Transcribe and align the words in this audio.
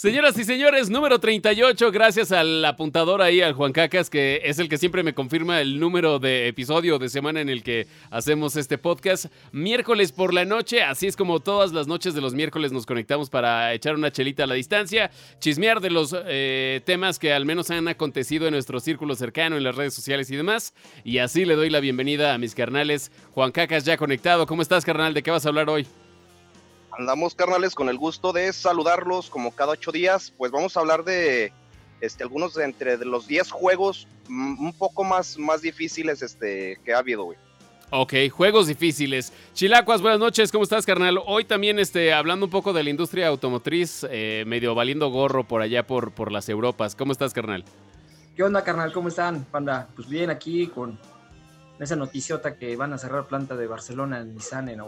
Señoras 0.00 0.38
y 0.38 0.44
señores, 0.44 0.88
número 0.88 1.18
38, 1.18 1.92
gracias 1.92 2.32
al 2.32 2.64
apuntador 2.64 3.20
ahí, 3.20 3.42
al 3.42 3.52
Juan 3.52 3.74
Cacas, 3.74 4.08
que 4.08 4.40
es 4.44 4.58
el 4.58 4.70
que 4.70 4.78
siempre 4.78 5.02
me 5.02 5.12
confirma 5.12 5.60
el 5.60 5.78
número 5.78 6.18
de 6.18 6.48
episodio 6.48 6.98
de 6.98 7.10
semana 7.10 7.42
en 7.42 7.50
el 7.50 7.62
que 7.62 7.86
hacemos 8.08 8.56
este 8.56 8.78
podcast. 8.78 9.26
Miércoles 9.52 10.12
por 10.12 10.32
la 10.32 10.46
noche, 10.46 10.82
así 10.82 11.06
es 11.06 11.16
como 11.16 11.40
todas 11.40 11.74
las 11.74 11.86
noches 11.86 12.14
de 12.14 12.22
los 12.22 12.32
miércoles 12.32 12.72
nos 12.72 12.86
conectamos 12.86 13.28
para 13.28 13.74
echar 13.74 13.94
una 13.94 14.10
chelita 14.10 14.44
a 14.44 14.46
la 14.46 14.54
distancia, 14.54 15.10
chismear 15.38 15.82
de 15.82 15.90
los 15.90 16.16
eh, 16.16 16.80
temas 16.86 17.18
que 17.18 17.34
al 17.34 17.44
menos 17.44 17.70
han 17.70 17.86
acontecido 17.86 18.46
en 18.46 18.54
nuestro 18.54 18.80
círculo 18.80 19.14
cercano, 19.16 19.58
en 19.58 19.64
las 19.64 19.76
redes 19.76 19.92
sociales 19.92 20.30
y 20.30 20.36
demás. 20.36 20.72
Y 21.04 21.18
así 21.18 21.44
le 21.44 21.56
doy 21.56 21.68
la 21.68 21.80
bienvenida 21.80 22.32
a 22.32 22.38
mis 22.38 22.54
carnales. 22.54 23.12
Juan 23.34 23.52
Cacas 23.52 23.84
ya 23.84 23.98
conectado. 23.98 24.46
¿Cómo 24.46 24.62
estás, 24.62 24.82
carnal? 24.82 25.12
¿De 25.12 25.22
qué 25.22 25.30
vas 25.30 25.44
a 25.44 25.50
hablar 25.50 25.68
hoy? 25.68 25.86
Andamos, 27.00 27.34
carnales, 27.34 27.74
con 27.74 27.88
el 27.88 27.96
gusto 27.96 28.30
de 28.30 28.52
saludarlos 28.52 29.30
como 29.30 29.52
cada 29.52 29.72
ocho 29.72 29.90
días. 29.90 30.34
Pues 30.36 30.52
vamos 30.52 30.76
a 30.76 30.80
hablar 30.80 31.02
de 31.02 31.50
este, 32.02 32.22
algunos 32.24 32.52
de 32.52 32.64
entre 32.64 32.98
de 32.98 33.06
los 33.06 33.26
diez 33.26 33.50
juegos 33.50 34.06
un 34.28 34.74
poco 34.76 35.02
más, 35.02 35.38
más 35.38 35.62
difíciles 35.62 36.20
este, 36.20 36.78
que 36.84 36.92
ha 36.92 36.98
habido, 36.98 37.24
güey. 37.24 37.38
Ok, 37.88 38.12
juegos 38.30 38.66
difíciles. 38.66 39.32
Chilacuas, 39.54 40.02
buenas 40.02 40.20
noches, 40.20 40.52
¿cómo 40.52 40.62
estás, 40.62 40.84
carnal? 40.84 41.18
Hoy 41.24 41.46
también 41.46 41.78
este, 41.78 42.12
hablando 42.12 42.44
un 42.44 42.50
poco 42.50 42.74
de 42.74 42.82
la 42.82 42.90
industria 42.90 43.28
automotriz, 43.28 44.06
eh, 44.10 44.44
medio 44.46 44.74
valiendo 44.74 45.08
gorro 45.08 45.44
por 45.44 45.62
allá 45.62 45.86
por, 45.86 46.12
por 46.12 46.30
las 46.30 46.50
Europas. 46.50 46.94
¿Cómo 46.96 47.12
estás, 47.12 47.32
carnal? 47.32 47.64
¿Qué 48.36 48.42
onda, 48.42 48.62
carnal? 48.62 48.92
¿Cómo 48.92 49.08
están, 49.08 49.44
panda? 49.44 49.88
Pues 49.96 50.06
bien, 50.06 50.28
aquí 50.28 50.66
con 50.66 50.98
esa 51.78 51.96
noticiota 51.96 52.58
que 52.58 52.76
van 52.76 52.92
a 52.92 52.98
cerrar 52.98 53.26
planta 53.26 53.56
de 53.56 53.66
Barcelona 53.66 54.20
en 54.20 54.34
Nissan 54.34 54.68
en, 54.68 54.82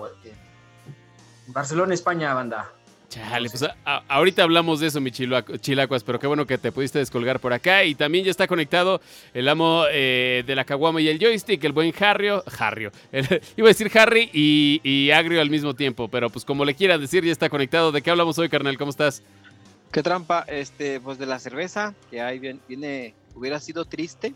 Barcelona, 1.46 1.94
España, 1.94 2.34
banda. 2.34 2.72
Chale, 3.12 3.50
pues 3.50 3.62
ahorita 3.84 4.42
hablamos 4.42 4.80
de 4.80 4.86
eso, 4.86 4.98
mi 4.98 5.10
chilacuas, 5.10 6.02
pero 6.02 6.18
qué 6.18 6.26
bueno 6.26 6.46
que 6.46 6.56
te 6.56 6.72
pudiste 6.72 6.98
descolgar 6.98 7.40
por 7.40 7.52
acá. 7.52 7.84
Y 7.84 7.94
también 7.94 8.24
ya 8.24 8.30
está 8.30 8.46
conectado 8.46 9.02
el 9.34 9.50
amo 9.50 9.84
eh, 9.90 10.42
de 10.46 10.54
la 10.54 10.64
caguama 10.64 10.98
y 11.02 11.08
el 11.08 11.18
joystick, 11.18 11.62
el 11.62 11.72
buen 11.72 11.92
Harrio. 12.00 12.42
Harrio. 12.58 12.90
iba 13.56 13.66
a 13.66 13.68
decir 13.68 13.90
Harry 13.98 14.30
y, 14.32 15.10
Agrio 15.10 15.42
al 15.42 15.50
mismo 15.50 15.74
tiempo, 15.74 16.08
pero 16.08 16.30
pues 16.30 16.46
como 16.46 16.64
le 16.64 16.74
quieras 16.74 17.00
decir, 17.00 17.22
ya 17.22 17.32
está 17.32 17.50
conectado. 17.50 17.92
¿De 17.92 18.00
qué 18.00 18.10
hablamos 18.10 18.38
hoy, 18.38 18.48
carnal? 18.48 18.78
¿Cómo 18.78 18.90
estás? 18.90 19.22
Qué 19.90 20.02
trampa, 20.02 20.46
este, 20.48 20.98
pues 20.98 21.18
de 21.18 21.26
la 21.26 21.38
cerveza, 21.38 21.94
que 22.10 22.22
ahí 22.22 22.38
viene, 22.38 23.14
hubiera 23.34 23.60
sido 23.60 23.84
triste 23.84 24.32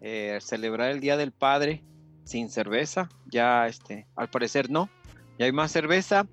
eh, 0.00 0.40
celebrar 0.42 0.90
el 0.90 0.98
Día 0.98 1.16
del 1.16 1.30
Padre 1.30 1.84
sin 2.24 2.50
cerveza. 2.50 3.08
Ya, 3.26 3.68
este, 3.68 4.08
al 4.16 4.28
parecer 4.28 4.70
no 4.70 4.90
ya 5.38 5.46
hay 5.46 5.52
más 5.52 5.72
cerveza 5.72 6.26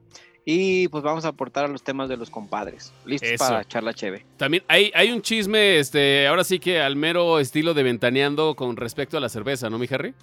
y 0.45 0.87
pues 0.89 1.03
vamos 1.03 1.25
a 1.25 1.29
aportar 1.29 1.65
a 1.65 1.67
los 1.67 1.83
temas 1.83 2.07
de 2.07 2.17
los 2.17 2.29
compadres. 2.29 2.93
Listos 3.05 3.31
para 3.39 3.65
charla 3.65 3.93
cheve. 3.93 4.25
También 4.37 4.63
hay, 4.67 4.91
hay 4.93 5.11
un 5.11 5.21
chisme, 5.21 5.79
este, 5.79 6.27
ahora 6.27 6.43
sí 6.43 6.59
que 6.59 6.79
al 6.79 6.95
mero 6.95 7.39
estilo 7.39 7.73
de 7.73 7.83
ventaneando 7.83 8.55
con 8.55 8.77
respecto 8.77 9.17
a 9.17 9.19
la 9.19 9.29
cerveza, 9.29 9.69
¿no, 9.69 9.79
mi 9.79 9.87
Harry? 9.89 10.13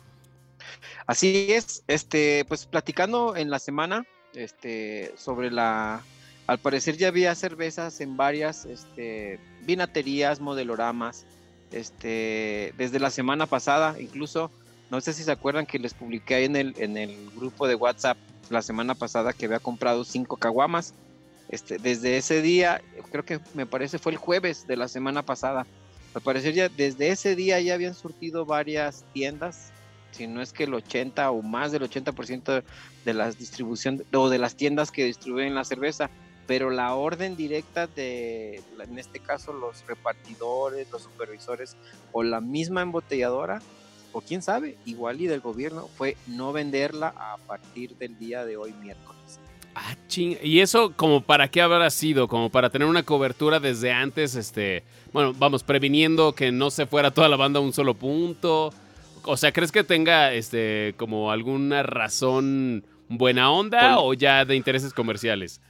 Así 1.07 1.49
es, 1.51 1.83
este, 1.89 2.45
pues 2.47 2.67
platicando 2.67 3.37
en 3.37 3.51
la 3.51 3.59
semana, 3.59 4.07
este, 4.35 5.13
sobre 5.17 5.51
la, 5.51 6.03
al 6.47 6.59
parecer 6.59 6.97
ya 6.97 7.09
había 7.09 7.35
cervezas 7.35 8.01
en 8.01 8.17
varias, 8.17 8.65
este, 8.65 9.41
vinaterías, 9.63 10.41
modeloramas, 10.41 11.27
este, 11.73 12.73
desde 12.79 13.01
la 13.01 13.11
semana 13.11 13.47
pasada, 13.47 13.97
incluso, 14.01 14.53
no 14.91 15.01
sé 15.01 15.13
si 15.13 15.25
se 15.25 15.33
acuerdan 15.33 15.67
que 15.67 15.81
les 15.81 15.95
publiqué 15.95 16.37
ahí 16.37 16.45
en 16.45 16.55
el, 16.55 16.75
en 16.79 16.97
el 16.97 17.31
grupo 17.35 17.67
de 17.67 17.75
WhatsApp 17.75 18.17
la 18.53 18.63
semana 18.63 18.95
pasada 18.95 19.33
que 19.33 19.47
había 19.47 19.59
comprado 19.59 20.05
cinco 20.05 20.37
caguamas. 20.37 20.95
Este, 21.49 21.79
desde 21.79 22.17
ese 22.17 22.41
día, 22.41 22.81
creo 23.11 23.25
que 23.25 23.41
me 23.55 23.67
parece 23.67 23.99
fue 23.99 24.13
el 24.13 24.19
jueves 24.19 24.67
de 24.67 24.77
la 24.77 24.89
semana 24.89 25.23
pasada, 25.23 25.67
al 26.15 26.21
parecer 26.21 26.55
ya 26.55 26.69
desde 26.69 27.09
ese 27.09 27.35
día 27.37 27.61
ya 27.61 27.75
habían 27.75 27.95
surtido 27.95 28.45
varias 28.45 29.05
tiendas, 29.13 29.73
si 30.11 30.27
no 30.27 30.43
es 30.43 30.53
que 30.53 30.65
el 30.65 30.75
80 30.75 31.31
o 31.31 31.43
más 31.43 31.73
del 31.73 31.83
80% 31.83 32.63
de 33.05 33.15
las 33.15 33.39
distribución 33.39 34.05
o 34.13 34.29
de 34.29 34.39
las 34.39 34.55
tiendas 34.55 34.91
que 34.91 35.05
distribuyen 35.05 35.55
la 35.55 35.65
cerveza, 35.65 36.11
pero 36.47 36.71
la 36.71 36.95
orden 36.95 37.35
directa 37.35 37.87
de, 37.87 38.63
en 38.79 38.99
este 38.99 39.21
caso, 39.21 39.55
los 39.55 39.87
repartidores, 39.87 40.91
los 40.91 41.03
supervisores 41.03 41.77
o 42.13 42.23
la 42.23 42.41
misma 42.41 42.83
embotelladora, 42.83 43.63
o 44.13 44.21
quién 44.21 44.43
sabe, 44.43 44.77
igual 44.85 45.21
y 45.21 45.27
del 45.27 45.41
gobierno, 45.41 45.89
fue 45.97 46.17
no 46.27 46.53
venderla 46.53 47.15
a 47.17 47.37
partir 47.47 47.97
del 47.97 48.19
día 48.19 48.45
de 48.45 48.57
hoy 48.57 48.73
miércoles. 48.75 49.41
Ah, 49.75 49.97
ching. 50.07 50.37
¿Y 50.43 50.61
eso 50.61 50.93
como 50.95 51.23
para 51.23 51.49
qué 51.49 51.63
habrá 51.63 51.89
sido? 51.91 52.29
Como 52.29 52.51
para 52.51 52.71
tener 52.71 52.87
una 52.87 53.05
cobertura 53.05 53.59
desde 53.59 53.91
antes, 53.91 54.35
este, 54.35 54.85
bueno, 55.13 55.33
vamos, 55.39 55.63
previniendo 55.63 56.35
que 56.35 56.53
no 56.53 56.71
se 56.71 56.87
fuera 56.87 57.11
toda 57.11 57.29
la 57.29 57.37
banda 57.37 57.59
a 57.59 57.63
un 57.63 57.73
solo 57.73 57.95
punto. 57.95 58.73
O 59.25 59.37
sea, 59.37 59.53
¿crees 59.53 59.73
que 59.73 59.85
tenga 59.85 60.33
este 60.33 60.95
como 60.99 61.31
alguna 61.31 61.83
razón 61.83 62.85
buena 63.09 63.51
onda 63.51 63.99
o 64.01 64.13
ya 64.15 64.45
de 64.45 64.57
intereses 64.57 64.93
comerciales? 64.93 65.61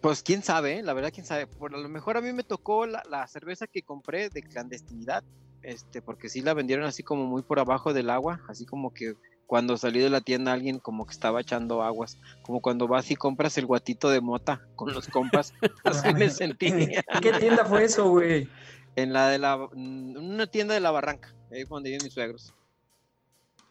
Pues 0.00 0.22
quién 0.22 0.42
sabe, 0.42 0.78
¿eh? 0.78 0.82
la 0.82 0.94
verdad 0.94 1.12
quién 1.12 1.26
sabe. 1.26 1.46
Por 1.46 1.72
lo 1.72 1.88
mejor 1.88 2.16
a 2.16 2.20
mí 2.20 2.32
me 2.32 2.44
tocó 2.44 2.86
la, 2.86 3.02
la 3.10 3.26
cerveza 3.26 3.66
que 3.66 3.82
compré 3.82 4.30
de 4.30 4.42
clandestinidad 4.42 5.22
este, 5.62 6.02
porque 6.02 6.28
sí 6.28 6.40
la 6.40 6.54
vendieron 6.54 6.84
así 6.84 7.02
como 7.02 7.26
muy 7.26 7.42
por 7.42 7.58
abajo 7.58 7.92
del 7.92 8.10
agua, 8.10 8.40
así 8.48 8.66
como 8.66 8.92
que 8.92 9.14
cuando 9.46 9.76
salí 9.76 10.00
de 10.00 10.10
la 10.10 10.20
tienda 10.20 10.52
alguien 10.52 10.78
como 10.78 11.04
que 11.04 11.12
estaba 11.12 11.40
echando 11.40 11.82
aguas, 11.82 12.18
como 12.42 12.60
cuando 12.60 12.88
vas 12.88 13.10
y 13.10 13.16
compras 13.16 13.58
el 13.58 13.66
guatito 13.66 14.08
de 14.08 14.20
mota 14.20 14.66
con 14.76 14.92
los 14.92 15.08
compas, 15.08 15.52
así 15.84 16.14
me 16.14 16.30
sentí. 16.30 16.72
¿Qué 17.20 17.32
tienda 17.38 17.64
fue 17.64 17.84
eso, 17.84 18.08
güey? 18.08 18.48
En 18.96 19.12
la 19.12 19.28
de 19.28 19.38
la, 19.38 19.56
una 19.56 20.46
tienda 20.46 20.74
de 20.74 20.80
la 20.80 20.90
barranca, 20.90 21.34
ahí 21.50 21.64
donde 21.64 21.90
viven 21.90 22.04
mis 22.04 22.14
suegros. 22.14 22.54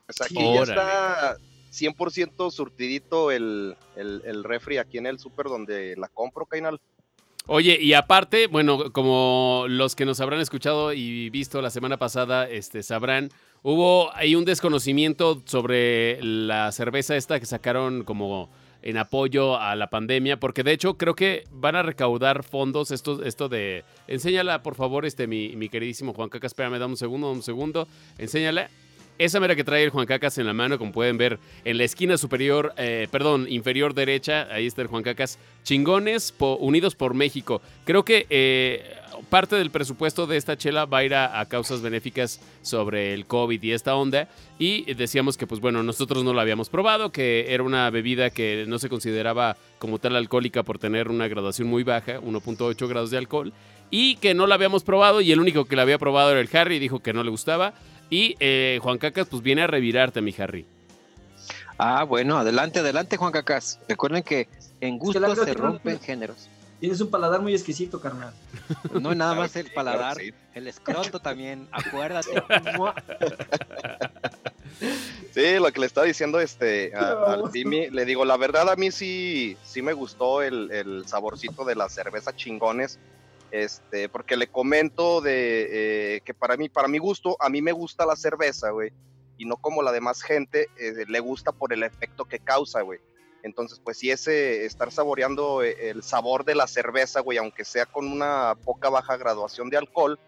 Pues 0.06 0.22
aquí 0.22 0.54
ya 0.54 0.64
está 0.64 1.38
100% 1.72 2.52
surtidito 2.52 3.32
el, 3.32 3.76
el, 3.96 4.22
el, 4.26 4.44
refri 4.44 4.78
aquí 4.78 4.98
en 4.98 5.08
el 5.08 5.20
súper 5.20 5.48
donde 5.48 5.96
la 5.96 6.10
compro, 6.10 6.46
Cainal. 6.46 6.80
Oye, 7.48 7.78
y 7.82 7.94
aparte, 7.94 8.48
bueno, 8.48 8.92
como 8.92 9.66
los 9.68 9.96
que 9.96 10.06
nos 10.06 10.22
habrán 10.22 10.40
escuchado 10.40 10.94
y 10.94 11.30
visto 11.32 11.62
la 11.62 11.72
semana 11.72 11.98
pasada, 11.98 12.48
este, 12.48 12.84
sabrán, 12.84 13.30
hubo 13.64 14.16
ahí 14.16 14.36
un 14.36 14.46
desconocimiento 14.46 15.42
sobre 15.46 16.22
la 16.24 16.72
cerveza 16.72 17.16
esta 17.16 17.40
que 17.40 17.48
sacaron 17.48 18.04
como 18.04 18.50
en 18.84 18.98
apoyo 18.98 19.60
a 19.60 19.76
la 19.76 19.90
pandemia, 19.90 20.40
porque 20.40 20.64
de 20.64 20.74
hecho 20.74 20.98
creo 20.98 21.16
que 21.16 21.44
van 21.52 21.76
a 21.76 21.84
recaudar 21.84 22.44
fondos, 22.44 22.92
esto, 22.92 23.24
esto 23.24 23.50
de... 23.50 23.84
Enséñala, 24.08 24.64
por 24.64 24.76
favor, 24.76 25.06
este, 25.06 25.28
mi, 25.28 25.56
mi 25.56 25.70
queridísimo 25.70 26.14
Juan 26.14 26.30
Caca, 26.30 26.48
espérame, 26.48 26.80
dame 26.80 26.94
un 26.94 26.98
segundo, 26.98 27.32
un 27.32 27.44
segundo, 27.44 27.88
enséñala. 28.18 28.70
Esa 29.18 29.40
mera 29.40 29.56
que 29.56 29.64
trae 29.64 29.84
el 29.84 29.90
Juan 29.90 30.06
Cacas 30.06 30.38
en 30.38 30.48
la 30.48 30.54
mano, 30.54 30.78
como 30.78 30.92
pueden 30.92 31.18
ver 31.18 31.40
en 31.64 31.78
la 31.78 31.84
esquina 31.84 32.18
superior, 32.18 32.74
eh, 32.78 33.08
perdón, 33.12 33.46
inferior 33.50 33.94
derecha, 33.94 34.48
ahí 34.52 34.66
está 34.66 34.82
el 34.82 34.88
Juan 34.88 35.04
Cacas. 35.04 35.38
Chingones 35.64 36.34
unidos 36.40 36.96
por 36.96 37.14
México. 37.14 37.62
Creo 37.86 38.04
que 38.04 38.26
eh, 38.30 38.96
parte 39.30 39.56
del 39.56 39.72
presupuesto 39.72 40.28
de 40.28 40.38
esta 40.38 40.58
chela 40.58 40.86
va 40.86 41.00
a 41.00 41.04
ir 41.04 41.16
a, 41.16 41.46
causas 41.46 41.82
benéficas 41.82 42.40
sobre 42.62 43.14
el 43.14 43.26
COVID 43.26 43.62
y 43.62 43.72
esta 43.72 43.96
onda. 43.96 44.28
Y 44.58 44.94
decíamos 44.94 45.38
que, 45.38 45.48
pues 45.48 45.60
bueno, 45.60 45.84
nosotros 45.84 46.24
no 46.24 46.34
la 46.34 46.42
habíamos 46.42 46.70
probado, 46.70 47.12
que 47.12 47.54
era 47.54 47.64
una 47.64 47.90
bebida 47.90 48.30
que 48.30 48.66
no 48.68 48.80
se 48.80 48.90
consideraba 48.90 49.58
como 49.80 50.00
tal 50.00 50.16
alcohólica 50.16 50.64
por 50.64 50.80
tener 50.80 51.10
una 51.10 51.28
graduación 51.28 51.68
muy 51.68 51.84
baja, 51.84 52.20
1.8 52.20 52.88
grados 52.88 53.12
de 53.12 53.18
alcohol. 53.18 53.54
Y 53.90 54.16
que 54.18 54.34
no 54.34 54.48
la 54.48 54.56
habíamos 54.56 54.84
probado 54.84 55.20
y 55.20 55.32
el 55.32 55.40
único 55.40 55.66
que 55.66 55.76
la 55.76 55.82
había 55.82 55.98
probado 55.98 56.32
era 56.32 56.40
el 56.40 56.50
Harry 56.56 56.80
dijo 56.80 57.00
que 57.00 57.14
no 57.14 57.24
le 57.24 57.30
gustaba. 57.30 57.74
Y 58.12 58.36
eh, 58.42 58.78
Juan 58.84 58.98
Cacas, 58.98 59.26
pues 59.30 59.42
viene 59.42 59.64
a 59.64 59.68
revirarte, 59.68 60.22
mi 60.22 60.36
Harry. 60.38 60.66
Ah, 61.78 62.04
bueno, 62.04 62.38
adelante, 62.38 62.80
adelante, 62.80 63.16
Juan 63.16 63.32
Cacas. 63.32 63.80
Recuerden 63.88 64.22
que 64.22 64.50
en 64.82 65.00
gusto 65.00 65.34
se 65.34 65.54
rompen 65.54 65.98
géneros. 66.00 66.50
Tienes 66.82 67.00
un 67.00 67.10
paladar 67.10 67.42
muy 67.42 67.54
exquisito, 67.54 68.02
carnal. 68.02 68.34
No 69.00 69.16
nada 69.16 69.34
más 69.36 69.56
el 69.56 69.72
paladar, 69.72 70.18
el 70.54 70.68
escroto 70.68 71.20
también, 71.20 71.68
acuérdate. 71.72 72.44
Sí, 75.34 75.60
lo 75.60 75.72
que 75.72 75.80
le 75.80 75.86
estaba 75.86 76.08
diciendo 76.08 76.40
este 76.40 76.94
al 76.96 77.52
Timmy, 77.52 77.90
le 77.90 78.04
digo, 78.04 78.26
la 78.26 78.36
verdad 78.36 78.70
a 78.70 78.76
mí 78.76 78.90
sí, 78.90 79.56
sí 79.64 79.82
me 79.82 79.94
gustó 79.94 80.42
el, 80.42 80.72
el 80.72 81.08
saborcito 81.08 81.64
de 81.66 81.76
la 81.76 81.88
cerveza 81.88 82.36
chingones 82.36 82.98
este, 83.52 84.10
porque 84.10 84.38
le 84.38 84.48
comento 84.48 85.22
de 85.22 86.16
eh, 86.16 86.22
que 86.22 86.34
para 86.34 86.58
mí, 86.58 86.70
para 86.70 86.88
mi 86.88 86.98
gusto, 86.98 87.36
a 87.40 87.50
mí 87.50 87.62
me 87.62 87.74
gusta 87.74 88.06
la 88.06 88.16
cerveza, 88.16 88.72
güey, 88.72 88.92
y 89.38 89.46
no 89.46 89.58
como 89.58 89.84
la 89.84 89.92
demás 89.92 90.22
gente, 90.22 90.70
eh, 90.78 91.06
le 91.08 91.20
gusta 91.20 91.52
por 91.52 91.74
el 91.74 91.84
efecto 91.84 92.26
que 92.26 92.40
causa, 92.40 92.82
güey. 92.82 93.00
Entonces, 93.44 93.82
pues 93.84 93.98
sí, 93.98 94.12
ese 94.12 94.66
estar 94.66 94.92
saboreando 94.92 95.64
eh, 95.64 95.90
el 95.90 96.04
sabor 96.04 96.46
de 96.46 96.56
la 96.56 96.68
cerveza, 96.68 97.22
güey, 97.22 97.38
aunque 97.38 97.66
sea 97.66 97.86
con 97.86 98.08
una 98.08 98.56
poca 98.64 98.90
baja 98.90 99.18
graduación 99.18 99.70
de 99.70 99.78
alcohol, 99.78 100.20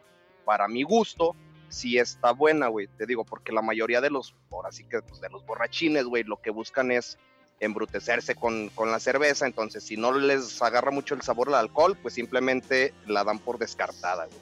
para 0.45 0.67
mi 0.67 0.83
gusto, 0.83 1.35
sí 1.69 1.97
está 1.97 2.31
buena, 2.31 2.67
güey. 2.67 2.87
Te 2.87 3.05
digo, 3.05 3.23
porque 3.23 3.51
la 3.51 3.61
mayoría 3.61 4.01
de 4.01 4.09
los, 4.09 4.35
ahora 4.51 4.71
sí 4.71 4.83
que 4.85 5.01
pues, 5.01 5.21
de 5.21 5.29
los 5.29 5.45
borrachines, 5.45 6.05
güey, 6.05 6.23
lo 6.23 6.41
que 6.41 6.49
buscan 6.49 6.91
es 6.91 7.17
embrutecerse 7.63 8.35
con, 8.35 8.69
con 8.69 8.91
la 8.91 8.99
cerveza, 8.99 9.45
entonces 9.45 9.83
si 9.83 9.97
no 9.97 10.11
les 10.17 10.61
agarra 10.61 10.91
mucho 10.91 11.15
el 11.15 11.21
sabor 11.21 11.49
al 11.49 11.55
alcohol, 11.55 11.97
pues 12.01 12.13
simplemente 12.13 12.93
la 13.07 13.23
dan 13.23 13.39
por 13.39 13.57
descartada. 13.59 14.25
güey. 14.25 14.37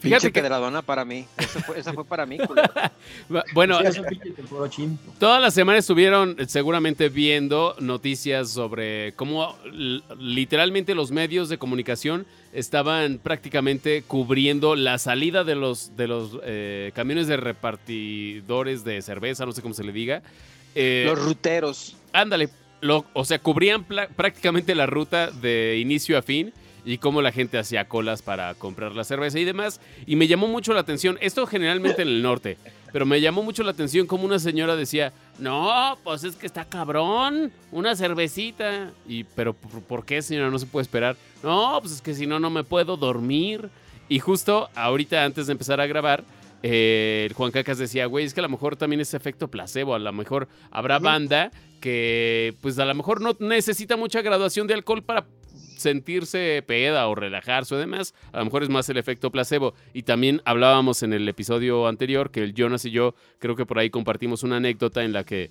Fíjate 0.00 0.26
que 0.26 0.32
que- 0.34 0.42
pedradona 0.42 0.82
para 0.82 1.06
mí. 1.06 1.24
Esa 1.38 1.60
fue, 1.62 1.78
esa 1.80 1.92
fue 1.94 2.04
para 2.04 2.26
mí. 2.26 2.36
Bueno, 3.54 3.78
Sí, 3.80 3.86
es 3.86 3.98
un 3.98 4.04
pinche 4.04 4.30
teporochín. 4.32 4.98
Toda 5.18 5.40
la 5.40 5.50
semana 5.50 5.78
estuvieron 5.78 6.36
eh, 6.38 6.44
seguramente 6.46 7.08
viendo 7.08 7.74
noticias 7.80 8.50
sobre 8.50 9.14
cómo 9.14 9.56
literalmente 10.18 10.94
los 10.94 11.10
medios 11.10 11.48
de 11.48 11.56
comunicación 11.56 12.26
estaban 12.52 13.18
prácticamente 13.18 14.02
cubriendo 14.06 14.76
la 14.76 14.98
salida 14.98 15.42
de 15.42 15.54
los, 15.54 15.96
de 15.96 16.06
los 16.08 16.38
eh, 16.44 16.92
camiones 16.94 17.26
de 17.26 17.36
repartidores 17.38 18.84
de 18.84 19.00
cerveza, 19.02 19.46
no 19.46 19.52
sé 19.52 19.62
cómo 19.62 19.74
se 19.74 19.84
le 19.84 19.92
diga. 19.92 20.22
Eh, 20.74 21.04
Los 21.06 21.18
ruteros. 21.24 21.96
Ándale, 22.12 22.48
o 23.12 23.24
sea, 23.24 23.38
cubrían 23.38 23.84
prácticamente 23.84 24.74
la 24.74 24.86
ruta 24.86 25.30
de 25.30 25.78
inicio 25.78 26.18
a 26.18 26.22
fin 26.22 26.52
y 26.84 26.98
cómo 26.98 27.22
la 27.22 27.32
gente 27.32 27.58
hacía 27.58 27.88
colas 27.88 28.22
para 28.22 28.54
comprar 28.54 28.94
la 28.94 29.04
cerveza 29.04 29.38
y 29.38 29.44
demás. 29.44 29.80
Y 30.06 30.16
me 30.16 30.26
llamó 30.26 30.46
mucho 30.46 30.74
la 30.74 30.80
atención, 30.80 31.18
esto 31.20 31.46
generalmente 31.46 32.02
en 32.02 32.08
el 32.08 32.22
norte, 32.22 32.58
pero 32.92 33.06
me 33.06 33.20
llamó 33.20 33.42
mucho 33.42 33.62
la 33.62 33.72
atención 33.72 34.06
como 34.06 34.24
una 34.24 34.38
señora 34.38 34.76
decía, 34.76 35.12
no, 35.38 35.98
pues 36.04 36.24
es 36.24 36.36
que 36.36 36.46
está 36.46 36.64
cabrón, 36.64 37.52
una 37.72 37.96
cervecita. 37.96 38.92
Y, 39.08 39.24
pero 39.24 39.52
¿por, 39.52 39.82
por 39.82 40.04
qué, 40.04 40.22
señora? 40.22 40.50
No 40.50 40.58
se 40.58 40.66
puede 40.66 40.82
esperar. 40.82 41.16
No, 41.42 41.78
pues 41.80 41.94
es 41.94 42.00
que 42.00 42.14
si 42.14 42.26
no, 42.26 42.38
no 42.38 42.50
me 42.50 42.64
puedo 42.64 42.96
dormir. 42.96 43.68
Y 44.08 44.18
justo 44.18 44.68
ahorita, 44.74 45.24
antes 45.24 45.46
de 45.46 45.52
empezar 45.52 45.80
a 45.80 45.86
grabar, 45.86 46.22
eh, 46.62 47.26
el 47.28 47.34
Juan 47.34 47.50
Cacas 47.50 47.78
decía, 47.78 48.06
güey, 48.06 48.24
es 48.24 48.34
que 48.34 48.40
a 48.40 48.42
lo 48.42 48.48
mejor 48.48 48.76
también 48.76 49.00
es 49.00 49.14
efecto 49.14 49.50
placebo, 49.50 49.94
a 49.94 49.98
lo 49.98 50.12
mejor 50.12 50.48
habrá 50.70 50.98
banda 50.98 51.50
que 51.80 52.54
pues 52.62 52.78
a 52.78 52.84
lo 52.86 52.94
mejor 52.94 53.20
no 53.20 53.36
necesita 53.40 53.96
mucha 53.96 54.22
graduación 54.22 54.66
de 54.66 54.74
alcohol 54.74 55.02
para 55.02 55.26
sentirse 55.76 56.64
peda 56.66 57.06
o 57.08 57.14
relajarse 57.14 57.74
o 57.74 57.78
demás, 57.78 58.14
a 58.32 58.38
lo 58.38 58.46
mejor 58.46 58.62
es 58.62 58.68
más 58.68 58.88
el 58.88 58.96
efecto 58.96 59.30
placebo. 59.30 59.74
Y 59.92 60.02
también 60.02 60.40
hablábamos 60.44 61.02
en 61.02 61.12
el 61.12 61.28
episodio 61.28 61.86
anterior 61.86 62.30
que 62.30 62.42
el 62.42 62.54
Jonas 62.54 62.84
y 62.84 62.90
yo 62.90 63.14
creo 63.38 63.56
que 63.56 63.66
por 63.66 63.78
ahí 63.78 63.90
compartimos 63.90 64.42
una 64.42 64.56
anécdota 64.56 65.04
en 65.04 65.12
la 65.12 65.24
que 65.24 65.50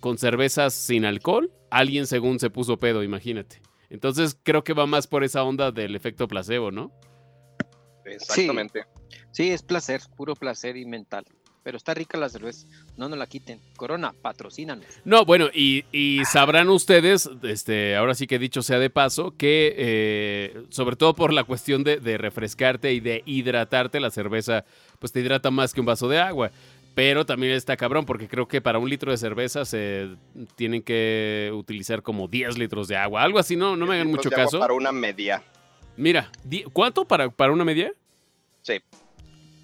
con 0.00 0.18
cervezas 0.18 0.74
sin 0.74 1.04
alcohol, 1.04 1.50
alguien 1.70 2.06
según 2.06 2.38
se 2.38 2.50
puso 2.50 2.76
pedo, 2.76 3.02
imagínate. 3.02 3.62
Entonces 3.88 4.38
creo 4.42 4.62
que 4.62 4.72
va 4.72 4.86
más 4.86 5.06
por 5.06 5.24
esa 5.24 5.42
onda 5.42 5.72
del 5.72 5.96
efecto 5.96 6.28
placebo, 6.28 6.70
¿no? 6.70 6.92
Exactamente. 8.04 8.82
Sí, 8.82 8.99
es 9.38 9.62
placer, 9.62 10.00
puro 10.16 10.34
placer 10.34 10.76
y 10.76 10.84
mental. 10.84 11.24
Pero 11.62 11.76
está 11.76 11.92
rica 11.92 12.16
la 12.16 12.30
cerveza. 12.30 12.66
No 12.96 13.08
nos 13.08 13.18
la 13.18 13.26
quiten. 13.26 13.60
Corona, 13.76 14.14
patrocínanos. 14.22 14.86
No, 15.04 15.26
bueno, 15.26 15.48
y, 15.52 15.84
y 15.92 16.24
sabrán 16.24 16.70
ustedes, 16.70 17.28
este, 17.42 17.96
ahora 17.96 18.14
sí 18.14 18.26
que 18.26 18.38
dicho 18.38 18.62
sea 18.62 18.78
de 18.78 18.88
paso, 18.88 19.34
que 19.36 19.74
eh, 19.76 20.62
sobre 20.70 20.96
todo 20.96 21.14
por 21.14 21.34
la 21.34 21.44
cuestión 21.44 21.84
de, 21.84 21.98
de 21.98 22.16
refrescarte 22.16 22.94
y 22.94 23.00
de 23.00 23.22
hidratarte, 23.26 24.00
la 24.00 24.10
cerveza 24.10 24.64
pues 24.98 25.12
te 25.12 25.20
hidrata 25.20 25.50
más 25.50 25.74
que 25.74 25.80
un 25.80 25.86
vaso 25.86 26.08
de 26.08 26.18
agua. 26.18 26.50
Pero 26.94 27.24
también 27.24 27.52
está 27.52 27.76
cabrón, 27.76 28.04
porque 28.04 28.26
creo 28.26 28.48
que 28.48 28.60
para 28.60 28.78
un 28.78 28.88
litro 28.88 29.12
de 29.12 29.18
cerveza 29.18 29.64
se 29.64 30.08
tienen 30.56 30.82
que 30.82 31.50
utilizar 31.54 32.02
como 32.02 32.26
10 32.26 32.58
litros 32.58 32.88
de 32.88 32.96
agua. 32.96 33.22
Algo 33.22 33.38
así, 33.38 33.54
no, 33.54 33.76
no 33.76 33.86
me 33.86 33.94
hagan 33.94 34.08
mucho 34.08 34.28
de 34.28 34.34
agua 34.34 34.44
caso. 34.46 34.58
Para 34.58 34.74
una 34.74 34.92
media. 34.92 35.42
Mira, 35.96 36.30
¿cuánto 36.72 37.04
para, 37.04 37.28
para 37.30 37.52
una 37.52 37.64
media? 37.64 37.92
Sí. 38.62 38.80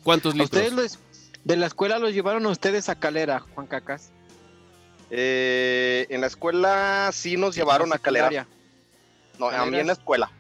¿Cuántos 0.07 0.35
¿A 0.35 0.37
litros? 0.37 0.63
ustedes 0.63 0.73
los- 0.73 0.99
de 1.43 1.57
la 1.57 1.67
escuela 1.67 1.99
los 1.99 2.15
llevaron 2.15 2.47
a 2.47 2.51
ustedes 2.51 2.89
a 2.89 2.95
Calera, 2.95 3.41
Juan 3.41 3.67
Cacas? 3.67 4.13
Eh, 5.11 6.07
en 6.11 6.21
la 6.21 6.29
escuela 6.29 7.11
sí 7.13 7.37
nos 7.37 7.57
llevaron 7.57 7.93
a 7.93 7.99
Calera. 7.99 8.47
No, 9.41 9.49
a 9.49 9.67
mí 9.67 9.77
en 9.81 9.89
la 9.89 9.95
escuela. 9.95 10.31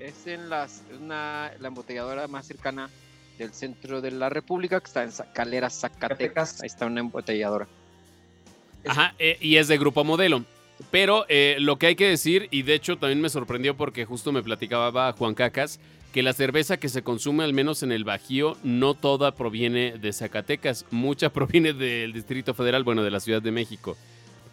Es 0.00 0.26
en 0.26 0.48
las, 0.48 0.82
una, 0.98 1.52
la 1.60 1.68
embotelladora 1.68 2.26
más 2.26 2.46
cercana 2.46 2.88
del 3.36 3.52
centro 3.52 4.00
de 4.00 4.12
la 4.12 4.30
República, 4.30 4.80
que 4.80 4.86
está 4.86 5.02
en 5.04 5.10
Calera, 5.34 5.68
Zacatecas. 5.68 6.08
Zacatecas. 6.08 6.62
Ahí 6.62 6.66
está 6.68 6.86
una 6.86 7.00
embotelladora. 7.00 7.68
Ajá, 8.86 9.14
eh, 9.18 9.36
y 9.42 9.56
es 9.58 9.68
de 9.68 9.76
Grupo 9.76 10.04
Modelo. 10.04 10.42
Pero 10.90 11.26
eh, 11.28 11.56
lo 11.60 11.78
que 11.78 11.88
hay 11.88 11.96
que 11.96 12.08
decir, 12.08 12.48
y 12.50 12.62
de 12.62 12.74
hecho 12.74 12.96
también 12.96 13.20
me 13.20 13.28
sorprendió 13.28 13.76
porque 13.76 14.06
justo 14.06 14.32
me 14.32 14.42
platicaba 14.42 15.12
Juan 15.12 15.34
Cacas, 15.34 15.78
que 16.12 16.22
la 16.22 16.34
cerveza 16.34 16.76
que 16.76 16.88
se 16.88 17.02
consume 17.02 17.42
al 17.42 17.54
menos 17.54 17.82
en 17.82 17.90
el 17.90 18.04
Bajío, 18.04 18.56
no 18.62 18.94
toda 18.94 19.34
proviene 19.34 19.98
de 19.98 20.12
Zacatecas, 20.12 20.84
mucha 20.90 21.30
proviene 21.32 21.72
del 21.72 22.12
Distrito 22.12 22.54
Federal, 22.54 22.84
bueno, 22.84 23.02
de 23.02 23.10
la 23.10 23.20
Ciudad 23.20 23.42
de 23.42 23.50
México. 23.50 23.96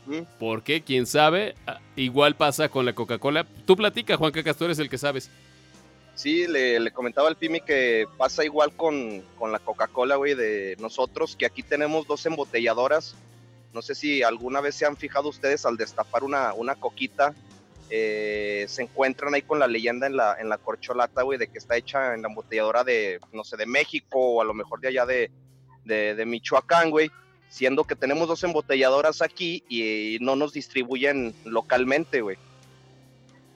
Ujú. 0.08 0.26
¿Por 0.40 0.64
qué? 0.64 0.82
¿Quién 0.82 1.06
sabe? 1.06 1.56
Ah, 1.68 1.80
Igual 1.96 2.36
pasa 2.36 2.70
con 2.70 2.86
la 2.86 2.94
Coca-Cola. 2.94 3.46
Tú 3.66 3.76
platica, 3.76 4.18
Juan 4.18 4.32
Cacas, 4.32 4.58
tú 4.58 4.66
eres 4.66 4.80
el 4.80 4.90
que 4.90 4.98
sabes. 4.98 5.30
Sí, 6.16 6.48
le, 6.48 6.80
le 6.80 6.92
comentaba 6.92 7.28
al 7.28 7.36
Pimi 7.38 7.62
que 7.62 8.06
pasa 8.18 8.44
igual 8.44 8.74
con, 8.76 9.22
con 9.38 9.52
la 9.52 9.60
Coca-Cola, 9.60 10.16
güey, 10.16 10.36
de 10.36 10.76
nosotros, 10.80 11.36
que 11.36 11.46
aquí 11.46 11.64
tenemos 11.64 12.08
dos 12.08 12.26
embotelladoras. 12.26 13.16
No 13.74 13.82
sé 13.82 13.96
si 13.96 14.24
alguna 14.24 14.62
vez 14.62 14.76
se 14.76 14.86
han 14.86 14.98
fijado 14.98 15.30
ustedes 15.30 15.66
al 15.66 15.78
destapar 15.78 16.24
una, 16.24 16.54
una 16.54 16.76
coquita, 16.76 17.36
eh, 17.90 18.66
se 18.68 18.84
encuentran 18.84 19.34
ahí 19.34 19.42
con 19.42 19.60
la 19.60 19.68
leyenda 19.68 20.08
en 20.08 20.16
la, 20.18 20.36
en 20.40 20.50
la 20.50 20.58
corcholata, 20.58 21.22
güey, 21.24 21.38
de 21.40 21.48
que 21.48 21.58
está 21.58 21.76
hecha 21.76 22.14
en 22.14 22.22
la 22.22 22.28
embotelladora 22.30 22.84
de, 22.84 23.20
no 23.32 23.44
sé, 23.44 23.58
de 23.58 23.66
México 23.66 24.20
o 24.20 24.42
a 24.42 24.46
lo 24.46 24.54
mejor 24.54 24.80
de 24.80 24.90
allá 24.90 25.06
de, 25.06 25.32
de, 25.86 26.16
de 26.16 26.26
Michoacán, 26.26 26.90
güey. 26.92 27.12
Siendo 27.50 27.84
que 27.84 27.96
tenemos 27.96 28.28
dos 28.28 28.44
embotelladoras 28.44 29.24
aquí 29.24 29.64
y 29.68 30.20
no 30.22 30.36
nos 30.36 30.54
distribuyen 30.54 31.34
localmente, 31.46 32.22
güey. 32.22 32.38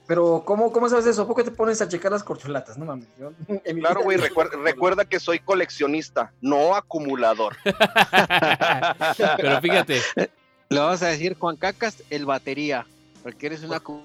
Pero, 0.08 0.44
¿cómo, 0.46 0.72
¿cómo 0.74 0.90
sabes 0.90 1.06
eso? 1.06 1.26
¿Por 1.28 1.36
qué 1.38 1.44
te 1.44 1.52
pones 1.52 1.80
a 1.82 1.88
checar 1.88 2.12
las 2.12 2.24
corcholatas? 2.24 2.78
No 2.78 2.86
mames. 2.86 3.08
yo- 3.20 3.32
en 3.64 3.76
mi 3.76 3.82
Claro, 3.82 4.02
güey, 4.02 4.18
recuerda, 4.18 5.06
que 5.06 5.20
soy 5.20 5.40
coleccionista, 5.40 6.34
no 6.42 6.76
acumulador. 6.76 7.56
Pero 9.38 9.62
fíjate, 9.62 10.02
Le 10.70 10.80
vamos 10.80 11.02
a 11.04 11.08
decir 11.08 11.36
Juan 11.38 11.56
Cacas, 11.56 12.04
el 12.10 12.26
batería, 12.26 12.86
porque 13.22 13.46
eres 13.48 13.64
una... 13.64 13.80
cu- 13.80 14.04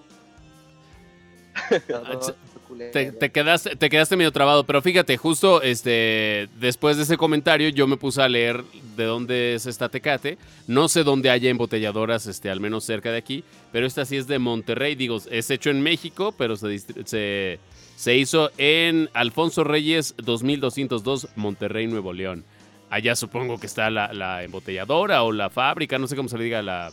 Te, 2.92 3.12
te 3.12 3.30
quedaste, 3.30 3.76
te 3.76 3.88
quedaste 3.88 4.16
medio 4.16 4.30
trabado, 4.30 4.64
pero 4.64 4.82
fíjate, 4.82 5.16
justo 5.16 5.62
este, 5.62 6.48
después 6.60 6.96
de 6.96 7.04
ese 7.04 7.16
comentario 7.16 7.70
yo 7.70 7.86
me 7.86 7.96
puse 7.96 8.22
a 8.22 8.28
leer 8.28 8.62
de 8.96 9.04
dónde 9.04 9.54
es 9.54 9.66
esta 9.66 9.88
Tecate. 9.88 10.38
No 10.66 10.88
sé 10.88 11.02
dónde 11.02 11.30
haya 11.30 11.50
embotelladoras, 11.50 12.26
este, 12.26 12.50
al 12.50 12.60
menos 12.60 12.84
cerca 12.84 13.10
de 13.10 13.18
aquí, 13.18 13.42
pero 13.72 13.86
esta 13.86 14.04
sí 14.04 14.16
es 14.16 14.26
de 14.26 14.38
Monterrey. 14.38 14.94
Digo, 14.94 15.18
es 15.30 15.50
hecho 15.50 15.70
en 15.70 15.82
México, 15.82 16.34
pero 16.36 16.56
se, 16.56 16.78
se, 16.78 17.58
se 17.96 18.16
hizo 18.16 18.50
en 18.58 19.08
Alfonso 19.14 19.64
Reyes 19.64 20.14
2202, 20.18 21.28
Monterrey, 21.36 21.86
Nuevo 21.86 22.12
León. 22.12 22.44
Allá 22.90 23.16
supongo 23.16 23.58
que 23.58 23.66
está 23.66 23.90
la, 23.90 24.12
la 24.12 24.44
embotelladora 24.44 25.22
o 25.22 25.32
la 25.32 25.50
fábrica, 25.50 25.98
no 25.98 26.06
sé 26.06 26.16
cómo 26.16 26.28
se 26.28 26.38
le 26.38 26.44
diga, 26.44 26.62
la, 26.62 26.90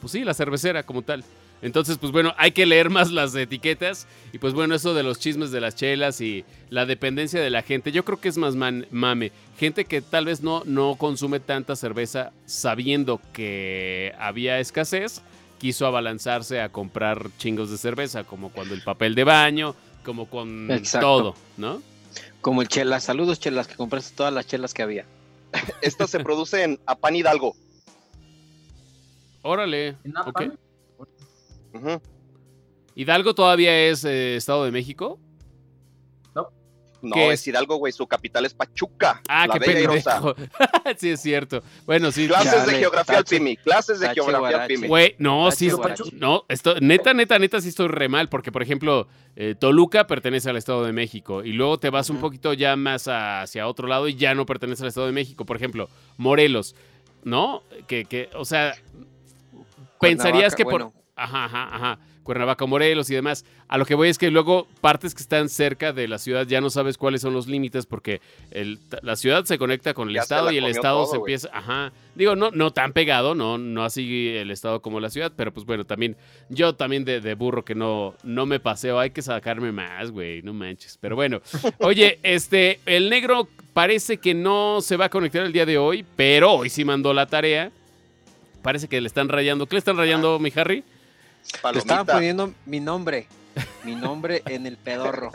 pues 0.00 0.12
sí, 0.12 0.24
la 0.24 0.34
cervecera 0.34 0.82
como 0.84 1.02
tal. 1.02 1.24
Entonces, 1.62 1.98
pues 1.98 2.12
bueno, 2.12 2.34
hay 2.36 2.52
que 2.52 2.66
leer 2.66 2.90
más 2.90 3.10
las 3.10 3.34
etiquetas. 3.34 4.06
Y 4.32 4.38
pues 4.38 4.52
bueno, 4.54 4.74
eso 4.74 4.94
de 4.94 5.02
los 5.02 5.18
chismes 5.18 5.50
de 5.50 5.60
las 5.60 5.74
chelas 5.74 6.20
y 6.20 6.44
la 6.70 6.86
dependencia 6.86 7.40
de 7.40 7.50
la 7.50 7.62
gente, 7.62 7.92
yo 7.92 8.04
creo 8.04 8.20
que 8.20 8.28
es 8.28 8.36
más 8.38 8.54
man- 8.56 8.86
mame. 8.90 9.32
Gente 9.58 9.84
que 9.86 10.02
tal 10.02 10.26
vez 10.26 10.42
no, 10.42 10.62
no 10.66 10.96
consume 10.96 11.40
tanta 11.40 11.74
cerveza 11.76 12.32
sabiendo 12.44 13.20
que 13.32 14.14
había 14.18 14.60
escasez, 14.60 15.22
quiso 15.58 15.86
abalanzarse 15.86 16.60
a 16.60 16.68
comprar 16.68 17.30
chingos 17.38 17.70
de 17.70 17.78
cerveza, 17.78 18.24
como 18.24 18.50
cuando 18.50 18.74
el 18.74 18.82
papel 18.82 19.14
de 19.14 19.24
baño, 19.24 19.74
como 20.04 20.28
con 20.28 20.70
Exacto. 20.70 21.06
todo, 21.06 21.34
¿no? 21.56 21.82
Como 22.42 22.60
el 22.62 22.68
Chelas. 22.68 23.04
Saludos, 23.04 23.40
Chelas, 23.40 23.66
que 23.66 23.74
compraste 23.76 24.14
todas 24.14 24.32
las 24.32 24.46
chelas 24.46 24.72
que 24.74 24.82
había. 24.82 25.04
Esta 25.80 26.06
se 26.06 26.20
produce 26.20 26.62
en 26.62 26.78
Apán 26.86 27.16
Hidalgo. 27.16 27.56
Órale. 29.42 29.96
¿En 30.04 30.16
ok. 30.16 30.42
¿Hidalgo 32.94 33.34
todavía 33.34 33.88
es 33.88 34.04
eh, 34.04 34.36
Estado 34.36 34.64
de 34.64 34.70
México? 34.70 35.18
No, 37.02 37.14
¿Qué 37.14 37.30
es 37.30 37.46
Hidalgo, 37.46 37.76
güey. 37.76 37.92
Su 37.92 38.06
capital 38.06 38.46
es 38.46 38.54
Pachuca. 38.54 39.22
Ah, 39.28 39.46
la 39.46 39.54
qué 39.54 39.60
pendejo. 39.60 40.34
sí, 40.96 41.10
es 41.10 41.20
cierto. 41.20 41.62
Bueno, 41.84 42.10
sí. 42.10 42.26
Clases 42.26 42.52
Chale, 42.52 42.72
de 42.72 42.78
geografía 42.78 43.18
al. 43.18 43.24
Pimi. 43.24 43.56
Clases 43.56 44.00
de 44.00 44.06
Tache, 44.06 44.22
geografía 44.22 44.62
al. 44.62 44.66
Pimi. 44.66 44.88
Güey, 44.88 45.14
no, 45.18 45.48
Tache, 45.48 45.70
sí, 45.70 45.76
no, 46.14 46.44
esto, 46.48 46.80
neta, 46.80 47.14
neta, 47.14 47.38
neta, 47.38 47.60
sí 47.60 47.68
estoy 47.68 47.88
re 47.88 48.08
mal, 48.08 48.28
porque, 48.28 48.50
por 48.50 48.62
ejemplo, 48.62 49.08
eh, 49.36 49.54
Toluca 49.58 50.06
pertenece 50.06 50.50
al 50.50 50.56
Estado 50.56 50.84
de 50.84 50.92
México, 50.92 51.44
y 51.44 51.52
luego 51.52 51.78
te 51.78 51.90
vas 51.90 52.10
un 52.10 52.18
poquito 52.18 52.52
ya 52.54 52.76
más 52.76 53.06
hacia 53.08 53.68
otro 53.68 53.86
lado 53.86 54.08
y 54.08 54.16
ya 54.16 54.34
no 54.34 54.46
pertenece 54.46 54.82
al 54.82 54.88
Estado 54.88 55.06
de 55.06 55.12
México. 55.12 55.44
Por 55.44 55.56
ejemplo, 55.56 55.88
Morelos, 56.16 56.74
¿no? 57.24 57.62
Que, 57.86 58.04
que 58.04 58.30
o 58.34 58.44
sea, 58.44 58.74
pensarías 60.00 60.54
que 60.54 60.64
por... 60.64 60.92
Ajá, 61.16 61.46
ajá, 61.46 61.74
ajá. 61.74 61.98
Cuernavaca, 62.22 62.66
Morelos 62.66 63.08
y 63.08 63.14
demás. 63.14 63.44
A 63.68 63.78
lo 63.78 63.84
que 63.86 63.94
voy 63.94 64.08
es 64.08 64.18
que 64.18 64.32
luego 64.32 64.66
partes 64.80 65.14
que 65.14 65.22
están 65.22 65.48
cerca 65.48 65.92
de 65.92 66.08
la 66.08 66.18
ciudad 66.18 66.44
ya 66.44 66.60
no 66.60 66.70
sabes 66.70 66.98
cuáles 66.98 67.20
son 67.22 67.32
los 67.34 67.46
límites 67.46 67.86
porque 67.86 68.20
el- 68.50 68.80
la 69.02 69.14
ciudad 69.14 69.44
se 69.44 69.58
conecta 69.58 69.94
con 69.94 70.08
el 70.08 70.16
Ya 70.16 70.22
estado 70.22 70.50
y 70.50 70.58
el 70.58 70.64
estado 70.66 71.04
todo, 71.04 71.10
se 71.12 71.16
empieza, 71.18 71.48
ajá, 71.52 71.92
digo, 72.16 72.34
no, 72.34 72.50
no 72.50 72.72
tan 72.72 72.92
pegado, 72.92 73.36
no, 73.36 73.58
no 73.58 73.84
así 73.84 74.28
el 74.36 74.50
estado 74.50 74.82
como 74.82 74.98
la 74.98 75.08
ciudad, 75.08 75.32
pero 75.36 75.52
pues 75.54 75.64
bueno, 75.66 75.84
también, 75.84 76.16
yo 76.48 76.74
también 76.74 77.04
de, 77.04 77.20
de 77.20 77.34
burro 77.34 77.64
que 77.64 77.76
no, 77.76 78.14
no 78.24 78.44
me 78.44 78.58
paseo, 78.58 78.98
hay 78.98 79.10
que 79.10 79.22
sacarme 79.22 79.70
más, 79.70 80.10
güey, 80.10 80.42
no 80.42 80.52
manches. 80.52 80.98
Pero 81.00 81.14
bueno, 81.14 81.40
oye, 81.78 82.18
este, 82.24 82.80
el 82.86 83.08
negro 83.08 83.48
parece 83.72 84.16
que 84.18 84.34
no 84.34 84.80
se 84.80 84.96
va 84.96 85.04
a 85.04 85.10
conectar 85.10 85.46
el 85.46 85.52
día 85.52 85.64
de 85.64 85.78
hoy, 85.78 86.04
pero 86.16 86.54
hoy 86.54 86.70
sí 86.70 86.84
mandó 86.84 87.14
la 87.14 87.26
tarea. 87.26 87.70
Parece 88.62 88.88
que 88.88 89.00
le 89.00 89.06
están 89.06 89.28
rayando. 89.28 89.66
¿Qué 89.66 89.76
le 89.76 89.78
están 89.78 89.96
rayando, 89.96 90.40
mi 90.40 90.50
Harry? 90.56 90.82
Te 91.50 91.56
estaban 91.78 91.84
Palomita. 91.86 92.12
poniendo 92.12 92.54
mi 92.66 92.80
nombre, 92.80 93.26
mi 93.84 93.94
nombre 93.94 94.42
en 94.46 94.66
el 94.66 94.76
pedorro. 94.76 95.32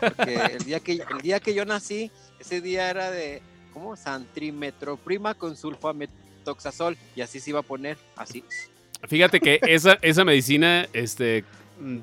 Porque 0.00 0.34
el 0.58 0.64
día 0.64 0.80
que, 0.80 0.92
el 0.92 1.20
día 1.22 1.40
que 1.40 1.54
yo 1.54 1.64
nací, 1.64 2.10
ese 2.40 2.60
día 2.60 2.88
era 2.90 3.10
de, 3.10 3.42
¿cómo? 3.72 3.96
Santrimetroprima 3.96 5.34
con 5.34 5.56
sulfametoxazol. 5.56 6.96
Y 7.16 7.20
así 7.20 7.40
se 7.40 7.50
iba 7.50 7.60
a 7.60 7.62
poner, 7.62 7.98
así. 8.16 8.44
Fíjate 9.08 9.40
que 9.40 9.60
esa, 9.62 9.98
esa 10.02 10.24
medicina, 10.24 10.88
este, 10.92 11.44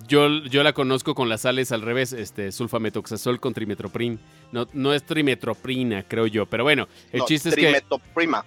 yo, 0.07 0.29
yo 0.45 0.63
la 0.63 0.71
conozco 0.73 1.13
con 1.15 1.27
las 1.27 1.41
sales 1.41 1.71
al 1.71 1.81
revés, 1.81 2.13
este, 2.13 2.51
sulfametoxazol 2.51 3.39
con 3.39 3.53
trimetoprim. 3.53 4.17
No, 4.51 4.67
no 4.73 4.93
es 4.93 5.03
trimetroprina, 5.05 6.03
creo 6.07 6.27
yo. 6.27 6.45
Pero 6.45 6.63
bueno, 6.63 6.87
el 7.11 7.19
No, 7.19 7.25
chiste 7.25 7.49
es 7.49 7.55
que 7.55 7.61
trimetoprima, 7.61 8.45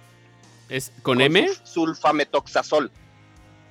es 0.69 0.91
con 1.03 1.21
M, 1.21 1.47
sulf- 1.47 1.59
Sulfametoxazol. 1.65 2.91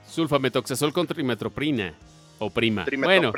Sulfametoxazol 0.09 0.93
con 0.93 1.07
trimetroprina 1.07 1.95
o 2.38 2.50
prima. 2.50 2.87
Bueno. 3.03 3.33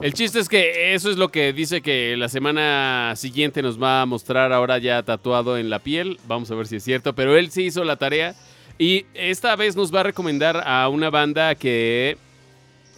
El 0.00 0.12
chiste 0.12 0.40
es 0.40 0.48
que 0.48 0.94
eso 0.94 1.10
es 1.10 1.16
lo 1.16 1.28
que 1.30 1.52
dice 1.52 1.80
que 1.80 2.16
la 2.16 2.28
semana 2.28 3.14
siguiente 3.16 3.62
nos 3.62 3.80
va 3.80 4.02
a 4.02 4.06
mostrar 4.06 4.52
ahora 4.52 4.78
ya 4.78 5.02
tatuado 5.02 5.56
en 5.56 5.70
la 5.70 5.78
piel. 5.78 6.18
Vamos 6.26 6.50
a 6.50 6.54
ver 6.54 6.66
si 6.66 6.76
es 6.76 6.84
cierto, 6.84 7.14
pero 7.14 7.36
él 7.36 7.50
sí 7.50 7.64
hizo 7.64 7.84
la 7.84 7.96
tarea 7.96 8.34
y 8.78 9.06
esta 9.14 9.54
vez 9.56 9.76
nos 9.76 9.94
va 9.94 10.00
a 10.00 10.04
recomendar 10.04 10.62
a 10.66 10.88
una 10.88 11.10
banda 11.10 11.54
que, 11.54 12.18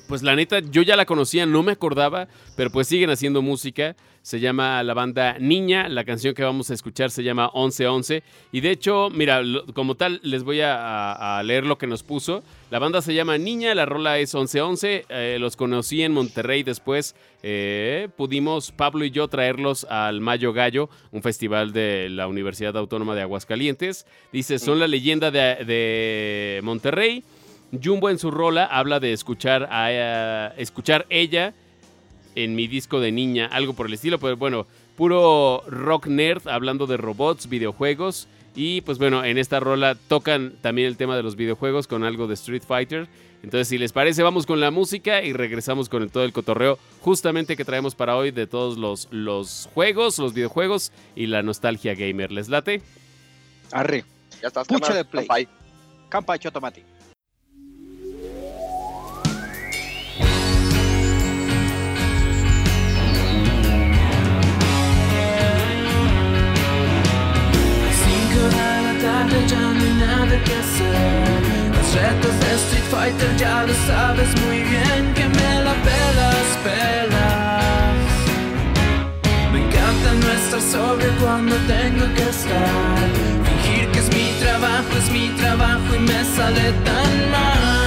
pues 0.08 0.22
la 0.22 0.36
neta, 0.36 0.60
yo 0.60 0.82
ya 0.82 0.96
la 0.96 1.04
conocía, 1.06 1.46
no 1.46 1.62
me 1.62 1.72
acordaba, 1.72 2.28
pero 2.56 2.70
pues 2.70 2.88
siguen 2.88 3.10
haciendo 3.10 3.42
música. 3.42 3.96
Se 4.22 4.40
llama 4.40 4.82
la 4.82 4.92
banda 4.92 5.36
Niña, 5.38 5.88
la 5.88 6.02
canción 6.04 6.34
que 6.34 6.42
vamos 6.42 6.68
a 6.70 6.74
escuchar 6.74 7.12
se 7.12 7.22
llama 7.22 7.48
1111 7.54 8.24
y 8.50 8.60
de 8.60 8.72
hecho, 8.72 9.08
mira, 9.08 9.40
como 9.72 9.94
tal 9.94 10.18
les 10.24 10.42
voy 10.42 10.62
a, 10.62 10.74
a- 10.74 11.38
a 11.38 11.42
leer 11.44 11.64
lo 11.64 11.78
que 11.78 11.86
nos 11.86 12.02
puso. 12.02 12.42
La 12.72 12.80
banda 12.80 13.02
se 13.02 13.14
llama 13.14 13.38
Niña, 13.38 13.72
la 13.76 13.86
rola 13.86 14.18
es 14.18 14.34
1111, 14.34 15.06
eh, 15.08 15.36
los 15.38 15.54
conocí 15.54 16.02
en 16.02 16.10
Monterrey 16.12 16.64
después, 16.64 17.14
eh, 17.44 18.08
pudimos 18.16 18.72
Pablo 18.72 19.04
y 19.04 19.12
yo 19.12 19.28
traerlos 19.28 19.84
al 19.84 20.20
Mayo 20.20 20.52
Gallo, 20.52 20.90
un 21.12 21.22
festival 21.22 21.72
de 21.72 22.08
la 22.10 22.26
Universidad 22.26 22.76
Autónoma 22.76 23.14
de 23.14 23.22
Aguascalientes. 23.22 24.06
Dice, 24.32 24.58
son 24.58 24.80
la 24.80 24.88
leyenda 24.88 25.30
de, 25.30 25.64
de 25.64 26.60
Monterrey. 26.64 27.22
Jumbo 27.82 28.10
en 28.10 28.18
su 28.18 28.30
rola 28.30 28.64
habla 28.66 29.00
de 29.00 29.12
escuchar 29.12 29.68
a 29.70 29.88
eh, 29.90 30.52
escuchar 30.58 31.06
ella 31.10 31.54
en 32.34 32.54
mi 32.54 32.66
disco 32.66 33.00
de 33.00 33.12
niña, 33.12 33.46
algo 33.46 33.72
por 33.74 33.86
el 33.86 33.94
estilo, 33.94 34.18
pero 34.18 34.36
bueno, 34.36 34.66
puro 34.96 35.62
rock 35.68 36.06
nerd 36.06 36.46
hablando 36.48 36.86
de 36.86 36.96
robots, 36.96 37.48
videojuegos 37.48 38.28
y 38.54 38.80
pues 38.82 38.98
bueno, 38.98 39.24
en 39.24 39.38
esta 39.38 39.60
rola 39.60 39.94
tocan 40.08 40.54
también 40.62 40.88
el 40.88 40.96
tema 40.96 41.16
de 41.16 41.22
los 41.22 41.36
videojuegos 41.36 41.86
con 41.86 42.04
algo 42.04 42.26
de 42.26 42.34
Street 42.34 42.62
Fighter. 42.66 43.06
Entonces, 43.42 43.68
si 43.68 43.78
les 43.78 43.92
parece, 43.92 44.22
vamos 44.22 44.46
con 44.46 44.60
la 44.60 44.70
música 44.70 45.22
y 45.22 45.32
regresamos 45.32 45.88
con 45.88 46.02
el- 46.02 46.10
todo 46.10 46.24
el 46.24 46.32
cotorreo 46.32 46.78
justamente 47.00 47.56
que 47.56 47.64
traemos 47.64 47.94
para 47.94 48.16
hoy 48.16 48.30
de 48.32 48.46
todos 48.46 48.76
los, 48.78 49.08
los 49.10 49.68
juegos, 49.74 50.18
los 50.18 50.32
videojuegos 50.34 50.90
y 51.14 51.26
la 51.26 51.42
nostalgia 51.42 51.94
gamer. 51.94 52.32
¿Les 52.32 52.48
late? 52.48 52.80
Arre. 53.72 54.04
Ya 54.42 54.48
estás, 54.48 54.66
de 54.66 55.04
play. 55.04 55.48
Campacho 56.08 56.50
retos 71.96 72.34
de 72.40 72.54
Street 72.62 72.88
Fighter 72.90 73.36
ya 73.36 73.62
lo 73.62 73.74
sabes 73.86 74.28
muy 74.42 74.60
bien 74.62 75.14
Que 75.14 75.24
me 75.28 75.50
la 75.64 75.74
pelas, 75.86 76.48
pelas 76.64 78.04
Me 79.52 79.58
encanta 79.64 80.08
no 80.20 80.28
estar 80.40 80.60
sobrio 80.60 81.10
cuando 81.20 81.54
tengo 81.66 82.04
que 82.14 82.22
estar. 82.22 83.08
Fingir 83.46 83.90
que 83.92 83.98
es 83.98 84.08
mi 84.14 84.26
trabajo, 84.40 84.90
es 84.98 85.10
mi 85.10 85.28
trabajo 85.40 85.94
y 85.94 86.00
me 86.00 86.24
sale 86.36 86.72
tan 86.84 87.30
mal 87.30 87.85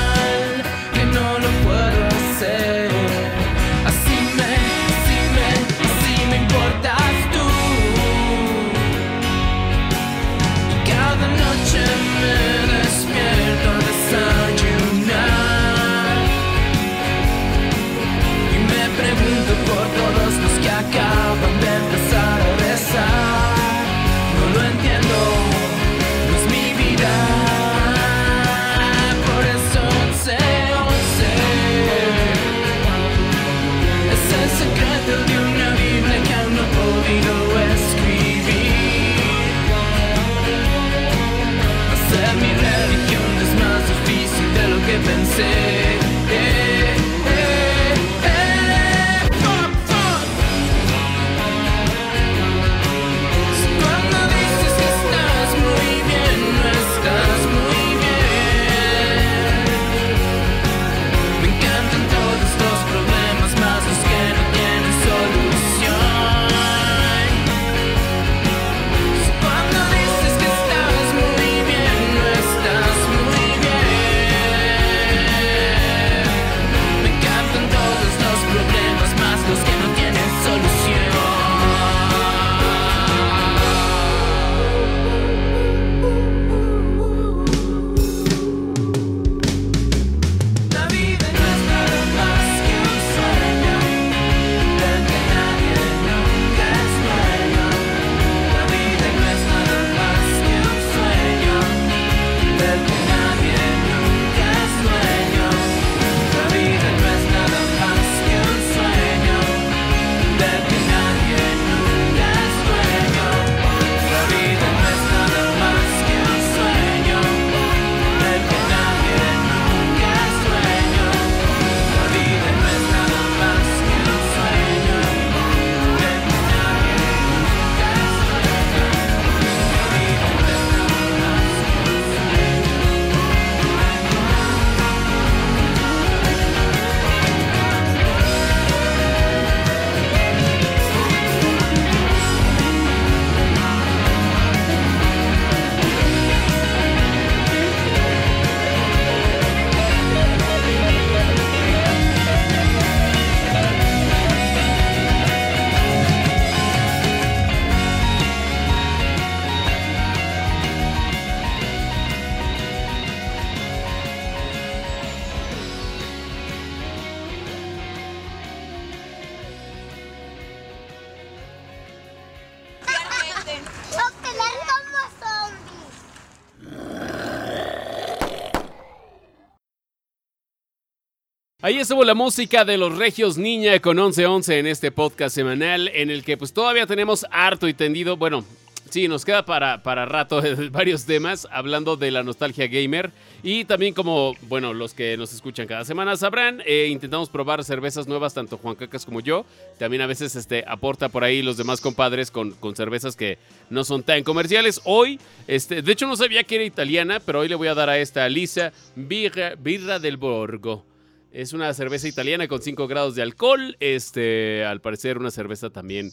Ahí 181.62 181.75
estuvo 181.75 182.06
la 182.06 182.13
música 182.16 182.63
de 182.63 182.78
los 182.78 182.98
Regios 182.98 183.38
Niña 183.38 183.82
con 183.82 183.98
1111 183.98 184.60
en 184.60 184.68
este 184.68 184.94
podcast 184.94 185.36
semanal 185.36 185.89
en 185.89 186.10
el 186.10 186.24
que 186.24 186.38
pues 186.38 186.54
todavía 186.54 186.88
tenemos 186.88 187.25
harto 187.32 187.68
y 187.68 187.74
tendido, 187.74 188.16
bueno, 188.16 188.46
sí, 188.89 189.10
nos 189.10 189.25
queda 189.25 189.44
para, 189.44 189.84
para 189.84 190.06
rato 190.06 190.42
varios 190.72 191.04
temas 191.04 191.50
hablando 191.51 191.98
de 191.98 192.12
la 192.12 192.24
nostalgia 192.24 192.68
gamer 192.68 193.12
y 193.44 193.66
también 193.66 193.94
como, 193.94 194.36
bueno, 194.44 194.74
los 194.74 194.94
que 194.94 195.18
nos 195.18 195.34
escuchan 195.34 195.68
cada 195.68 195.84
semana 195.84 196.16
sabrán, 196.16 196.63
eh, 196.66 196.88
intentamos 196.89 197.28
probar 197.28 197.62
cervezas 197.66 198.08
nuevas, 198.08 198.34
tanto 198.34 198.58
Juan 198.58 198.75
Cacas 198.75 199.06
como 199.06 199.20
yo, 199.20 199.46
también 199.78 200.01
a 200.01 200.08
veces 200.08 200.38
este, 200.38 200.63
aporta 200.66 201.10
por 201.10 201.25
ahí 201.25 201.42
los 201.42 201.58
demás 201.58 201.82
compadres 201.82 202.32
con, 202.32 202.51
con 202.51 202.78
cervezas 202.78 203.18
que 203.18 203.38
no 203.70 203.84
son 203.84 204.04
tan 204.04 204.24
comerciales. 204.24 204.80
Hoy, 204.86 205.20
este, 205.46 205.82
de 205.82 205.92
hecho 205.92 206.08
no 206.08 206.16
sabía 206.16 206.46
que 206.46 206.56
era 206.56 206.63
italiana, 206.63 207.20
pero 207.20 207.42
hoy 207.42 207.50
le 207.50 207.56
voy 207.56 207.68
a 207.68 207.75
dar 207.75 207.89
a 207.89 207.98
esta 207.98 208.30
Lisa 208.30 208.72
Birra, 208.96 209.56
Birra 209.56 210.00
del 210.00 210.16
Borgo. 210.16 210.86
Es 211.32 211.54
una 211.54 211.74
cerveza 211.74 212.08
italiana 212.08 212.48
con 212.48 212.62
5 212.62 212.88
grados 212.88 213.16
de 213.16 213.22
alcohol. 213.22 213.78
Este, 213.80 214.66
al 214.66 214.82
parecer, 214.82 215.18
una 215.18 215.32
cerveza 215.32 215.70
también, 215.70 216.12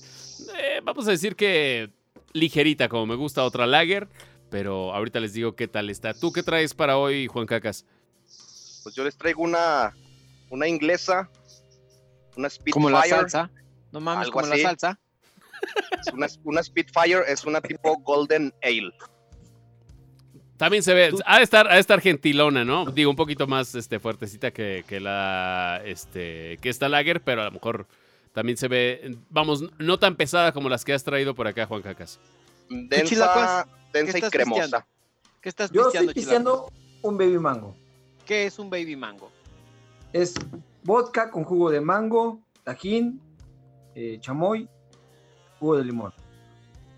eh, 0.58 0.80
vamos 0.84 1.08
a 1.08 1.10
decir 1.10 1.36
que 1.36 1.90
ligerita, 2.32 2.88
como 2.88 3.06
me 3.06 3.14
gusta 3.14 3.44
otra 3.44 3.66
lager. 3.66 4.08
Pero 4.50 4.94
ahorita 4.94 5.20
les 5.20 5.32
digo 5.32 5.56
qué 5.56 5.68
tal 5.68 5.90
está. 5.90 6.14
¿Tú 6.14 6.32
qué 6.32 6.42
traes 6.42 6.74
para 6.74 6.98
hoy, 6.98 7.26
Juan 7.26 7.46
Cacas? 7.46 7.84
Pues 8.82 8.94
yo 8.94 9.02
les 9.02 9.16
traigo 9.16 9.42
una, 9.42 9.96
una 10.50 10.68
inglesa, 10.68 11.28
una 12.36 12.48
Spitfire. 12.48 12.72
Como 12.72 12.90
la 12.90 13.02
salsa. 13.02 13.50
No 13.90 14.00
mames, 14.00 14.30
como 14.30 14.46
así. 14.46 14.62
la 14.62 14.68
salsa. 14.68 15.00
Es 16.00 16.12
una, 16.12 16.26
una 16.44 16.62
Spitfire 16.62 17.22
es 17.26 17.44
una 17.44 17.60
tipo 17.60 17.96
Golden 17.98 18.54
Ale. 18.62 18.92
También 20.56 20.82
se 20.82 20.94
ve, 20.94 21.12
ha 21.26 21.38
de 21.38 21.42
estar, 21.42 21.70
ha 21.70 21.74
de 21.74 21.80
estar 21.80 22.00
gentilona, 22.00 22.64
¿no? 22.64 22.86
Digo, 22.86 23.10
un 23.10 23.16
poquito 23.16 23.46
más 23.46 23.74
este, 23.74 24.00
fuertecita 24.00 24.50
que, 24.50 24.84
que 24.86 25.00
la, 25.00 25.82
este, 25.84 26.58
que 26.62 26.70
esta 26.70 26.88
lager, 26.88 27.20
pero 27.22 27.42
a 27.42 27.44
lo 27.46 27.50
mejor 27.50 27.86
también 28.32 28.56
se 28.56 28.68
ve, 28.68 29.16
vamos, 29.28 29.64
no 29.78 29.98
tan 29.98 30.16
pesada 30.16 30.52
como 30.52 30.68
las 30.68 30.84
que 30.84 30.92
has 30.92 31.04
traído 31.04 31.34
por 31.34 31.46
acá, 31.46 31.66
Juan 31.66 31.82
Cacas. 31.82 32.20
Densa, 32.68 33.66
densa 33.92 34.18
y 34.18 34.22
cremosa. 34.22 34.62
pisteando? 34.62 34.86
¿Qué 35.40 35.48
estás 35.48 35.70
Yo 35.70 35.84
pisteando, 35.84 36.10
estoy 36.10 36.22
pisteando 36.22 36.72
un 37.02 37.18
baby 37.18 37.38
mango. 37.38 37.76
¿Qué 38.24 38.46
es 38.46 38.58
un 38.58 38.70
baby 38.70 38.96
mango? 38.96 39.30
Es 40.12 40.34
vodka 40.82 41.30
con 41.30 41.44
jugo 41.44 41.70
de 41.70 41.80
mango, 41.80 42.40
tajín, 42.64 43.20
eh, 43.94 44.18
chamoy, 44.20 44.68
jugo 45.60 45.76
de 45.76 45.84
limón. 45.84 46.12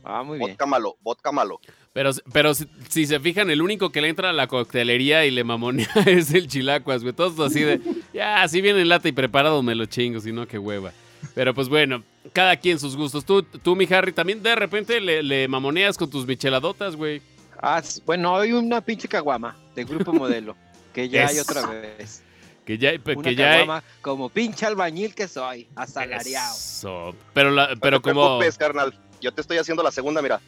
Ah, 0.04 0.22
muy 0.22 0.38
bien. 0.38 0.50
Vodka 0.50 0.66
malo, 0.66 0.96
vodka 1.02 1.32
malo. 1.32 1.60
Pero, 1.92 2.10
pero 2.32 2.54
si, 2.54 2.66
si 2.88 3.06
se 3.06 3.18
fijan, 3.18 3.50
el 3.50 3.60
único 3.62 3.90
que 3.90 4.00
le 4.00 4.08
entra 4.08 4.30
a 4.30 4.32
la 4.32 4.46
coctelería 4.46 5.24
y 5.26 5.30
le 5.30 5.42
mamonea 5.44 5.88
es 6.06 6.32
el 6.32 6.46
chilacuas, 6.48 7.02
güey. 7.02 7.14
Todos 7.14 7.38
así 7.50 7.60
de, 7.62 7.80
ya, 8.12 8.46
si 8.46 8.60
viene 8.60 8.80
en 8.82 8.88
lata 8.88 9.08
y 9.08 9.12
preparado 9.12 9.62
me 9.62 9.74
lo 9.74 9.86
chingo, 9.86 10.20
si 10.20 10.32
no, 10.32 10.46
qué 10.46 10.58
hueva. 10.58 10.92
Pero 11.34 11.54
pues 11.54 11.68
bueno, 11.68 12.04
cada 12.32 12.56
quien 12.56 12.78
sus 12.78 12.96
gustos. 12.96 13.24
Tú, 13.24 13.42
tú 13.42 13.74
mi 13.74 13.86
Harry, 13.92 14.12
también 14.12 14.42
de 14.42 14.54
repente 14.54 15.00
le, 15.00 15.22
le 15.22 15.48
mamoneas 15.48 15.96
con 15.98 16.08
tus 16.08 16.26
micheladotas, 16.26 16.94
güey. 16.94 17.20
Ah, 17.60 17.82
bueno, 18.06 18.36
hay 18.36 18.52
una 18.52 18.80
pinche 18.80 19.08
caguama 19.08 19.56
de 19.74 19.84
grupo 19.84 20.12
modelo. 20.12 20.56
Que 20.92 21.08
ya 21.08 21.26
hay 21.26 21.38
otra 21.40 21.66
vez. 21.66 22.22
Que 22.64 22.76
ya, 22.78 22.90
Una 23.16 23.22
que 23.22 23.34
ya 23.34 23.52
hay- 23.52 23.68
como 24.02 24.28
pinche 24.28 24.66
albañil 24.66 25.14
que 25.14 25.26
soy, 25.26 25.66
asalariado. 25.74 26.54
Eso. 26.54 27.14
Pero, 27.32 27.50
la- 27.50 27.74
pero 27.80 27.96
no 27.96 28.02
te 28.02 28.10
como... 28.10 28.20
preocupes, 28.26 28.58
carnal. 28.58 28.94
Yo 29.20 29.32
te 29.32 29.40
estoy 29.40 29.56
haciendo 29.58 29.82
la 29.82 29.90
segunda, 29.90 30.22
mira. 30.22 30.40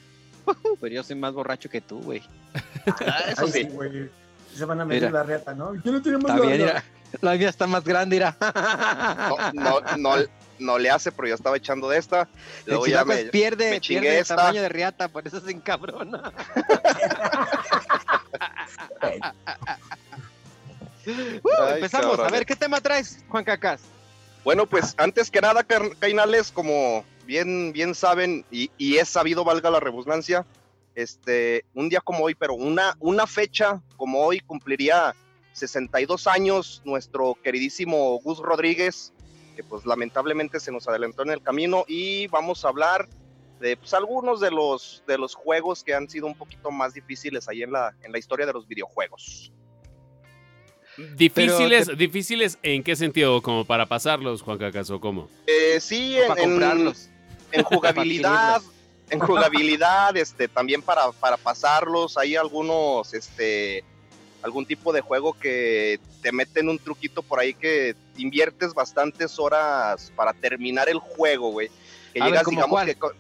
Pero 0.81 0.95
yo 0.95 1.03
soy 1.03 1.17
más 1.17 1.33
borracho 1.33 1.69
que 1.69 1.81
tú, 1.81 2.01
güey. 2.03 2.23
Ah, 3.07 3.25
Eso 3.29 3.45
Ay, 3.47 3.53
sí. 3.53 3.63
güey. 3.65 4.11
Se 4.55 4.65
van 4.65 4.81
a 4.81 4.85
medir 4.85 5.03
Mira. 5.05 5.13
la 5.13 5.23
reata, 5.23 5.55
¿no? 5.55 5.75
Yo 5.83 5.93
no 5.93 6.03
tenemos 6.03 6.31
Está 6.31 6.45
la. 6.45 6.85
La 7.23 7.35
mía 7.35 7.49
está 7.49 7.67
más 7.67 7.85
grande, 7.85 8.17
mira. 8.17 8.37
No, 9.53 9.81
no, 9.81 9.97
no, 9.97 10.25
no 10.61 10.79
le 10.79 10.91
hace, 10.91 11.11
pero 11.11 11.27
yo 11.29 11.35
estaba 11.35 11.57
echando 11.57 11.89
de 11.89 11.99
esta. 11.99 12.29
Luego 12.67 12.87
ya 12.87 13.05
me, 13.05 13.17
pierde, 13.25 13.71
me 13.73 13.81
pierde 13.81 14.09
el 14.17 14.23
esta. 14.23 14.37
tamaño 14.37 14.63
de 14.63 14.69
riata, 14.69 15.09
por 15.09 15.27
eso 15.27 15.41
se 15.41 15.51
encabrona. 15.51 16.33
Uh, 21.07 21.49
Ay, 21.63 21.75
empezamos, 21.77 22.19
a 22.19 22.29
ver, 22.29 22.45
¿qué 22.45 22.55
tema 22.55 22.81
traes, 22.81 23.25
Juan 23.29 23.43
Cacas? 23.43 23.81
Bueno, 24.45 24.67
pues 24.67 24.95
antes 24.99 25.31
que 25.31 25.41
nada, 25.41 25.65
Cainales, 25.99 26.53
como 26.53 27.05
bien, 27.27 27.73
bien 27.73 27.95
saben, 27.95 28.45
y, 28.51 28.71
y 28.79 28.97
es 28.97 29.09
sabido, 29.09 29.45
valga 29.45 29.71
la 29.71 29.81
redundancia, 29.81 30.47
este, 30.95 31.65
un 31.75 31.89
día 31.89 32.01
como 32.01 32.25
hoy, 32.25 32.35
pero 32.35 32.55
una, 32.55 32.97
una 32.99 33.27
fecha 33.27 33.81
como 33.97 34.21
hoy 34.25 34.41
cumpliría 34.41 35.15
62 35.53 36.27
años 36.27 36.83
nuestro 36.85 37.37
queridísimo 37.43 38.19
Gus 38.21 38.39
Rodríguez, 38.39 39.13
que 39.57 39.63
pues 39.65 39.85
lamentablemente 39.87 40.59
se 40.61 40.73
nos 40.73 40.89
adelantó 40.89 41.23
en 41.23 41.31
el 41.31 41.43
camino, 41.43 41.85
y 41.87 42.27
vamos 42.29 42.65
a 42.65 42.69
hablar 42.69 43.09
de 43.61 43.77
pues, 43.77 43.93
algunos 43.93 44.41
de 44.41 44.51
los, 44.51 45.03
de 45.07 45.19
los 45.19 45.35
juegos 45.35 45.85
que 45.85 45.95
han 45.95 46.09
sido 46.09 46.27
un 46.27 46.35
poquito 46.35 46.71
más 46.71 46.95
difíciles 46.95 47.47
ahí 47.49 47.63
en 47.63 47.73
la, 47.73 47.95
en 48.03 48.11
la 48.11 48.19
historia 48.19 48.47
de 48.47 48.53
los 48.55 48.67
videojuegos. 48.67 49.53
Difíciles, 51.17 51.97
difíciles 51.97 52.59
en 52.63 52.83
qué 52.83 52.97
sentido, 52.97 53.41
como 53.43 53.65
para 53.65 53.87
pasarlos, 53.87 54.43
Juan 54.43 54.59
Cacas, 54.59 54.91
o 54.91 55.01
cómo. 55.01 55.29
Eh, 55.47 55.79
sí, 55.81 56.17
en, 56.19 56.29
Para 56.29 56.43
en- 56.43 56.51
comprarlos. 56.51 57.10
En 57.53 57.63
jugabilidad, 57.65 58.63
en 59.11 59.19
jugabilidad, 59.19 60.17
este, 60.17 60.49
también 60.49 60.83
para, 60.83 61.11
para 61.13 61.37
pasarlos, 61.37 62.17
hay 62.17 62.37
algunos, 62.37 63.13
este, 63.13 63.85
algún 64.43 64.67
tipo 64.67 64.93
de 64.93 65.01
juego 65.01 65.33
que 65.33 65.99
te 66.23 66.33
meten 66.33 66.69
un 66.69 66.79
truquito 66.79 67.23
por 67.23 67.41
ahí 67.41 67.55
que 67.55 67.97
inviertes 68.17 68.73
bastantes 68.73 69.39
horas 69.39 70.13
para 70.15 70.33
terminar 70.33 70.89
el 70.89 70.99
juego, 70.99 71.51
güey. 71.51 71.71
Que 72.13 72.23
A 72.23 72.27
llegas, 72.27 72.45
¿cómo 72.45 72.57
digamos 72.57 72.71
cuál? 72.71 72.87
que, 72.87 73.19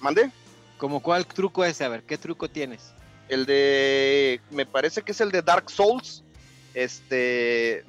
¿mande? 0.00 0.30
¿Cómo 0.78 1.00
cuál 1.00 1.26
truco 1.26 1.64
es? 1.64 1.80
A 1.80 1.88
ver, 1.88 2.02
¿qué 2.02 2.18
truco 2.18 2.48
tienes? 2.48 2.92
El 3.28 3.46
de, 3.46 4.40
me 4.50 4.66
parece 4.66 5.02
que 5.02 5.12
es 5.12 5.20
el 5.20 5.30
de 5.30 5.42
Dark 5.42 5.70
Souls, 5.70 6.24
este, 6.74 7.84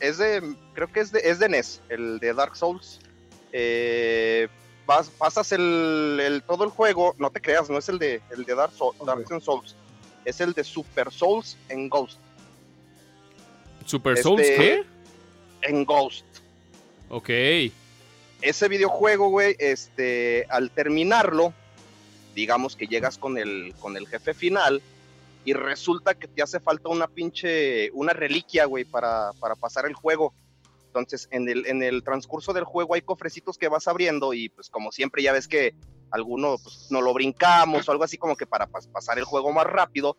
es 0.00 0.18
de, 0.18 0.54
creo 0.74 0.92
que 0.92 1.00
es 1.00 1.12
de, 1.12 1.20
es 1.20 1.38
de 1.38 1.48
NES, 1.48 1.80
el 1.88 2.18
de 2.20 2.34
Dark 2.34 2.56
Souls. 2.56 3.00
Eh, 3.52 4.48
vas- 4.88 5.10
pasas 5.10 5.52
el, 5.52 6.18
el- 6.20 6.42
todo 6.42 6.64
el 6.64 6.70
juego, 6.70 7.14
no 7.18 7.28
te 7.30 7.40
creas, 7.42 7.68
no 7.68 7.76
es 7.78 7.88
el 7.90 7.98
de, 7.98 8.22
el 8.30 8.44
de 8.44 8.54
Dark, 8.54 8.72
Soul- 8.72 8.96
Dark 9.04 9.26
Souls, 9.42 9.76
es 10.24 10.40
el 10.40 10.54
de 10.54 10.64
Super 10.64 11.12
Souls 11.12 11.56
en 11.68 11.88
Ghost. 11.90 12.18
¿Super 13.84 14.14
Este- 14.14 14.22
Souls 14.22 14.42
qué? 14.42 14.82
En 15.62 15.84
Ghost. 15.84 16.24
Ok. 17.10 17.28
Ese 18.40 18.68
videojuego, 18.68 19.28
güey, 19.28 19.56
este, 19.58 20.46
al 20.48 20.70
terminarlo, 20.70 21.52
digamos 22.34 22.74
que 22.76 22.86
llegas 22.86 23.18
con 23.18 23.36
el, 23.36 23.74
con 23.80 23.96
el 23.96 24.06
jefe 24.08 24.32
final 24.32 24.80
y 25.44 25.52
resulta 25.54 26.14
que 26.14 26.28
te 26.28 26.42
hace 26.42 26.60
falta 26.60 26.88
una 26.88 27.08
pinche, 27.08 27.90
una 27.92 28.12
reliquia, 28.12 28.64
güey, 28.66 28.84
para, 28.84 29.32
para 29.40 29.54
pasar 29.54 29.86
el 29.86 29.94
juego. 29.94 30.32
Entonces, 30.88 31.28
en 31.30 31.48
el, 31.48 31.66
en 31.66 31.82
el 31.82 32.02
transcurso 32.02 32.52
del 32.52 32.64
juego 32.64 32.94
hay 32.94 33.02
cofrecitos 33.02 33.56
que 33.58 33.68
vas 33.68 33.86
abriendo 33.88 34.32
y 34.34 34.48
pues 34.48 34.68
como 34.70 34.90
siempre 34.90 35.22
ya 35.22 35.32
ves 35.32 35.46
que 35.46 35.74
alguno 36.10 36.56
pues, 36.62 36.88
no 36.90 37.00
lo 37.02 37.12
brincamos 37.14 37.86
o 37.88 37.92
algo 37.92 38.04
así 38.04 38.16
como 38.18 38.36
que 38.36 38.46
para 38.46 38.66
pas- 38.68 38.90
pasar 38.90 39.18
el 39.18 39.24
juego 39.24 39.52
más 39.52 39.66
rápido 39.66 40.16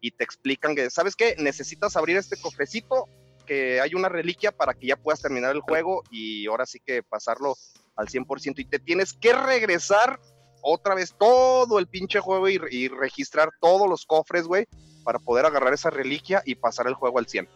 y 0.00 0.12
te 0.12 0.24
explican 0.24 0.74
que, 0.74 0.88
¿sabes 0.90 1.16
qué? 1.16 1.34
Necesitas 1.38 1.96
abrir 1.96 2.16
este 2.16 2.40
cofrecito, 2.40 3.08
que 3.46 3.80
hay 3.80 3.94
una 3.94 4.08
reliquia 4.08 4.52
para 4.52 4.74
que 4.74 4.86
ya 4.86 4.96
puedas 4.96 5.20
terminar 5.20 5.54
el 5.54 5.60
juego 5.60 6.02
y 6.10 6.46
ahora 6.46 6.64
sí 6.66 6.78
que 6.84 7.02
pasarlo 7.02 7.56
al 7.96 8.06
100% 8.08 8.60
y 8.60 8.64
te 8.64 8.78
tienes 8.78 9.12
que 9.12 9.32
regresar 9.32 10.18
otra 10.62 10.94
vez 10.94 11.14
todo 11.18 11.78
el 11.80 11.88
pinche 11.88 12.20
juego 12.20 12.48
y, 12.48 12.60
y 12.70 12.88
registrar 12.88 13.50
todos 13.60 13.88
los 13.88 14.06
cofres, 14.06 14.44
güey, 14.46 14.66
para 15.04 15.18
poder 15.18 15.44
agarrar 15.44 15.74
esa 15.74 15.90
reliquia 15.90 16.42
y 16.46 16.54
pasar 16.54 16.86
el 16.86 16.94
juego 16.94 17.18
al 17.18 17.26
100. 17.26 17.48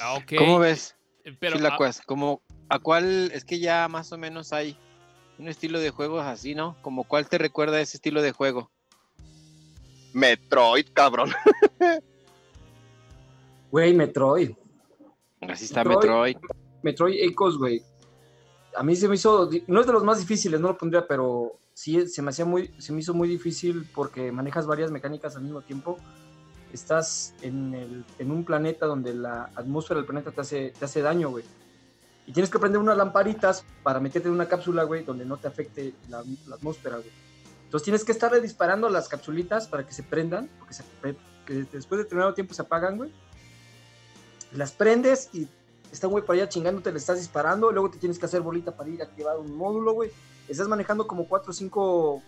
Ah, 0.00 0.14
ok. 0.14 0.32
¿Cómo 0.38 0.58
ves? 0.58 0.95
Pero, 1.40 1.56
Chilacuas, 1.56 2.00
como 2.02 2.40
a 2.68 2.78
cuál 2.78 3.30
es 3.32 3.44
que 3.44 3.58
ya 3.58 3.88
más 3.88 4.12
o 4.12 4.18
menos 4.18 4.52
hay 4.52 4.76
un 5.38 5.48
estilo 5.48 5.80
de 5.80 5.90
juegos 5.90 6.24
así, 6.24 6.54
¿no? 6.54 6.76
Como 6.82 7.04
cuál 7.04 7.28
te 7.28 7.38
recuerda 7.38 7.80
ese 7.80 7.96
estilo 7.96 8.22
de 8.22 8.32
juego. 8.32 8.70
Metroid, 10.12 10.86
cabrón. 10.92 11.32
Güey, 13.70 13.92
Metroid. 13.92 14.52
Así 15.40 15.64
está 15.64 15.84
Metroid. 15.84 16.36
Metroid. 16.36 16.56
Metroid 16.82 17.14
Echoes, 17.20 17.56
güey. 17.56 17.82
A 18.76 18.82
mí 18.82 18.94
se 18.96 19.08
me 19.08 19.16
hizo, 19.16 19.50
no 19.66 19.80
es 19.80 19.86
de 19.86 19.92
los 19.92 20.04
más 20.04 20.18
difíciles, 20.18 20.60
no 20.60 20.68
lo 20.68 20.78
pondría, 20.78 21.06
pero 21.06 21.58
sí 21.74 22.06
se 22.08 22.22
me 22.22 22.30
hacía 22.30 22.44
muy, 22.44 22.72
se 22.78 22.92
me 22.92 23.00
hizo 23.00 23.12
muy 23.12 23.28
difícil 23.28 23.88
porque 23.94 24.32
manejas 24.32 24.66
varias 24.66 24.90
mecánicas 24.90 25.36
al 25.36 25.42
mismo 25.42 25.62
tiempo. 25.62 25.98
Estás 26.72 27.34
en, 27.42 27.74
el- 27.74 28.04
en 28.18 28.30
un 28.30 28.44
planeta 28.44 28.86
donde 28.86 29.14
la 29.14 29.50
atmósfera 29.54 30.00
del 30.00 30.06
planeta 30.06 30.30
te 30.32 30.40
hace, 30.40 30.72
te 30.78 30.84
hace 30.84 31.00
daño, 31.02 31.30
güey. 31.30 31.44
Y 32.26 32.32
tienes 32.32 32.50
que 32.50 32.58
prender 32.58 32.80
unas 32.80 32.96
lamparitas 32.96 33.64
para 33.82 34.00
meterte 34.00 34.28
en 34.28 34.34
una 34.34 34.48
cápsula, 34.48 34.82
güey, 34.82 35.04
donde 35.04 35.24
no 35.24 35.36
te 35.36 35.46
afecte 35.46 35.94
la, 36.08 36.24
atmósfera, 36.52 36.96
güey. 36.96 37.10
Entonces 37.64 37.84
tienes 37.84 38.04
que 38.04 38.12
estarle 38.12 38.40
disparando 38.40 38.88
las 38.88 39.08
capsulitas 39.08 39.68
para 39.68 39.86
que 39.86 39.92
se 39.92 40.02
prendan, 40.02 40.48
porque 40.58 40.74
después 41.72 41.98
de 41.98 42.04
determinado 42.04 42.34
tiempo 42.34 42.52
se 42.52 42.62
apagan, 42.62 42.96
güey. 42.96 43.12
Las 44.52 44.72
prendes 44.72 45.30
y 45.32 45.48
está 45.92 46.06
güey 46.08 46.24
para 46.24 46.40
allá 46.40 46.48
chingándote, 46.48 46.90
le 46.92 46.98
estás 46.98 47.18
disparando, 47.18 47.70
luego 47.70 47.90
te 47.90 47.98
tienes 47.98 48.18
que 48.18 48.26
hacer 48.26 48.40
bolita 48.40 48.76
para 48.76 48.90
ir 48.90 49.00
a 49.02 49.04
activar 49.04 49.38
un 49.38 49.56
módulo, 49.56 49.92
güey. 49.92 50.10
Estás 50.48 50.68
manejando 50.68 51.06
como 51.06 51.28
cuatro 51.28 51.50
o 51.50 51.54
cinco 51.54 52.22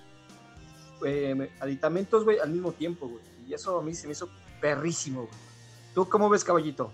eh, 1.04 1.50
aditamentos, 1.60 2.24
güey, 2.24 2.38
al 2.38 2.50
mismo 2.50 2.72
tiempo, 2.72 3.08
güey. 3.08 3.22
Y 3.48 3.54
eso 3.54 3.78
a 3.78 3.82
mí 3.82 3.94
se 3.94 4.06
me 4.06 4.12
hizo 4.12 4.28
perrísimo. 4.60 5.28
¿Tú 5.94 6.08
cómo 6.08 6.28
ves, 6.28 6.44
caballito? 6.44 6.92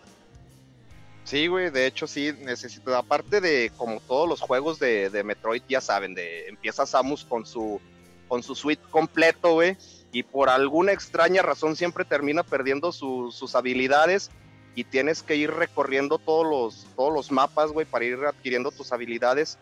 Sí, 1.24 1.46
güey, 1.46 1.70
de 1.70 1.86
hecho 1.86 2.06
sí, 2.06 2.32
necesito, 2.42 2.94
aparte 2.94 3.40
de 3.40 3.72
como 3.76 3.98
todos 4.00 4.28
los 4.28 4.40
juegos 4.40 4.78
de, 4.78 5.22
Metroid, 5.24 5.62
ya 5.68 5.80
saben, 5.80 6.14
de 6.14 6.48
empieza 6.48 6.84
Samus 6.84 7.24
con 7.24 7.46
su, 7.46 7.80
con 8.28 8.42
su 8.42 8.54
suite 8.54 8.82
completo, 8.90 9.54
güey, 9.54 9.76
y 10.12 10.22
por 10.22 10.50
alguna 10.50 10.92
extraña 10.92 11.40
razón 11.42 11.76
siempre 11.76 12.04
termina 12.04 12.42
perdiendo 12.42 12.92
su- 12.92 13.32
sus 13.32 13.54
habilidades 13.54 14.30
y 14.74 14.84
tienes 14.84 15.22
que 15.22 15.36
ir 15.36 15.50
recorriendo 15.50 16.18
todos 16.18 16.46
los, 16.46 16.94
todos 16.94 17.12
los 17.12 17.32
mapas, 17.32 17.72
güey, 17.72 17.86
para 17.86 18.04
ir 18.04 18.18
adquiriendo 18.26 18.70
tus 18.70 18.92
habilidades. 18.92 19.58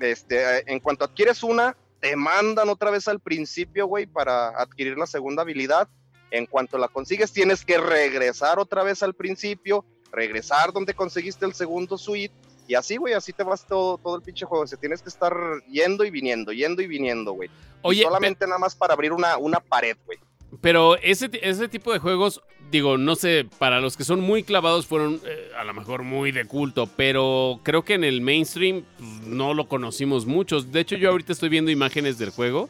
Este, 0.00 0.70
en 0.72 0.80
cuanto 0.80 1.04
adquieres 1.04 1.42
una, 1.42 1.76
te 2.00 2.16
mandan 2.16 2.70
otra 2.70 2.90
vez 2.90 3.08
al 3.08 3.20
principio, 3.20 3.86
güey, 3.86 4.06
para 4.06 4.48
adquirir 4.48 4.96
la 4.96 5.06
segunda 5.06 5.42
habilidad. 5.42 5.88
En 6.34 6.46
cuanto 6.46 6.78
la 6.78 6.88
consigues, 6.88 7.30
tienes 7.30 7.64
que 7.64 7.78
regresar 7.78 8.58
otra 8.58 8.82
vez 8.82 9.04
al 9.04 9.14
principio, 9.14 9.84
regresar 10.10 10.72
donde 10.72 10.92
conseguiste 10.92 11.46
el 11.46 11.54
segundo 11.54 11.96
suite. 11.96 12.34
Y 12.66 12.74
así, 12.74 12.96
güey, 12.96 13.14
así 13.14 13.32
te 13.32 13.44
vas 13.44 13.64
todo, 13.64 13.98
todo 13.98 14.16
el 14.16 14.22
pinche 14.22 14.44
juego. 14.44 14.64
O 14.64 14.66
sea, 14.66 14.76
tienes 14.76 15.00
que 15.00 15.10
estar 15.10 15.32
yendo 15.70 16.04
y 16.04 16.10
viniendo, 16.10 16.50
yendo 16.50 16.82
y 16.82 16.88
viniendo, 16.88 17.34
güey. 17.34 17.48
Y 17.48 17.52
Oye, 17.82 18.02
solamente 18.02 18.46
nada 18.48 18.58
más 18.58 18.74
para 18.74 18.94
abrir 18.94 19.12
una, 19.12 19.36
una 19.36 19.60
pared, 19.60 19.96
güey. 20.06 20.18
Pero 20.60 20.96
ese 20.96 21.28
tipo 21.68 21.92
de 21.92 22.00
juegos, 22.00 22.42
digo, 22.68 22.98
no 22.98 23.14
sé, 23.14 23.46
para 23.60 23.80
los 23.80 23.96
que 23.96 24.02
son 24.02 24.18
muy 24.18 24.42
clavados 24.42 24.86
fueron 24.86 25.20
eh, 25.24 25.52
a 25.56 25.62
lo 25.62 25.72
mejor 25.72 26.02
muy 26.02 26.32
de 26.32 26.46
culto, 26.46 26.88
pero 26.96 27.60
creo 27.62 27.84
que 27.84 27.94
en 27.94 28.02
el 28.02 28.22
mainstream 28.22 28.84
pues, 28.98 29.08
no 29.28 29.54
lo 29.54 29.68
conocimos 29.68 30.26
muchos. 30.26 30.72
De 30.72 30.80
hecho, 30.80 30.96
yo 30.96 31.10
ahorita 31.10 31.32
estoy 31.32 31.48
viendo 31.48 31.70
imágenes 31.70 32.18
del 32.18 32.30
juego 32.30 32.68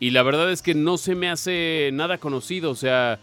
y 0.00 0.10
la 0.10 0.22
verdad 0.22 0.50
es 0.52 0.62
que 0.62 0.74
no 0.74 0.96
se 0.98 1.14
me 1.14 1.28
hace 1.30 1.90
nada 1.92 2.18
conocido. 2.18 2.70
O 2.70 2.74
sea, 2.76 3.18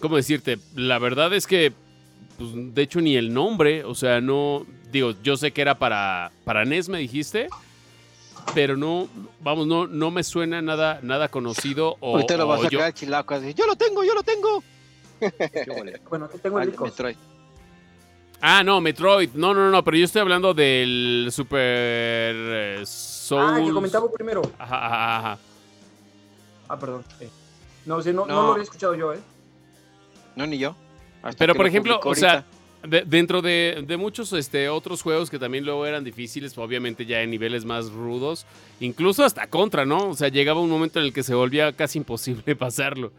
¿cómo 0.00 0.16
decirte? 0.16 0.58
La 0.74 0.98
verdad 0.98 1.32
es 1.34 1.46
que, 1.46 1.72
pues, 2.38 2.50
de 2.74 2.82
hecho, 2.82 3.00
ni 3.00 3.16
el 3.16 3.32
nombre, 3.32 3.84
o 3.84 3.94
sea, 3.94 4.20
no, 4.20 4.66
digo, 4.92 5.14
yo 5.22 5.36
sé 5.36 5.52
que 5.52 5.62
era 5.62 5.78
para, 5.78 6.32
para 6.44 6.64
NES, 6.64 6.88
me 6.88 6.98
dijiste. 6.98 7.48
Pero 8.54 8.76
no, 8.76 9.08
vamos, 9.40 9.66
no, 9.66 9.88
no 9.88 10.12
me 10.12 10.22
suena 10.22 10.62
nada, 10.62 11.00
nada 11.02 11.26
conocido. 11.28 11.96
O, 12.00 12.12
Ahorita 12.14 12.36
lo 12.36 12.46
vas 12.46 12.60
a 12.64 12.68
yo- 12.68 12.78
sacar 12.78 12.94
chilaco 12.94 13.34
así, 13.34 13.52
yo 13.54 13.66
lo 13.66 13.74
tengo, 13.74 14.04
yo 14.04 14.14
lo 14.14 14.22
tengo. 14.22 14.62
Bueno, 16.08 16.26
aquí 16.26 16.38
tengo 16.38 16.58
el 16.60 16.62
Ah, 16.62 16.66
disco. 16.70 16.84
Metroid. 16.84 17.16
Ah, 18.40 18.62
no, 18.62 18.80
Metroid. 18.80 19.30
No, 19.34 19.52
no, 19.54 19.70
no, 19.70 19.82
pero 19.82 19.96
yo 19.96 20.04
estoy 20.04 20.20
hablando 20.20 20.54
del 20.54 21.28
Super 21.32 22.34
eh, 22.36 22.82
Soul. 22.84 23.42
Ah, 23.42 23.60
que 23.64 23.72
comentaba 23.72 24.10
primero. 24.12 24.42
Ajá, 24.58 24.86
ajá, 24.86 25.16
ajá. 25.18 25.38
Ah, 26.68 26.78
perdón. 26.78 27.04
eh. 27.20 27.28
No, 27.84 28.02
sí, 28.02 28.12
no, 28.12 28.26
no 28.26 28.34
No. 28.34 28.42
lo 28.46 28.52
había 28.52 28.64
escuchado 28.64 28.94
yo, 28.94 29.12
¿eh? 29.14 29.20
No, 30.34 30.46
ni 30.46 30.58
yo. 30.58 30.74
Hasta 31.22 31.38
Pero 31.38 31.54
por 31.54 31.64
lo 31.64 31.68
ejemplo, 31.68 32.00
o 32.04 32.14
sea, 32.14 32.44
de- 32.82 33.02
dentro 33.02 33.42
de, 33.42 33.84
de 33.86 33.96
muchos 33.96 34.32
este, 34.32 34.68
otros 34.68 35.02
juegos 35.02 35.30
que 35.30 35.38
también 35.38 35.64
luego 35.64 35.86
eran 35.86 36.04
difíciles, 36.04 36.56
obviamente 36.58 37.06
ya 37.06 37.22
en 37.22 37.30
niveles 37.30 37.64
más 37.64 37.90
rudos, 37.90 38.46
incluso 38.80 39.24
hasta 39.24 39.46
contra, 39.48 39.84
¿no? 39.86 40.10
O 40.10 40.14
sea, 40.14 40.28
llegaba 40.28 40.60
un 40.60 40.70
momento 40.70 40.98
en 41.00 41.06
el 41.06 41.12
que 41.12 41.22
se 41.22 41.34
volvía 41.34 41.72
casi 41.72 41.98
imposible 41.98 42.54
pasarlo. 42.56 43.12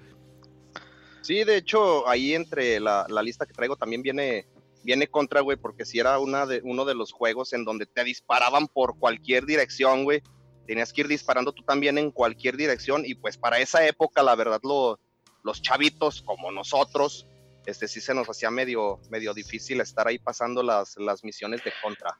Sí, 1.21 1.43
de 1.43 1.57
hecho, 1.57 2.07
ahí 2.07 2.33
entre 2.33 2.79
la, 2.79 3.05
la 3.09 3.21
lista 3.21 3.45
que 3.45 3.53
traigo 3.53 3.75
también 3.75 4.01
viene, 4.01 4.45
viene 4.83 5.07
contra, 5.07 5.41
güey, 5.41 5.57
porque 5.57 5.83
si 5.85 5.99
era 5.99 6.19
una 6.19 6.45
de, 6.45 6.61
uno 6.63 6.85
de 6.85 6.95
los 6.95 7.11
juegos 7.11 7.51
en 7.51 7.65
donde 7.65 7.85
te 7.85 8.03
disparaban 8.05 8.67
por 8.67 8.97
cualquier 8.97 9.45
dirección, 9.45 10.03
güey. 10.05 10.21
Tenías 10.67 10.93
que 10.93 11.01
ir 11.01 11.07
disparando 11.07 11.51
tú 11.53 11.63
también 11.63 11.97
en 11.97 12.11
cualquier 12.11 12.57
dirección 12.57 13.03
y 13.05 13.15
pues 13.15 13.37
para 13.37 13.57
esa 13.59 13.87
época, 13.87 14.21
la 14.21 14.35
verdad, 14.35 14.59
lo- 14.63 14.99
los 15.43 15.61
chavitos 15.61 16.21
como 16.21 16.51
nosotros, 16.51 17.25
este 17.65 17.87
sí 17.87 18.01
se 18.01 18.13
nos 18.13 18.27
hacía 18.29 18.51
medio, 18.51 18.99
medio 19.09 19.33
difícil 19.33 19.79
estar 19.81 20.07
ahí 20.07 20.19
pasando 20.19 20.61
las, 20.61 20.95
las 20.97 21.23
misiones 21.23 21.63
de 21.63 21.71
contra. 21.81 22.17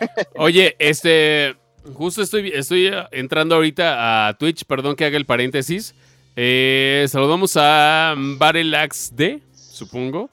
Oye, 0.36 0.76
este. 0.78 1.56
Justo 1.92 2.22
estoy, 2.22 2.48
estoy 2.54 2.90
entrando 3.10 3.54
ahorita 3.56 4.28
a 4.28 4.38
Twitch, 4.38 4.64
perdón 4.64 4.96
que 4.96 5.04
haga 5.04 5.18
el 5.18 5.26
paréntesis. 5.26 5.94
Eh, 6.34 7.04
saludamos 7.08 7.56
a 7.58 8.14
Barelax 8.16 9.14
D, 9.14 9.42
supongo. 9.54 10.30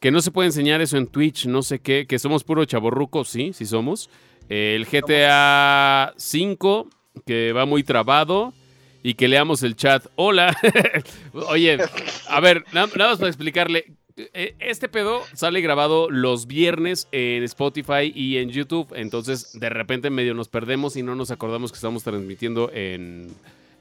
Que 0.00 0.10
no 0.10 0.20
se 0.22 0.30
puede 0.30 0.48
enseñar 0.48 0.80
eso 0.80 0.96
en 0.96 1.06
Twitch, 1.06 1.44
no 1.46 1.62
sé 1.62 1.78
qué. 1.80 2.06
Que 2.06 2.18
somos 2.18 2.42
puro 2.42 2.64
chaborruco, 2.64 3.24
sí, 3.24 3.52
sí 3.52 3.66
somos. 3.66 4.08
El 4.48 4.86
GTA 4.86 6.12
5, 6.16 6.88
que 7.26 7.52
va 7.52 7.64
muy 7.66 7.82
trabado. 7.82 8.52
Y 9.06 9.14
que 9.14 9.28
leamos 9.28 9.62
el 9.62 9.76
chat. 9.76 10.06
Hola. 10.16 10.56
Oye, 11.48 11.78
a 12.28 12.40
ver, 12.40 12.64
na- 12.72 12.86
nada 12.96 13.10
más 13.10 13.18
para 13.18 13.28
explicarle. 13.28 13.92
Eh, 14.16 14.54
Este 14.60 14.88
pedo 14.88 15.20
sale 15.34 15.60
grabado 15.60 16.08
los 16.08 16.46
viernes 16.46 17.06
en 17.12 17.42
Spotify 17.42 18.10
y 18.14 18.38
en 18.38 18.48
YouTube. 18.48 18.94
Entonces, 18.96 19.58
de 19.60 19.68
repente 19.68 20.08
medio 20.08 20.32
nos 20.32 20.48
perdemos 20.48 20.96
y 20.96 21.02
no 21.02 21.14
nos 21.14 21.30
acordamos 21.30 21.70
que 21.70 21.76
estamos 21.76 22.02
transmitiendo 22.02 22.70
en, 22.72 23.28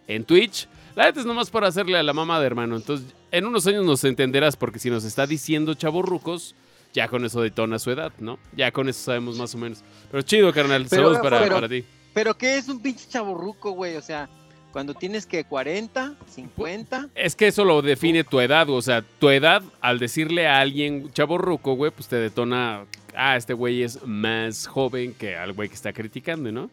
en 0.09 0.25
Twitch. 0.25 0.67
La 0.95 1.05
neta 1.05 1.21
es 1.21 1.25
nomás 1.25 1.49
para 1.49 1.67
hacerle 1.67 1.97
a 1.97 2.03
la 2.03 2.11
mamá 2.13 2.41
de 2.41 2.45
hermano. 2.47 2.75
Entonces, 2.75 3.07
en 3.31 3.45
unos 3.45 3.65
años 3.65 3.85
nos 3.85 4.03
entenderás 4.03 4.57
porque 4.57 4.77
si 4.79 4.89
nos 4.89 5.05
está 5.05 5.25
diciendo 5.25 5.73
chavorrucos, 5.73 6.53
ya 6.93 7.07
con 7.07 7.25
eso 7.25 7.41
detona 7.41 7.79
su 7.79 7.91
edad, 7.91 8.11
¿no? 8.19 8.39
Ya 8.55 8.71
con 8.71 8.87
eso 8.89 9.01
sabemos 9.03 9.37
más 9.37 9.53
o 9.55 9.57
menos. 9.57 9.83
Pero 10.11 10.21
chido, 10.23 10.53
carnal. 10.53 10.85
Pero- 10.89 11.03
Saludos 11.03 11.19
para, 11.21 11.39
pero- 11.41 11.55
para 11.55 11.69
ti. 11.69 11.83
Pero 12.13 12.37
¿qué 12.37 12.57
es 12.57 12.69
un 12.69 12.79
pinche 12.79 13.07
chaburruco, 13.09 13.71
güey? 13.71 13.95
O 13.95 14.01
sea, 14.01 14.29
cuando 14.71 14.93
tienes 14.93 15.25
que 15.25 15.43
40, 15.45 16.13
50. 16.29 17.09
Es 17.15 17.35
que 17.35 17.47
eso 17.47 17.65
lo 17.65 17.81
define 17.81 18.23
tu 18.23 18.39
edad, 18.39 18.69
o 18.69 18.81
sea, 18.81 19.03
tu 19.19 19.29
edad, 19.29 19.63
al 19.81 19.97
decirle 19.99 20.47
a 20.47 20.59
alguien 20.59 21.11
chaborruco, 21.11 21.73
güey, 21.75 21.91
pues 21.91 22.07
te 22.07 22.15
detona, 22.17 22.85
ah, 23.15 23.35
este 23.35 23.53
güey 23.53 23.81
es 23.83 24.05
más 24.05 24.67
joven 24.67 25.13
que 25.15 25.35
al 25.35 25.53
güey 25.53 25.69
que 25.69 25.75
está 25.75 25.91
criticando, 25.93 26.51
¿no? 26.51 26.69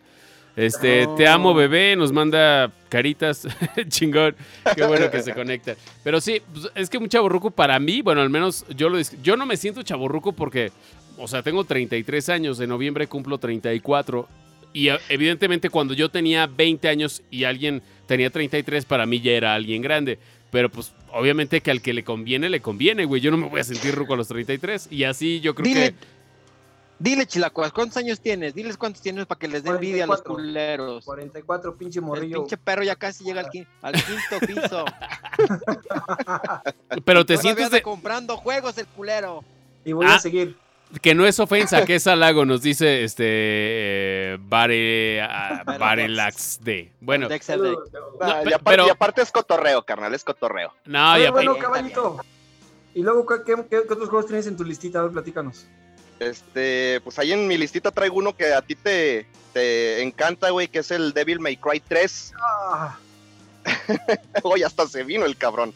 Este, 0.56 1.06
te 1.16 1.26
amo, 1.26 1.54
bebé, 1.54 1.96
nos 1.96 2.12
manda 2.12 2.70
caritas, 2.88 3.46
chingón, 3.88 4.34
qué 4.74 4.84
bueno 4.84 5.10
que 5.10 5.22
se 5.22 5.32
conecta. 5.32 5.76
Pero 6.02 6.20
sí, 6.20 6.42
pues, 6.52 6.68
es 6.74 6.90
que 6.90 6.98
un 6.98 7.08
chaborruco 7.08 7.50
para 7.50 7.78
mí, 7.78 8.02
bueno, 8.02 8.20
al 8.20 8.30
menos 8.30 8.66
yo 8.76 8.88
lo 8.88 8.98
yo 9.22 9.36
no 9.36 9.46
me 9.46 9.56
siento 9.56 9.82
chaborruco 9.82 10.32
porque, 10.32 10.72
o 11.16 11.28
sea, 11.28 11.42
tengo 11.42 11.64
33 11.64 12.28
años, 12.28 12.60
en 12.60 12.68
noviembre 12.68 13.06
cumplo 13.06 13.38
34 13.38 14.28
y 14.72 14.88
eh, 14.88 14.98
evidentemente 15.08 15.70
cuando 15.70 15.94
yo 15.94 16.08
tenía 16.08 16.46
20 16.46 16.88
años 16.88 17.22
y 17.30 17.44
alguien 17.44 17.82
tenía 18.06 18.30
33, 18.30 18.84
para 18.84 19.06
mí 19.06 19.20
ya 19.20 19.32
era 19.32 19.54
alguien 19.54 19.82
grande. 19.82 20.18
Pero 20.50 20.68
pues 20.68 20.92
obviamente 21.12 21.60
que 21.60 21.70
al 21.70 21.80
que 21.80 21.92
le 21.92 22.02
conviene, 22.02 22.50
le 22.50 22.60
conviene, 22.60 23.04
güey. 23.04 23.20
Yo 23.20 23.30
no 23.30 23.36
me 23.36 23.48
voy 23.48 23.60
a 23.60 23.64
sentir 23.64 23.94
ruco 23.94 24.14
a 24.14 24.16
los 24.16 24.28
33. 24.28 24.88
Y 24.90 25.04
así 25.04 25.40
yo 25.40 25.54
creo 25.54 25.64
Dile, 25.64 25.90
que... 25.92 25.94
dile, 27.00 27.26
chilacuas, 27.26 27.72
¿cuántos 27.72 27.96
años 27.96 28.20
tienes? 28.20 28.54
Diles 28.54 28.76
cuántos 28.76 29.02
tienes 29.02 29.26
para 29.26 29.40
que 29.40 29.48
les 29.48 29.64
dé 29.64 29.70
envidia 29.70 30.04
a 30.04 30.06
los 30.06 30.22
44. 30.22 30.34
culeros. 30.34 31.04
44, 31.04 31.74
pinche 31.76 31.98
El 31.98 32.04
morrillo. 32.04 32.36
pinche 32.36 32.56
perro 32.56 32.84
ya 32.84 32.94
casi 32.94 33.24
llega 33.24 33.40
al, 33.40 33.46
quin- 33.48 33.66
al 33.82 33.94
quinto 33.94 34.46
piso. 34.46 34.84
Pero 37.04 37.24
te 37.26 37.34
Todavía 37.34 37.54
sientes 37.54 37.70
de- 37.70 37.82
comprando 37.82 38.36
juegos 38.36 38.76
el 38.78 38.86
culero. 38.86 39.42
y 39.84 39.92
voy 39.92 40.06
Ah. 40.08 40.16
a 40.16 40.20
seguir. 40.20 40.56
que 41.02 41.14
no 41.14 41.24
es 41.24 41.38
ofensa, 41.38 41.84
que 41.84 41.94
es 41.94 42.06
halago, 42.08 42.44
nos 42.44 42.62
dice 42.62 43.04
este... 43.04 43.24
eh, 43.24 44.38
Bare... 44.40 45.22
ah, 45.22 45.62
Bare 45.64 45.78
Barelax 45.78 46.58
D. 46.62 46.90
Bueno, 47.00 47.28
el. 47.28 47.76
Ah, 48.20 48.42
y, 48.44 48.48
aparte, 48.52 48.60
pero- 48.64 48.86
y 48.86 48.90
aparte 48.90 49.22
es 49.22 49.30
cotorreo, 49.30 49.82
carnal, 49.84 50.14
es 50.14 50.24
cotorreo. 50.24 50.74
no, 50.86 51.16
ya... 51.18 51.30
bueno, 51.30 51.56
caballito. 51.56 52.20
Y 52.92 53.02
luego, 53.02 53.24
¿qué, 53.24 53.36
qué, 53.46 53.54
qué- 53.70 53.82
qué 53.86 53.92
otros 53.94 54.08
juegos 54.08 54.26
tienes 54.26 54.48
en 54.48 54.56
tu 54.56 54.64
listita? 54.64 54.98
A 54.98 55.02
ver, 55.04 55.12
platícanos. 55.12 55.68
Este, 56.20 57.00
pues 57.00 57.18
ahí 57.18 57.32
en 57.32 57.48
mi 57.48 57.56
listita 57.56 57.90
traigo 57.90 58.16
uno 58.16 58.36
que 58.36 58.52
a 58.52 58.62
ti 58.62 58.74
te, 58.74 59.26
te 59.52 60.02
encanta, 60.02 60.50
güey, 60.50 60.68
que 60.68 60.80
es 60.80 60.90
el 60.90 61.12
Devil 61.12 61.40
May 61.40 61.56
Cry 61.56 61.80
3. 61.80 62.34
Ah, 62.38 62.98
Hoy 64.42 64.62
hasta 64.62 64.86
se 64.86 65.02
vino 65.02 65.24
el 65.24 65.36
cabrón. 65.36 65.74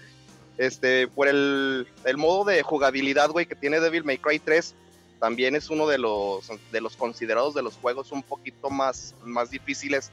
Este, 0.59 1.09
por 1.09 1.29
el, 1.29 1.89
el 2.05 2.17
modo 2.17 2.45
de 2.45 2.63
jugabilidad, 2.63 3.31
güey, 3.31 3.47
que 3.47 3.57
tiene 3.57 3.81
Devil 3.81 4.05
May 4.05 4.19
Cry 4.19 4.39
3, 4.39 4.75
también 5.19 5.57
es 5.57 5.71
uno 5.71 5.87
de 5.87 5.99
los, 5.99 6.47
de 6.71 6.81
los 6.81 6.97
considerados 6.97 7.55
de 7.55 7.63
los 7.63 7.75
juegos 7.77 8.13
un 8.13 8.23
poquito 8.23 8.69
más, 8.69 9.15
más 9.25 9.51
difíciles 9.51 10.11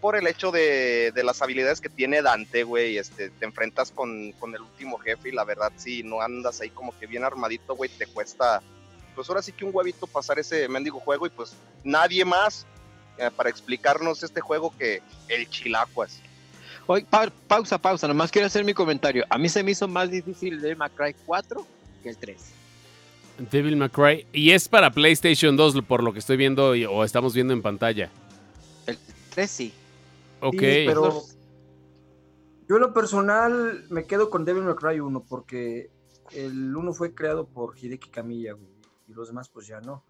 por 0.00 0.16
el 0.16 0.26
hecho 0.26 0.50
de, 0.50 1.12
de 1.14 1.24
las 1.24 1.40
habilidades 1.42 1.80
que 1.80 1.88
tiene 1.88 2.22
Dante, 2.22 2.64
güey. 2.64 2.96
Este, 2.96 3.30
te 3.30 3.44
enfrentas 3.44 3.90
con, 3.90 4.32
con 4.32 4.54
el 4.54 4.62
último 4.62 4.98
jefe 4.98 5.28
y 5.28 5.32
la 5.32 5.44
verdad, 5.44 5.72
si 5.76 6.02
no 6.02 6.20
andas 6.22 6.60
ahí 6.60 6.70
como 6.70 6.98
que 6.98 7.06
bien 7.06 7.24
armadito, 7.24 7.76
güey, 7.76 7.90
te 7.90 8.06
cuesta, 8.06 8.62
pues 9.14 9.28
ahora 9.28 9.42
sí 9.42 9.52
que 9.52 9.64
un 9.64 9.70
huevito 9.74 10.06
pasar 10.06 10.38
ese 10.38 10.68
mendigo 10.68 11.00
juego 11.00 11.26
y 11.26 11.30
pues 11.30 11.54
nadie 11.82 12.24
más 12.24 12.66
eh, 13.18 13.30
para 13.34 13.48
explicarnos 13.50 14.22
este 14.22 14.40
juego 14.40 14.74
que 14.78 15.02
el 15.28 15.48
Chilacuas. 15.48 16.20
Oye, 16.86 17.06
pa- 17.08 17.30
pausa, 17.48 17.78
pausa, 17.78 18.06
nomás 18.08 18.30
quiero 18.30 18.46
hacer 18.46 18.64
mi 18.64 18.74
comentario. 18.74 19.24
A 19.30 19.38
mí 19.38 19.48
se 19.48 19.62
me 19.62 19.70
hizo 19.70 19.88
más 19.88 20.10
difícil 20.10 20.62
el 20.64 20.76
Macray 20.76 21.14
4 21.24 21.66
que 22.02 22.10
el 22.10 22.16
3. 22.18 22.36
Devil 23.50 23.76
May 23.76 23.88
Cry. 23.88 24.26
Y 24.32 24.50
es 24.50 24.68
para 24.68 24.90
PlayStation 24.90 25.56
2, 25.56 25.82
por 25.88 26.02
lo 26.02 26.12
que 26.12 26.18
estoy 26.18 26.36
viendo 26.36 26.74
y- 26.74 26.84
o 26.84 27.02
estamos 27.04 27.34
viendo 27.34 27.52
en 27.52 27.62
pantalla. 27.62 28.10
El 28.86 28.98
3 29.30 29.50
sí. 29.50 29.72
Ok. 30.40 30.52
Sí, 30.60 30.84
pero 30.86 31.22
yo 32.68 32.76
en 32.76 32.82
lo 32.82 32.92
personal 32.92 33.84
me 33.90 34.04
quedo 34.04 34.28
con 34.30 34.44
Devil 34.44 34.64
May 34.64 34.74
Cry 34.74 35.00
1 35.00 35.24
porque 35.28 35.90
el 36.32 36.74
1 36.76 36.92
fue 36.92 37.14
creado 37.14 37.46
por 37.46 37.76
Hideki 37.78 38.10
Kamiya, 38.10 38.52
güey, 38.52 38.68
y 39.08 39.12
los 39.12 39.28
demás 39.28 39.48
pues 39.48 39.66
ya 39.66 39.80
no. 39.80 40.04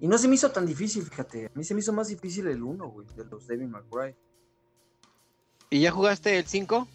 Y 0.00 0.08
no 0.08 0.18
se 0.18 0.28
me 0.28 0.34
hizo 0.34 0.50
tan 0.50 0.66
difícil, 0.66 1.04
fíjate. 1.04 1.46
A 1.46 1.50
mí 1.54 1.64
se 1.64 1.74
me 1.74 1.80
hizo 1.80 1.92
más 1.92 2.08
difícil 2.08 2.46
el 2.48 2.62
1, 2.62 2.88
güey, 2.88 3.06
de 3.16 3.24
los 3.24 3.48
May 3.48 3.82
Cry. 3.90 4.14
¿Y 5.70 5.80
ya 5.80 5.90
jugaste 5.92 6.36
el 6.38 6.46
5? 6.46 6.88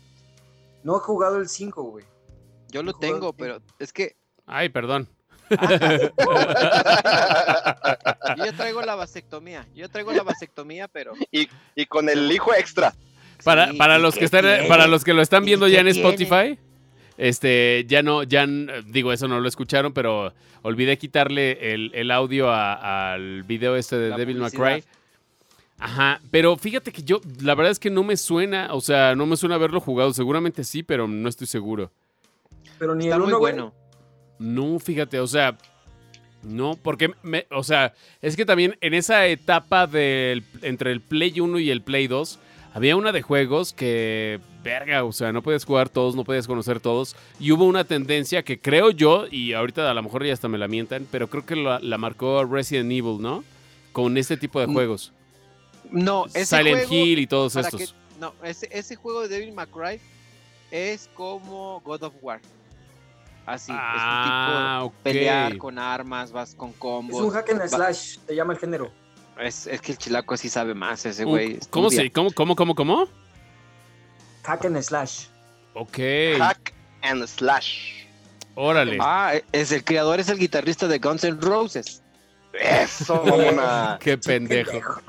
No 0.84 0.98
he 0.98 1.00
jugado 1.00 1.38
el 1.38 1.48
5, 1.48 1.84
güey. 1.84 2.06
Yo 2.70 2.84
lo 2.84 2.94
tengo, 2.94 3.34
pero 3.34 3.62
es 3.80 3.94
que 3.94 4.18
Ay, 4.46 4.70
perdón. 4.70 5.10
yo 5.50 5.58
ya 8.46 8.54
traigo 8.56 8.82
la 8.82 8.96
vasectomía. 8.96 9.68
Yo 9.74 9.90
traigo 9.90 10.12
la 10.12 10.24
vasectomía, 10.24 10.88
pero. 10.88 11.14
y, 11.32 11.48
y 11.76 11.86
con 11.86 12.10
el 12.10 12.32
hijo 12.32 12.54
extra. 12.54 12.94
Para, 13.44 13.72
Sí, 13.72 13.78
para 13.78 14.00
¿y 14.00 14.02
los 14.02 14.16
que 14.16 14.26
están, 14.26 14.42
tiene? 14.42 14.68
para 14.68 14.88
los 14.88 15.04
que 15.04 15.14
lo 15.14 15.22
están 15.22 15.44
¿Y 15.44 15.48
viendo 15.48 15.68
ya 15.68 15.80
en 15.82 15.92
tiene? 15.92 16.00
Spotify, 16.10 16.60
este, 17.18 17.86
ya 17.88 18.02
no, 18.04 18.24
ya 18.24 18.46
digo, 18.86 19.12
eso 19.14 19.28
no 19.28 19.40
lo 19.40 19.48
escucharon, 19.48 19.94
pero 19.94 20.34
olvidé 20.62 20.98
quitarle 20.98 21.74
el, 21.74 21.92
el 21.94 22.12
audio 22.12 22.50
a- 22.52 23.14
al 23.14 23.44
video 23.44 23.76
este 23.76 23.98
de 23.98 24.10
La 24.10 24.18
Devil 24.18 24.38
publicidad. 24.38 24.74
Cry. 24.76 24.84
Ajá, 25.80 26.20
pero 26.32 26.58
fíjate 26.58 26.92
que 26.92 27.04
yo, 27.04 27.22
la 27.42 27.54
verdad 27.54 27.72
es 27.72 27.80
que 27.80 27.92
no 27.92 28.04
me 28.04 28.18
suena, 28.18 28.74
o 28.74 28.82
sea, 28.82 29.16
no 29.16 29.26
me 29.28 29.38
suena 29.38 29.56
haberlo 29.56 29.80
jugado, 29.80 30.12
seguramente 30.14 30.64
sí, 30.64 30.82
pero 30.82 31.08
no 31.08 31.30
estoy 31.30 31.46
seguro. 31.48 31.92
Pero 32.80 32.96
ni 32.96 33.06
Está 33.06 33.16
el 33.18 33.22
muy 33.22 33.30
1, 33.30 33.40
güey. 33.40 33.54
bueno. 33.54 33.74
No, 34.40 34.80
fíjate, 34.80 35.20
o 35.20 35.28
sea, 35.28 35.56
no, 36.44 36.78
porque, 36.82 37.12
me, 37.24 37.46
o 37.52 37.64
sea, 37.64 37.94
es 38.22 38.36
que 38.36 38.46
también 38.46 38.76
en 38.82 38.94
esa 38.96 39.28
etapa 39.28 39.86
del, 39.88 40.44
entre 40.64 40.92
el 40.92 41.02
Play 41.02 41.40
1 41.40 41.60
y 41.60 41.70
el 41.70 41.82
Play 41.82 42.08
2, 42.08 42.40
había 42.74 42.96
una 42.96 43.12
de 43.12 43.22
juegos 43.22 43.74
que, 43.74 44.40
verga, 44.68 45.04
o 45.06 45.12
sea, 45.12 45.32
no 45.32 45.42
puedes 45.42 45.64
jugar 45.66 45.88
todos, 45.90 46.16
no 46.16 46.24
puedes 46.24 46.46
conocer 46.46 46.80
todos, 46.80 47.16
y 47.40 47.52
hubo 47.52 47.64
una 47.66 47.84
tendencia 47.86 48.44
que 48.44 48.60
creo 48.60 48.92
yo, 48.92 49.26
y 49.32 49.54
ahorita 49.54 49.90
a 49.90 49.94
lo 49.94 50.04
mejor 50.04 50.26
ya 50.26 50.34
hasta 50.34 50.48
me 50.48 50.58
la 50.58 50.68
mientan, 50.68 51.08
pero 51.10 51.30
creo 51.30 51.46
que 51.46 51.56
la, 51.56 51.80
la 51.80 51.98
marcó 51.98 52.44
Resident 52.44 52.92
Evil, 52.92 53.22
¿no? 53.22 53.44
Con 53.94 54.18
este 54.18 54.36
tipo 54.38 54.60
de 54.60 54.66
juegos. 54.68 55.14
No, 55.90 56.26
ese 56.28 56.46
Silent 56.58 56.88
juego, 56.88 57.06
Hill 57.06 57.20
y 57.20 57.28
todos 57.28 57.56
estos. 57.56 57.80
que- 57.80 57.88
no, 58.20 58.34
ese, 58.44 58.68
ese 58.72 58.96
juego 58.96 59.22
de 59.22 59.28
Devil 59.30 59.54
May 59.54 59.68
Cry 59.68 60.02
es 60.72 61.10
como 61.14 61.82
God 61.86 62.04
of 62.04 62.14
War. 62.22 62.42
Así, 63.46 63.72
ah, 63.74 64.80
es 64.80 64.82
un 64.84 64.88
ok. 64.88 64.94
tipo 64.96 65.04
pelear 65.04 65.58
con 65.58 65.80
armas, 65.80 66.34
vas 66.34 66.54
con 66.54 66.72
Es 66.72 66.76
combos. 66.78 67.22
un 67.22 67.32
hack 67.32 67.50
and 67.52 67.62
Va- 67.62 67.68
slash, 67.70 68.18
te 68.28 68.36
llama 68.36 68.52
el 68.54 68.60
género. 68.60 68.92
Es, 69.40 69.68
es 69.68 69.80
que 69.80 69.94
el 69.94 69.98
chilaco 69.98 70.36
sí 70.36 70.50
sabe 70.50 70.74
más, 70.74 71.06
ese 71.06 71.24
güey. 71.24 71.58
¿Cómo 71.70 71.90
se, 71.90 72.12
cómo, 72.12 72.32
cómo, 72.34 72.56
cómo, 72.56 72.76
cómo? 72.76 73.08
Hack 74.48 74.66
and 74.66 74.82
slash. 74.82 75.26
Ok, 75.74 75.98
Hack 76.40 76.74
and 77.02 77.26
slash. 77.28 78.06
órale. 78.56 78.98
Ah, 79.02 79.34
es 79.52 79.72
el 79.72 79.84
creador, 79.84 80.20
es 80.20 80.30
el 80.30 80.40
guitarrista 80.40 80.88
de 80.88 81.00
Guns 81.00 81.24
N' 81.24 81.38
Roses. 81.42 82.02
Eso, 82.54 83.22
mamona. 83.26 83.98
Qué 84.00 84.18
pendejo. 84.18 85.02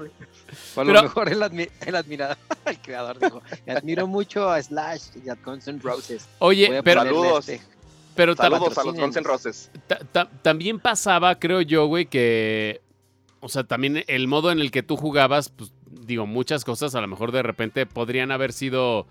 Pero- 0.75 0.93
lo 0.93 1.03
mejor 1.03 1.29
el, 1.33 1.41
admi- 1.43 1.71
el 1.87 1.95
admirador, 1.97 2.37
el 2.67 2.79
creador 2.81 3.19
dijo, 3.19 3.43
admiro 3.67 4.07
mucho 4.07 4.51
a 4.51 4.61
Slash 4.63 5.03
y 5.25 5.29
a 5.29 5.35
Guns 5.35 5.67
N' 5.69 5.81
Roses. 5.83 6.27
Oye, 6.41 6.83
pero, 6.83 7.03
Saludos. 7.03 7.49
este. 7.49 7.67
pero 8.15 8.35
Saludos 8.37 8.77
a 8.77 8.85
los. 8.85 8.95
Guns 8.97 9.17
N' 9.17 9.25
Roses. 9.25 9.71
ta- 9.87 10.01
ta- 10.13 10.29
también 10.43 10.79
pasaba, 10.81 11.39
creo 11.39 11.61
yo, 11.63 11.87
güey, 11.87 12.07
que. 12.07 12.81
O 13.41 13.49
sea, 13.49 13.63
también 13.65 14.05
el 14.09 14.27
modo 14.27 14.51
en 14.51 14.59
el 14.59 14.73
que 14.73 14.83
tú 14.83 14.97
jugabas, 14.97 15.49
pues 15.49 15.71
digo, 16.09 16.27
muchas 16.27 16.65
cosas 16.65 16.97
a 16.97 17.01
lo 17.01 17.07
mejor 17.07 17.31
de 17.31 17.43
repente 17.45 17.87
podrían 17.87 18.33
haber 18.33 18.53
sido 18.53 19.07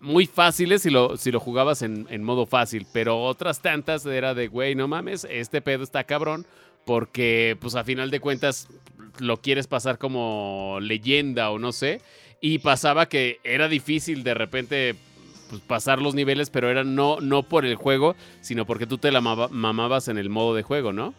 muy 0.00 0.26
fáciles 0.26 0.82
si 0.82 0.90
lo, 0.90 1.16
si 1.16 1.30
lo 1.30 1.40
jugabas 1.40 1.82
en, 1.82 2.06
en 2.10 2.22
modo 2.22 2.46
fácil, 2.46 2.86
pero 2.92 3.22
otras 3.22 3.60
tantas 3.60 4.04
era 4.06 4.34
de, 4.34 4.48
güey, 4.48 4.74
no 4.74 4.86
mames, 4.88 5.26
este 5.30 5.60
pedo 5.62 5.82
está 5.82 6.04
cabrón, 6.04 6.46
porque 6.84 7.56
pues 7.60 7.74
a 7.74 7.84
final 7.84 8.10
de 8.10 8.20
cuentas 8.20 8.68
lo 9.18 9.38
quieres 9.38 9.66
pasar 9.66 9.98
como 9.98 10.78
leyenda 10.80 11.50
o 11.50 11.58
no 11.58 11.72
sé, 11.72 12.00
y 12.40 12.58
pasaba 12.58 13.06
que 13.06 13.40
era 13.44 13.68
difícil 13.68 14.22
de 14.24 14.34
repente 14.34 14.94
pues, 15.48 15.62
pasar 15.62 16.02
los 16.02 16.14
niveles, 16.14 16.50
pero 16.50 16.70
era 16.70 16.84
no, 16.84 17.20
no 17.20 17.42
por 17.44 17.64
el 17.64 17.76
juego, 17.76 18.14
sino 18.42 18.66
porque 18.66 18.86
tú 18.86 18.98
te 18.98 19.10
la 19.10 19.22
mama- 19.22 19.48
mamabas 19.50 20.08
en 20.08 20.18
el 20.18 20.28
modo 20.28 20.54
de 20.54 20.62
juego, 20.62 20.92
¿no? 20.92 21.14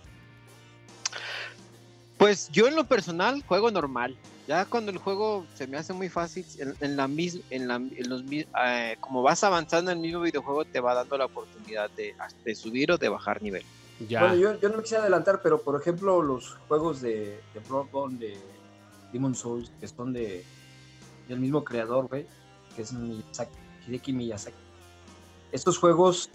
Pues 2.17 2.49
yo 2.49 2.67
en 2.67 2.75
lo 2.75 2.85
personal 2.85 3.43
juego 3.47 3.71
normal. 3.71 4.17
Ya 4.47 4.65
cuando 4.65 4.91
el 4.91 4.99
juego 4.99 5.45
se 5.55 5.65
me 5.67 5.77
hace 5.77 5.91
muy 5.91 6.07
fácil, 6.07 6.45
en, 6.59 6.75
en 6.79 6.95
la 6.95 7.07
mis, 7.07 7.39
en, 7.49 7.67
la, 7.67 7.75
en 7.75 8.09
los 8.09 8.23
mis- 8.23 8.45
eh, 8.63 8.95
como 8.99 9.23
vas 9.23 9.43
avanzando 9.43 9.91
en 9.91 9.97
el 9.97 10.01
mismo 10.03 10.21
videojuego, 10.21 10.65
te 10.65 10.79
va 10.79 10.93
dando 10.93 11.17
la 11.17 11.25
oportunidad 11.25 11.89
de, 11.91 12.13
de 12.43 12.55
subir 12.55 12.91
o 12.91 12.97
de 12.97 13.09
bajar 13.09 13.41
nivel. 13.41 13.63
Ya. 14.07 14.19
Bueno, 14.19 14.35
yo, 14.35 14.59
yo 14.59 14.69
no 14.69 14.77
me 14.77 14.83
quisiera 14.83 15.01
adelantar, 15.03 15.41
pero 15.41 15.61
por 15.61 15.79
ejemplo, 15.81 16.21
los 16.21 16.57
juegos 16.67 17.01
de, 17.01 17.39
de 17.53 17.59
Bloodborne, 17.67 18.19
de 18.19 18.37
Demon 19.11 19.33
Souls, 19.33 19.71
que 19.79 19.87
son 19.87 20.13
de 20.13 20.45
del 21.27 21.39
mismo 21.39 21.63
creador, 21.63 22.07
güey, 22.07 22.27
que 22.75 22.83
es 22.83 22.93
Miyazaki, 22.93 23.57
Hideki 23.87 24.13
Miyazaki. 24.13 24.55
Estos 25.51 25.79
juegos 25.79 26.29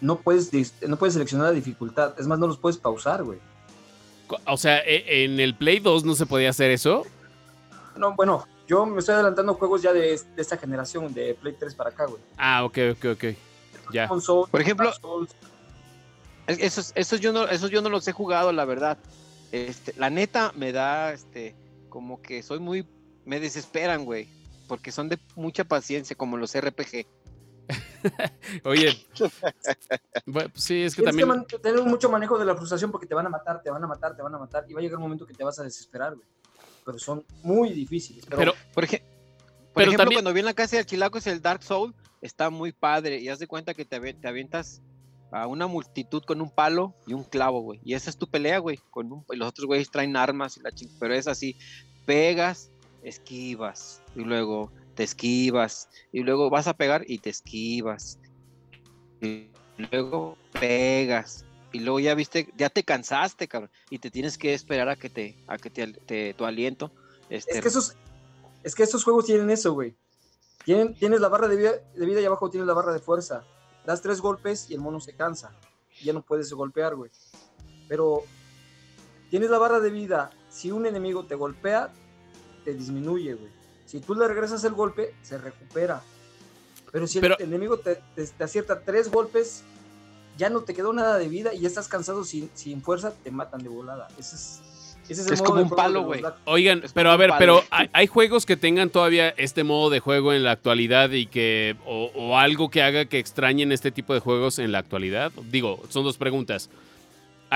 no 0.00 0.16
puedes, 0.16 0.50
no 0.88 0.96
puedes 0.96 1.12
seleccionar 1.12 1.48
la 1.48 1.52
dificultad, 1.52 2.14
es 2.18 2.26
más, 2.26 2.38
no 2.38 2.46
los 2.46 2.56
puedes 2.56 2.78
pausar, 2.78 3.22
güey. 3.24 3.38
O 4.46 4.56
sea, 4.56 4.78
e- 4.78 5.24
en 5.24 5.40
el 5.40 5.54
Play 5.54 5.80
2 5.80 6.04
no 6.04 6.14
se 6.14 6.26
podía 6.26 6.50
hacer 6.50 6.70
eso. 6.70 7.04
No, 7.96 8.14
bueno, 8.14 8.46
yo 8.66 8.86
me 8.86 8.98
estoy 9.00 9.14
adelantando 9.14 9.54
juegos 9.54 9.82
ya 9.82 9.92
de, 9.92 10.00
de 10.00 10.42
esta 10.42 10.56
generación, 10.56 11.12
de 11.12 11.34
Play 11.34 11.54
3 11.58 11.74
para 11.74 11.90
acá, 11.90 12.06
güey. 12.06 12.20
Ah, 12.36 12.64
ok, 12.64 12.78
ok, 12.92 13.04
ok. 13.12 13.24
Ya. 13.92 14.08
Por 14.08 14.60
ejemplo, 14.60 14.90
Esos, 16.46 16.92
esos, 16.94 17.20
yo 17.20 17.32
no, 17.32 17.48
esos 17.48 17.70
yo 17.70 17.80
no 17.82 17.88
los 17.88 18.06
he 18.08 18.12
jugado, 18.12 18.52
la 18.52 18.64
verdad. 18.64 18.98
Este, 19.52 19.94
la 19.96 20.10
neta 20.10 20.52
me 20.56 20.72
da, 20.72 21.12
este, 21.12 21.54
como 21.88 22.20
que 22.20 22.42
soy 22.42 22.58
muy, 22.58 22.86
me 23.24 23.40
desesperan, 23.40 24.04
güey, 24.04 24.28
porque 24.66 24.90
son 24.90 25.08
de 25.08 25.18
mucha 25.36 25.64
paciencia, 25.64 26.16
como 26.16 26.36
los 26.36 26.54
RPG. 26.54 27.06
Oye. 28.64 29.06
bueno, 30.26 30.48
pues 30.50 30.62
sí, 30.64 30.82
es 30.82 30.94
que 30.94 31.02
Tienes 31.02 31.20
también. 31.26 31.44
que 31.46 31.58
tener 31.58 31.82
mucho 31.84 32.08
manejo 32.10 32.38
de 32.38 32.44
la 32.44 32.54
frustración 32.54 32.90
porque 32.90 33.06
te 33.06 33.14
van 33.14 33.26
a 33.26 33.30
matar, 33.30 33.62
te 33.62 33.70
van 33.70 33.82
a 33.82 33.86
matar, 33.86 34.14
te 34.16 34.22
van 34.22 34.34
a 34.34 34.38
matar 34.38 34.64
y 34.68 34.72
va 34.74 34.80
a 34.80 34.82
llegar 34.82 34.96
un 34.98 35.02
momento 35.04 35.26
que 35.26 35.34
te 35.34 35.44
vas 35.44 35.58
a 35.58 35.62
desesperar, 35.62 36.14
güey. 36.14 36.26
Pero 36.84 36.98
son 36.98 37.24
muy 37.42 37.70
difíciles. 37.70 38.24
Pero, 38.26 38.38
Pero, 38.38 38.52
Por, 38.74 38.84
ej- 38.84 39.00
por 39.00 39.74
Pero 39.74 39.82
ejemplo, 39.82 39.98
también- 40.04 40.16
cuando 40.18 40.32
vi 40.34 40.40
en 40.40 40.46
la 40.46 40.54
casa 40.54 40.76
del 40.76 40.86
Chilaco 40.86 41.18
es 41.18 41.26
el 41.26 41.40
Dark 41.40 41.62
Soul, 41.62 41.94
está 42.20 42.50
muy 42.50 42.72
padre 42.72 43.18
y 43.20 43.28
haz 43.28 43.38
de 43.38 43.46
cuenta 43.46 43.74
que 43.74 43.84
te, 43.84 43.98
te 44.14 44.28
avientas 44.28 44.82
a 45.32 45.46
una 45.46 45.66
multitud 45.66 46.22
con 46.24 46.40
un 46.40 46.50
palo 46.50 46.94
y 47.06 47.12
un 47.14 47.24
clavo, 47.24 47.60
güey. 47.60 47.80
Y 47.84 47.94
esa 47.94 48.08
es 48.10 48.16
tu 48.16 48.28
pelea, 48.28 48.58
güey. 48.58 48.78
Con 48.90 49.10
un- 49.12 49.24
y 49.32 49.36
los 49.36 49.48
otros 49.48 49.66
güeyes 49.66 49.90
traen 49.90 50.16
armas 50.16 50.56
y 50.56 50.60
la 50.60 50.70
ching, 50.72 50.90
pero 51.00 51.14
es 51.14 51.26
así, 51.26 51.56
pegas, 52.06 52.70
esquivas 53.02 54.00
y 54.14 54.20
luego 54.20 54.70
te 54.94 55.02
esquivas 55.02 55.88
y 56.12 56.20
luego 56.20 56.50
vas 56.50 56.66
a 56.66 56.74
pegar 56.74 57.04
y 57.06 57.18
te 57.18 57.30
esquivas. 57.30 58.18
Luego 59.76 60.36
pegas 60.52 61.44
y 61.72 61.80
luego 61.80 61.98
ya 62.00 62.14
viste, 62.14 62.48
ya 62.56 62.70
te 62.70 62.84
cansaste, 62.84 63.48
cabrón, 63.48 63.70
y 63.90 63.98
te 63.98 64.10
tienes 64.10 64.38
que 64.38 64.54
esperar 64.54 64.88
a 64.88 64.96
que 64.96 65.10
te 65.10 65.36
a 65.48 65.58
que 65.58 65.70
te, 65.70 65.92
te- 65.92 66.34
tu 66.34 66.44
aliento 66.44 66.92
este, 67.28 67.54
es 67.56 67.60
que 67.62 67.68
esos, 67.68 67.96
es 68.62 68.74
que 68.74 68.82
estos 68.82 69.02
juegos 69.02 69.24
tienen 69.26 69.50
eso, 69.50 69.72
güey. 69.72 69.94
Tienen, 70.64 70.94
tienes 70.94 71.20
la 71.20 71.28
barra 71.28 71.48
de 71.48 71.56
vida, 71.56 71.72
de 71.94 72.06
vida 72.06 72.20
y 72.20 72.24
abajo 72.24 72.50
tienes 72.50 72.66
la 72.66 72.74
barra 72.74 72.92
de 72.92 73.00
fuerza. 73.00 73.44
Das 73.84 74.00
tres 74.02 74.20
golpes 74.20 74.70
y 74.70 74.74
el 74.74 74.80
mono 74.80 75.00
se 75.00 75.14
cansa. 75.14 75.52
Ya 76.02 76.12
no 76.12 76.22
puedes 76.22 76.52
golpear, 76.52 76.94
güey. 76.94 77.10
Pero 77.88 78.22
tienes 79.30 79.50
la 79.50 79.58
barra 79.58 79.80
de 79.80 79.90
vida. 79.90 80.30
Si 80.50 80.70
un 80.70 80.86
enemigo 80.86 81.26
te 81.26 81.34
golpea, 81.34 81.92
te 82.64 82.72
disminuye, 82.74 83.34
güey. 83.34 83.50
Si 83.86 84.00
tú 84.00 84.14
le 84.14 84.26
regresas 84.28 84.64
el 84.64 84.72
golpe, 84.72 85.14
se 85.22 85.38
recupera. 85.38 86.02
Pero 86.92 87.06
si 87.06 87.18
el 87.18 87.34
enemigo 87.40 87.78
te, 87.78 87.96
te- 88.14 88.26
te 88.26 88.44
acierta 88.44 88.80
tres 88.80 89.10
golpes, 89.10 89.62
ya 90.38 90.48
no 90.50 90.60
te 90.62 90.74
quedó 90.74 90.92
nada 90.92 91.18
de 91.18 91.28
vida 91.28 91.52
y 91.54 91.60
ya 91.60 91.68
estás 91.68 91.88
cansado 91.88 92.24
sin, 92.24 92.50
sin 92.54 92.82
fuerza, 92.82 93.12
te 93.22 93.30
matan 93.30 93.62
de 93.62 93.68
volada. 93.68 94.08
Ese 94.18 94.36
es, 94.36 94.60
ese 95.08 95.20
es, 95.22 95.26
el 95.26 95.32
Es 95.34 95.40
modo 95.40 95.44
como 95.50 95.56
de 95.58 95.62
un 95.64 95.70
palo, 95.70 96.02
güey. 96.04 96.22
Oigan, 96.44 96.82
Es 96.84 96.92
pero 96.92 97.10
a 97.10 97.16
ver, 97.16 97.30
palo. 97.30 97.38
pero 97.38 97.62
hay, 97.70 97.90
hay 97.92 98.06
juegos 98.06 98.46
que 98.46 98.56
tengan 98.56 98.90
todavía 98.90 99.28
este 99.30 99.64
modo 99.64 99.90
de 99.90 100.00
juego 100.00 100.32
en 100.32 100.44
la 100.44 100.52
actualidad 100.52 101.10
y 101.10 101.26
que. 101.26 101.76
O, 101.84 102.10
o 102.14 102.38
algo 102.38 102.70
que 102.70 102.82
haga 102.82 103.04
que 103.06 103.18
extrañen 103.18 103.70
este 103.72 103.90
tipo 103.90 104.14
de 104.14 104.20
juegos 104.20 104.58
en 104.58 104.72
la 104.72 104.78
actualidad. 104.78 105.30
Digo, 105.50 105.82
son 105.88 106.04
dos 106.04 106.16
preguntas. 106.16 106.70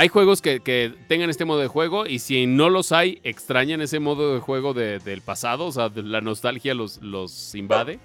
Hay 0.00 0.06
juegos 0.06 0.40
que, 0.40 0.60
que 0.60 0.94
tengan 1.08 1.28
este 1.28 1.44
modo 1.44 1.58
de 1.58 1.66
juego 1.66 2.06
y 2.06 2.20
si 2.20 2.46
no 2.46 2.70
los 2.70 2.92
hay, 2.92 3.20
extrañan 3.24 3.80
ese 3.80 3.98
modo 3.98 4.32
de 4.34 4.40
juego 4.40 4.72
de- 4.72 5.00
del 5.00 5.22
pasado, 5.22 5.66
o 5.66 5.72
sea, 5.72 5.88
de 5.88 6.04
la 6.04 6.20
nostalgia 6.20 6.72
los, 6.72 7.02
los 7.02 7.52
invade. 7.56 7.98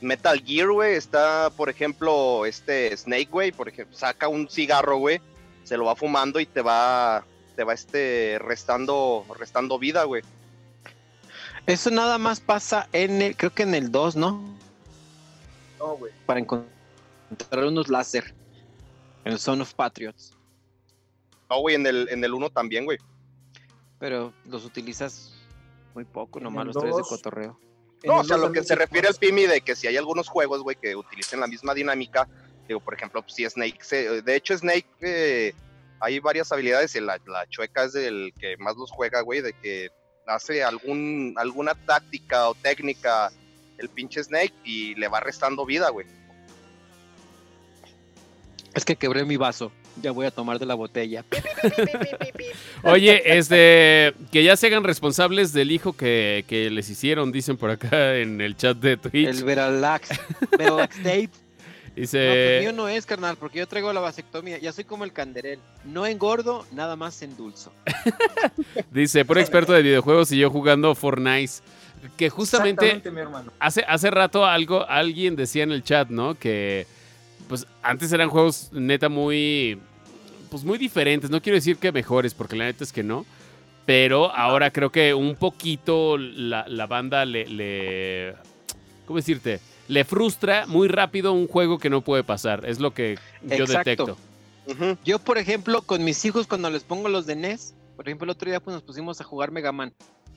Metal 0.00 0.42
Gear, 0.42 0.70
güey, 0.70 0.94
está, 0.94 1.50
por 1.50 1.68
ejemplo, 1.68 2.46
este 2.46 2.96
Snake, 2.96 3.28
güey, 3.30 3.52
por 3.52 3.68
ejemplo, 3.68 3.94
saca 3.94 4.26
un 4.28 4.48
cigarro, 4.48 4.96
güey, 4.96 5.20
se 5.64 5.76
lo 5.76 5.84
va 5.84 5.94
fumando 5.96 6.40
y 6.40 6.46
te 6.46 6.62
va, 6.62 7.26
te 7.56 7.62
va, 7.62 7.74
este, 7.74 8.38
restando, 8.40 9.26
restando 9.38 9.78
vida, 9.78 10.04
güey. 10.04 10.22
Eso 11.66 11.90
nada 11.90 12.16
más 12.16 12.40
pasa 12.40 12.88
en 12.94 13.20
el, 13.20 13.36
creo 13.36 13.52
que 13.52 13.64
en 13.64 13.74
el 13.74 13.92
2, 13.92 14.16
¿no? 14.16 14.42
No, 15.78 15.88
güey. 15.98 16.10
Para 16.24 16.40
encontrar 16.40 17.66
unos 17.66 17.88
láser. 17.88 18.34
En 19.26 19.34
el 19.34 19.38
Son 19.38 19.60
of 19.60 19.74
Patriots. 19.74 20.32
No, 21.52 21.60
güey, 21.60 21.74
en 21.74 21.86
el, 21.86 22.08
en 22.10 22.24
el 22.24 22.32
1 22.32 22.48
también, 22.50 22.86
güey. 22.86 22.96
Pero 23.98 24.32
los 24.46 24.64
utilizas 24.64 25.34
muy 25.94 26.04
poco, 26.04 26.40
nomás 26.40 26.62
el 26.62 26.68
los 26.68 26.78
tres 26.78 26.96
de 26.96 27.02
cotorreo. 27.02 27.60
No, 28.04 28.16
o 28.16 28.20
el 28.22 28.26
sea, 28.26 28.38
lo 28.38 28.50
que 28.50 28.64
se 28.64 28.74
refiere 28.74 29.06
al. 29.08 29.14
Pimi 29.16 29.42
de 29.46 29.60
que 29.60 29.76
si 29.76 29.86
hay 29.86 29.98
algunos 29.98 30.28
juegos, 30.28 30.62
güey, 30.62 30.76
que 30.80 30.96
utilicen 30.96 31.40
la 31.40 31.46
misma 31.46 31.74
dinámica, 31.74 32.26
digo, 32.66 32.80
por 32.80 32.94
ejemplo, 32.94 33.22
si 33.28 33.44
Snake, 33.48 33.78
se- 33.84 34.22
de 34.22 34.34
hecho 34.36 34.56
Snake, 34.56 34.86
eh, 35.02 35.52
hay 36.00 36.18
varias 36.20 36.50
habilidades, 36.52 36.96
y 36.96 37.00
la, 37.00 37.20
la 37.26 37.46
chueca 37.48 37.84
es 37.84 37.92
del 37.92 38.32
que 38.40 38.56
más 38.56 38.74
los 38.76 38.90
juega, 38.90 39.20
güey, 39.20 39.42
de 39.42 39.52
que 39.52 39.90
hace 40.26 40.64
algún, 40.64 41.34
alguna 41.36 41.74
táctica 41.74 42.48
o 42.48 42.54
técnica 42.54 43.30
el 43.76 43.90
pinche 43.90 44.24
Snake 44.24 44.54
y 44.64 44.94
le 44.94 45.08
va 45.08 45.20
restando 45.20 45.66
vida, 45.66 45.90
güey. 45.90 46.06
Es 48.74 48.84
que 48.86 48.96
quebré 48.96 49.24
mi 49.24 49.36
vaso. 49.36 49.70
Ya 50.00 50.10
voy 50.12 50.26
a 50.26 50.30
tomar 50.30 50.58
de 50.58 50.66
la 50.66 50.74
botella. 50.74 51.24
Oye, 52.82 53.38
este, 53.38 54.14
que 54.30 54.42
ya 54.44 54.56
se 54.56 54.68
hagan 54.68 54.84
responsables 54.84 55.52
del 55.52 55.70
hijo 55.70 55.92
que, 55.92 56.44
que 56.48 56.70
les 56.70 56.88
hicieron, 56.88 57.32
dicen 57.32 57.56
por 57.56 57.70
acá 57.70 58.16
en 58.16 58.40
el 58.40 58.56
chat 58.56 58.76
de 58.78 58.96
Twitch. 58.96 59.28
El 59.28 59.44
Veralax. 59.44 60.08
Veralax 60.58 60.96
Tape. 60.96 61.30
No, 61.92 61.98
pues 61.98 62.10
Dice, 62.10 62.58
mío 62.62 62.72
no 62.72 62.88
es, 62.88 63.04
carnal, 63.04 63.36
porque 63.36 63.58
yo 63.58 63.68
traigo 63.68 63.92
la 63.92 64.00
vasectomía. 64.00 64.56
Ya 64.56 64.72
soy 64.72 64.84
como 64.84 65.04
el 65.04 65.12
canderel. 65.12 65.58
No 65.84 66.06
engordo, 66.06 66.64
nada 66.72 66.96
más 66.96 67.20
endulzo. 67.20 67.70
dice, 68.90 69.26
por 69.26 69.36
experto 69.36 69.74
de 69.74 69.82
videojuegos 69.82 70.32
y 70.32 70.38
yo 70.38 70.48
jugando 70.48 70.94
Fortnite. 70.94 71.52
Que 72.16 72.30
justamente 72.30 72.86
Exactamente, 72.86 73.10
mi 73.10 73.20
hermano. 73.20 73.52
hace, 73.60 73.84
hace 73.86 74.10
rato 74.10 74.46
algo, 74.46 74.88
alguien 74.88 75.36
decía 75.36 75.64
en 75.64 75.70
el 75.70 75.84
chat, 75.84 76.08
¿no? 76.08 76.34
Que 76.34 76.86
pues 77.52 77.66
antes 77.82 78.10
eran 78.14 78.30
juegos 78.30 78.70
neta 78.72 79.10
muy, 79.10 79.78
pues 80.50 80.64
muy 80.64 80.78
diferentes. 80.78 81.28
No 81.28 81.42
quiero 81.42 81.56
decir 81.56 81.76
que 81.76 81.92
mejores, 81.92 82.32
porque 82.32 82.56
la 82.56 82.64
neta 82.64 82.82
es 82.82 82.94
que 82.94 83.02
no. 83.02 83.26
Pero 83.84 84.34
ahora 84.34 84.70
creo 84.70 84.90
que 84.90 85.12
un 85.12 85.36
poquito 85.36 86.16
la, 86.16 86.66
la 86.66 86.86
banda 86.86 87.26
le, 87.26 87.44
le- 87.46 88.34
¿Cómo 89.06 89.18
decirte? 89.18 89.60
Le 89.86 90.04
frustra 90.06 90.66
muy 90.66 90.88
rápido 90.88 91.34
un 91.34 91.46
juego 91.46 91.78
que 91.78 91.90
no 91.90 92.00
puede 92.00 92.24
pasar. 92.24 92.64
Es 92.64 92.80
lo 92.80 92.94
que 92.94 93.18
yo 93.42 93.64
Exacto. 93.64 94.16
detecto. 94.66 94.96
Yo, 95.04 95.18
por 95.18 95.36
ejemplo, 95.36 95.82
con 95.82 96.04
mis 96.04 96.24
hijos, 96.24 96.46
cuando 96.46 96.70
les 96.70 96.84
pongo 96.84 97.10
los 97.10 97.26
de 97.26 97.36
NES, 97.36 97.74
por 97.96 98.08
ejemplo, 98.08 98.24
el 98.24 98.30
otro 98.30 98.48
día 98.48 98.60
pues, 98.60 98.72
nos 98.72 98.82
pusimos 98.82 99.20
a 99.20 99.24
jugar 99.24 99.50
Mega 99.50 99.72
Man. 99.72 99.92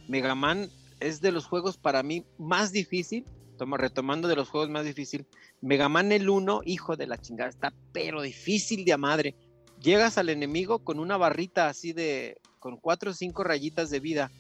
Mega 0.10 0.36
Man 0.36 0.70
es 1.00 1.22
de 1.22 1.32
los 1.32 1.46
juegos 1.46 1.78
para 1.78 2.04
mí 2.04 2.26
más 2.38 2.74
difícil, 2.74 3.24
toma, 3.56 3.78
retomando 3.78 4.28
de 4.28 4.36
los 4.36 4.50
juegos 4.50 4.70
más 4.70 4.86
difícil. 4.86 5.26
Mega 5.62 5.90
Man 5.90 6.12
el 6.12 6.30
1, 6.30 6.62
hijo 6.66 6.96
de 6.96 7.08
la 7.08 7.18
chingada, 7.18 7.50
está 7.50 7.74
pero 7.92 8.22
difícil 8.22 8.86
de 8.86 8.94
a 8.94 8.98
madre. 8.98 9.36
Llegas 9.82 10.18
al 10.18 10.30
enemigo 10.30 10.80
con 10.80 11.00
una 11.00 11.18
barrita 11.18 11.68
así 11.68 11.94
de, 11.94 12.38
con 12.60 12.78
cuatro 12.78 13.12
o 13.12 13.14
cinco 13.14 13.44
rayitas 13.44 13.90
de 13.90 14.00
vida 14.00 14.32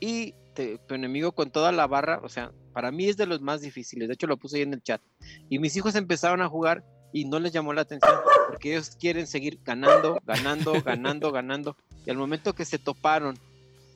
y 0.00 0.34
te- 0.54 0.78
tu 0.78 0.94
enemigo 0.94 1.32
con 1.32 1.50
toda 1.50 1.72
la 1.72 1.86
barra, 1.86 2.20
o 2.22 2.28
sea, 2.28 2.52
para 2.72 2.90
mí 2.90 3.06
es 3.08 3.16
de 3.16 3.26
los 3.26 3.40
más 3.40 3.60
difíciles. 3.60 4.08
De 4.08 4.14
hecho, 4.14 4.26
lo 4.26 4.36
puse 4.36 4.56
ahí 4.56 4.62
en 4.62 4.74
el 4.74 4.82
chat. 4.82 5.00
Y 5.48 5.58
mis 5.58 5.76
hijos 5.76 5.94
empezaron 5.94 6.42
a 6.42 6.48
jugar 6.48 6.84
y 7.12 7.24
no 7.26 7.38
les 7.38 7.52
llamó 7.52 7.72
la 7.72 7.82
atención 7.82 8.12
porque 8.48 8.72
ellos 8.72 8.96
quieren 8.98 9.26
seguir 9.26 9.60
ganando, 9.64 10.18
ganando, 10.24 10.82
ganando, 10.82 11.30
ganando. 11.32 11.76
Y 12.06 12.10
al 12.10 12.16
momento 12.16 12.52
que 12.54 12.64
se 12.64 12.78
toparon, 12.78 13.38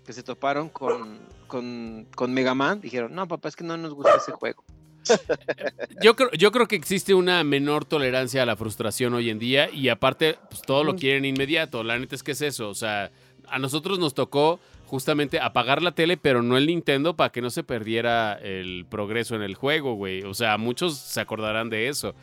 que 0.06 0.12
se 0.12 0.22
toparon 0.22 0.68
con, 0.68 1.18
con, 1.48 2.06
con 2.14 2.32
Mega 2.32 2.54
Man, 2.54 2.80
dijeron, 2.80 3.14
no, 3.14 3.26
papá, 3.26 3.48
es 3.48 3.56
que 3.56 3.64
no 3.64 3.76
nos 3.76 3.94
gusta 3.94 4.16
ese 4.16 4.32
juego. 4.32 4.64
Yo 6.02 6.14
creo, 6.14 6.30
yo 6.32 6.52
creo 6.52 6.68
que 6.68 6.76
existe 6.76 7.14
una 7.14 7.42
menor 7.42 7.86
tolerancia 7.86 8.42
a 8.42 8.46
la 8.46 8.56
frustración 8.56 9.14
hoy 9.14 9.30
en 9.30 9.38
día 9.38 9.70
y 9.70 9.88
aparte, 9.88 10.36
pues 10.50 10.60
todo 10.62 10.84
lo 10.84 10.96
quieren 10.96 11.24
inmediato. 11.24 11.82
La 11.82 11.98
neta 11.98 12.14
es 12.14 12.22
que 12.22 12.32
es 12.32 12.42
eso. 12.42 12.68
O 12.68 12.74
sea, 12.74 13.10
a 13.48 13.58
nosotros 13.58 13.98
nos 13.98 14.12
tocó 14.12 14.60
justamente 14.86 15.40
apagar 15.40 15.82
la 15.82 15.92
tele, 15.92 16.16
pero 16.16 16.42
no 16.42 16.56
el 16.56 16.66
Nintendo 16.66 17.16
para 17.16 17.30
que 17.30 17.40
no 17.40 17.50
se 17.50 17.62
perdiera 17.62 18.34
el 18.34 18.86
progreso 18.88 19.34
en 19.34 19.42
el 19.42 19.54
juego, 19.54 19.94
güey. 19.94 20.22
O 20.22 20.34
sea, 20.34 20.58
muchos 20.58 20.98
se 20.98 21.20
acordarán 21.20 21.70
de 21.70 21.88
eso. 21.88 22.14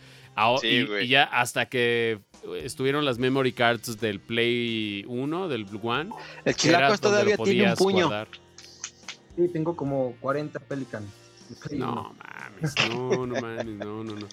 Sí, 0.62 0.86
y, 1.02 1.08
ya 1.08 1.24
hasta 1.24 1.68
que 1.68 2.20
estuvieron 2.62 3.06
las 3.06 3.18
memory 3.18 3.54
cards 3.54 4.00
del 4.02 4.20
Play 4.20 5.06
1, 5.08 5.48
del 5.48 5.66
One. 5.82 6.10
El 6.44 6.56
que 6.56 6.70
era 6.70 6.78
chilaco 6.78 6.98
donde 6.98 6.98
lo 6.98 6.98
todavía 6.98 7.38
tiene 7.38 7.62
un 7.72 7.76
podías 7.76 7.78
puño. 7.78 8.08
guardar. 8.08 8.28
Sí, 9.36 9.48
tengo 9.50 9.76
como 9.76 10.14
40 10.22 10.60
Pelican. 10.60 11.04
No 11.72 12.16
mames, 12.18 12.74
no, 12.90 13.26
no 13.28 13.42
mames, 13.42 13.66
no, 13.66 14.04
no, 14.04 14.16
no. 14.16 14.28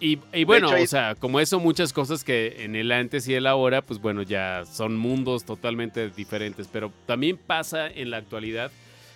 Y, 0.00 0.18
y 0.32 0.44
bueno, 0.44 0.66
hecho, 0.74 0.82
o 0.82 0.86
sea, 0.86 1.14
como 1.14 1.38
eso, 1.38 1.60
muchas 1.60 1.92
cosas 1.92 2.24
que 2.24 2.64
en 2.64 2.74
el 2.74 2.90
antes 2.90 3.28
y 3.28 3.34
el 3.34 3.46
ahora, 3.46 3.82
pues 3.82 4.00
bueno, 4.00 4.22
ya 4.22 4.64
son 4.66 4.96
mundos 4.96 5.44
totalmente 5.44 6.10
diferentes. 6.10 6.66
Pero 6.66 6.92
también 7.06 7.36
pasa 7.36 7.88
en 7.88 8.10
la 8.10 8.16
actualidad 8.16 8.72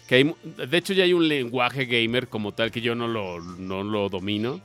que 0.06 0.14
hay, 0.14 0.34
de 0.44 0.76
hecho 0.76 0.92
ya 0.92 1.02
hay 1.02 1.12
un 1.12 1.26
lenguaje 1.26 1.86
gamer 1.86 2.28
como 2.28 2.52
tal 2.52 2.70
que 2.70 2.80
yo 2.80 2.94
no 2.94 3.08
lo, 3.08 3.40
no 3.40 3.82
lo 3.82 4.08
domino. 4.08 4.60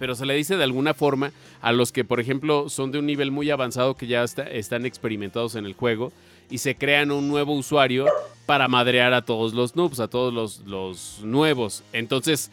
Pero 0.00 0.14
se 0.16 0.26
le 0.26 0.34
dice 0.34 0.56
de 0.56 0.64
alguna 0.64 0.94
forma 0.94 1.30
a 1.62 1.72
los 1.72 1.90
que, 1.92 2.04
por 2.04 2.18
ejemplo, 2.20 2.68
son 2.68 2.90
de 2.92 2.98
un 2.98 3.06
nivel 3.06 3.30
muy 3.30 3.48
avanzado 3.50 3.94
que 3.96 4.06
ya 4.08 4.24
está- 4.24 4.42
están 4.50 4.84
experimentados 4.84 5.54
en 5.54 5.64
el 5.64 5.72
juego 5.74 6.12
y 6.50 6.58
se 6.58 6.76
crean 6.76 7.10
un 7.10 7.28
nuevo 7.28 7.54
usuario 7.54 8.06
para 8.46 8.68
madrear 8.68 9.12
a 9.12 9.22
todos 9.22 9.54
los 9.54 9.76
noobs, 9.76 10.00
a 10.00 10.08
todos 10.08 10.32
los, 10.32 10.60
los 10.60 11.20
nuevos. 11.22 11.82
Entonces, 11.92 12.50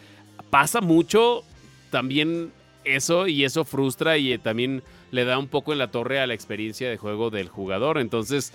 pasa 0.49 0.82
mucho 0.82 1.43
también 1.91 2.51
eso 2.86 3.27
y 3.27 3.43
eso 3.43 3.63
frustra 3.65 4.17
y 4.17 4.34
eh, 4.34 4.39
también 4.39 4.84
le 5.12 5.25
da 5.25 5.38
un 5.38 5.47
poco 5.47 5.71
en 5.71 5.79
la 5.79 5.91
torre 5.91 6.19
a 6.19 6.27
la 6.27 6.34
experiencia 6.34 6.89
de 6.89 6.97
juego 6.97 7.29
del 7.29 7.49
jugador. 7.49 7.99
Entonces, 7.99 8.51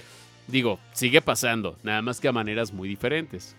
digo, 0.48 0.78
sigue 0.92 1.22
pasando, 1.22 1.76
nada 1.82 2.02
más 2.02 2.20
que 2.20 2.28
a 2.28 2.32
maneras 2.32 2.72
muy 2.72 2.88
diferentes. 2.88 3.56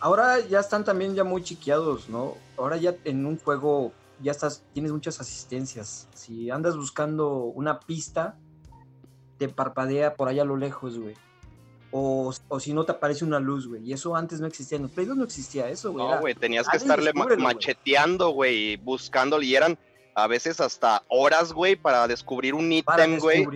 Ahora 0.00 0.40
ya 0.40 0.60
están 0.60 0.84
también 0.84 1.14
ya 1.14 1.24
muy 1.24 1.42
chiqueados, 1.42 2.08
¿no? 2.08 2.36
Ahora 2.58 2.76
ya 2.76 2.94
en 3.04 3.24
un 3.24 3.38
juego 3.38 3.92
ya 4.20 4.32
estás, 4.32 4.64
tienes 4.72 4.92
muchas 4.92 5.20
asistencias. 5.20 6.08
Si 6.14 6.50
andas 6.50 6.76
buscando 6.76 7.36
una 7.36 7.80
pista, 7.80 8.36
te 9.46 9.54
parpadea 9.54 10.14
por 10.14 10.28
allá 10.28 10.42
a 10.42 10.46
lo 10.46 10.56
lejos, 10.56 10.98
güey. 10.98 11.14
O, 11.90 12.32
o 12.48 12.60
si 12.60 12.72
no 12.72 12.84
te 12.84 12.92
aparece 12.92 13.24
una 13.24 13.38
luz, 13.38 13.68
güey. 13.68 13.82
Y 13.84 13.92
eso 13.92 14.16
antes 14.16 14.40
no 14.40 14.46
existía. 14.46 14.76
En 14.76 14.84
los 14.84 14.92
Play 14.92 15.06
2 15.06 15.16
no 15.16 15.24
existía 15.24 15.68
eso, 15.68 15.92
güey. 15.92 16.06
No, 16.06 16.20
güey, 16.20 16.34
tenías 16.34 16.66
que 16.68 16.78
estarle 16.78 17.12
macheteando, 17.12 18.30
güey, 18.30 18.76
buscándole, 18.76 19.44
y 19.46 19.54
eran 19.56 19.76
a 20.14 20.26
veces 20.26 20.60
hasta 20.60 21.02
horas, 21.08 21.52
güey, 21.52 21.76
para 21.76 22.06
descubrir 22.06 22.54
un 22.54 22.70
ítem, 22.72 23.18
güey. 23.18 23.46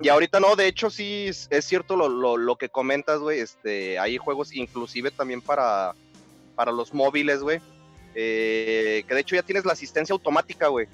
Y 0.00 0.08
ahorita 0.08 0.40
no, 0.40 0.56
de 0.56 0.68
hecho 0.68 0.88
sí 0.90 1.26
es 1.28 1.48
es 1.50 1.64
cierto 1.66 1.96
lo, 1.96 2.08
lo, 2.08 2.36
lo 2.36 2.56
que 2.56 2.68
comentas, 2.68 3.18
güey. 3.20 3.40
Este, 3.40 3.98
hay 3.98 4.16
juegos 4.16 4.54
inclusive 4.54 5.10
también 5.10 5.42
para, 5.42 5.94
para 6.54 6.72
los 6.72 6.94
móviles, 6.94 7.40
güey. 7.40 7.60
eh, 8.14 9.04
que 9.06 9.14
de 9.14 9.20
hecho 9.20 9.36
ya 9.36 9.42
tienes 9.42 9.66
la 9.66 9.72
asistencia 9.74 10.14
automática, 10.14 10.68
güey. 10.68 10.86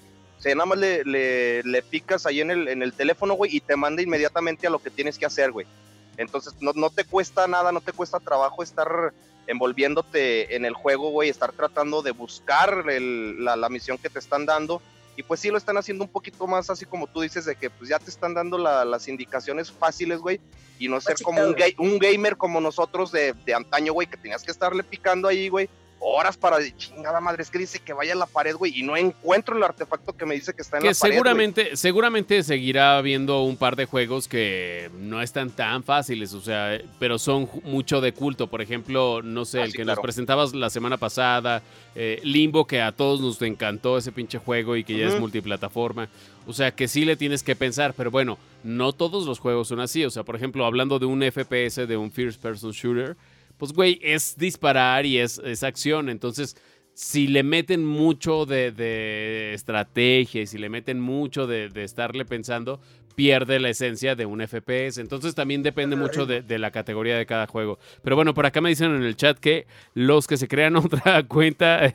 O 0.42 0.44
sea, 0.44 0.56
nada 0.56 0.66
más 0.66 0.78
le, 0.78 1.04
le, 1.04 1.62
le 1.62 1.82
picas 1.82 2.26
ahí 2.26 2.40
en 2.40 2.50
el, 2.50 2.66
en 2.66 2.82
el 2.82 2.92
teléfono, 2.92 3.34
güey, 3.34 3.54
y 3.56 3.60
te 3.60 3.76
manda 3.76 4.02
inmediatamente 4.02 4.66
a 4.66 4.70
lo 4.70 4.80
que 4.80 4.90
tienes 4.90 5.16
que 5.16 5.24
hacer, 5.24 5.52
güey. 5.52 5.68
Entonces 6.16 6.54
no, 6.60 6.72
no 6.74 6.90
te 6.90 7.04
cuesta 7.04 7.46
nada, 7.46 7.70
no 7.70 7.80
te 7.80 7.92
cuesta 7.92 8.18
trabajo 8.18 8.60
estar 8.64 9.12
envolviéndote 9.46 10.56
en 10.56 10.64
el 10.64 10.74
juego, 10.74 11.10
güey, 11.10 11.28
estar 11.30 11.52
tratando 11.52 12.02
de 12.02 12.10
buscar 12.10 12.84
el- 12.90 13.44
la, 13.44 13.54
la 13.54 13.68
misión 13.68 13.98
que 13.98 14.10
te 14.10 14.18
están 14.18 14.44
dando. 14.44 14.82
Y 15.16 15.22
pues 15.22 15.38
sí 15.38 15.50
lo 15.50 15.58
están 15.58 15.76
haciendo 15.76 16.02
un 16.04 16.10
poquito 16.10 16.46
más 16.48 16.70
así 16.70 16.86
como 16.86 17.06
tú 17.06 17.20
dices, 17.20 17.44
de 17.44 17.54
que 17.54 17.70
pues 17.70 17.88
ya 17.88 18.00
te 18.00 18.10
están 18.10 18.34
dando 18.34 18.58
la- 18.58 18.84
las 18.84 19.06
indicaciones 19.06 19.70
fáciles, 19.70 20.18
güey, 20.18 20.40
y 20.80 20.88
no 20.88 21.00
ser 21.00 21.14
como 21.22 21.38
un, 21.50 21.54
ga- 21.54 21.74
un 21.78 21.98
gamer 21.98 22.36
como 22.36 22.60
nosotros 22.60 23.12
de, 23.12 23.32
de 23.44 23.54
antaño, 23.54 23.92
güey, 23.92 24.08
que 24.08 24.16
tenías 24.16 24.42
que 24.42 24.50
estarle 24.50 24.82
picando 24.82 25.28
ahí, 25.28 25.48
güey, 25.48 25.68
horas 26.04 26.36
para 26.36 26.56
chingada 26.76 27.20
madre, 27.20 27.42
es 27.42 27.50
que 27.50 27.58
dice 27.58 27.78
que 27.78 27.92
vaya 27.92 28.12
a 28.14 28.16
la 28.16 28.26
pared, 28.26 28.56
güey, 28.56 28.76
y 28.78 28.82
no 28.82 28.96
encuentro 28.96 29.56
el 29.56 29.62
artefacto 29.62 30.12
que 30.16 30.26
me 30.26 30.34
dice 30.34 30.52
que 30.52 30.62
está 30.62 30.78
en 30.78 30.82
Que 30.82 30.88
la 30.88 30.94
pared. 30.94 31.12
seguramente, 31.14 31.76
seguramente 31.76 32.42
seguirá 32.42 32.98
habiendo 32.98 33.42
un 33.42 33.56
par 33.56 33.76
de 33.76 33.84
juegos 33.86 34.26
que 34.26 34.90
no 34.98 35.22
están 35.22 35.50
tan 35.50 35.84
fáciles, 35.84 36.34
o 36.34 36.40
sea, 36.40 36.80
pero 36.98 37.18
son 37.18 37.48
mucho 37.64 38.00
de 38.00 38.12
culto. 38.12 38.48
Por 38.48 38.60
ejemplo, 38.62 39.22
no 39.22 39.44
sé, 39.44 39.60
Ah, 39.60 39.64
el 39.64 39.70
sí, 39.70 39.76
que 39.76 39.84
claro. 39.84 39.96
nos 39.96 40.02
presentabas 40.02 40.54
la 40.54 40.70
semana 40.70 40.96
pasada, 40.96 41.62
eh, 41.94 42.20
Limbo, 42.24 42.66
que 42.66 42.80
a 42.82 42.90
todos 42.92 43.20
nos 43.20 43.40
encantó 43.42 43.96
ese 43.98 44.10
pinche 44.12 44.38
juego 44.38 44.76
y 44.76 44.84
que 44.84 44.98
ya 44.98 45.06
es 45.06 45.20
multiplataforma. 45.20 46.08
O 46.46 46.52
sea, 46.52 46.72
que 46.72 46.88
sí 46.88 47.04
le 47.04 47.14
tienes 47.16 47.44
que 47.44 47.54
pensar, 47.54 47.94
pero 47.96 48.10
bueno, 48.10 48.38
no 48.64 48.92
todos 48.92 49.24
los 49.26 49.38
juegos 49.38 49.68
son 49.68 49.78
así. 49.78 50.04
O 50.04 50.10
sea, 50.10 50.24
por 50.24 50.34
ejemplo, 50.34 50.64
hablando 50.66 50.98
de 50.98 51.06
un 51.06 51.22
FPS, 51.22 51.86
de 51.86 51.96
un 51.96 52.10
First 52.10 52.42
Person 52.42 52.72
Shooter, 52.72 53.16
pues 53.62 53.74
güey, 53.74 54.00
es 54.02 54.36
disparar 54.36 55.06
y 55.06 55.18
es, 55.20 55.38
es 55.38 55.62
acción. 55.62 56.08
Entonces, 56.08 56.56
si 56.94 57.28
le 57.28 57.44
meten 57.44 57.84
mucho 57.84 58.44
de, 58.44 58.72
de 58.72 59.54
estrategia 59.54 60.42
y 60.42 60.48
si 60.48 60.58
le 60.58 60.68
meten 60.68 60.98
mucho 60.98 61.46
de, 61.46 61.68
de 61.68 61.84
estarle 61.84 62.24
pensando, 62.24 62.80
pierde 63.14 63.60
la 63.60 63.68
esencia 63.68 64.16
de 64.16 64.26
un 64.26 64.40
FPS. 64.40 64.98
Entonces 64.98 65.36
también 65.36 65.62
depende 65.62 65.94
mucho 65.94 66.26
de, 66.26 66.42
de 66.42 66.58
la 66.58 66.72
categoría 66.72 67.16
de 67.16 67.24
cada 67.24 67.46
juego. 67.46 67.78
Pero 68.02 68.16
bueno, 68.16 68.34
por 68.34 68.46
acá 68.46 68.60
me 68.60 68.68
dicen 68.68 68.96
en 68.96 69.04
el 69.04 69.14
chat 69.14 69.38
que 69.38 69.68
los 69.94 70.26
que 70.26 70.38
se 70.38 70.48
crean 70.48 70.74
otra 70.84 71.22
cuenta 71.28 71.92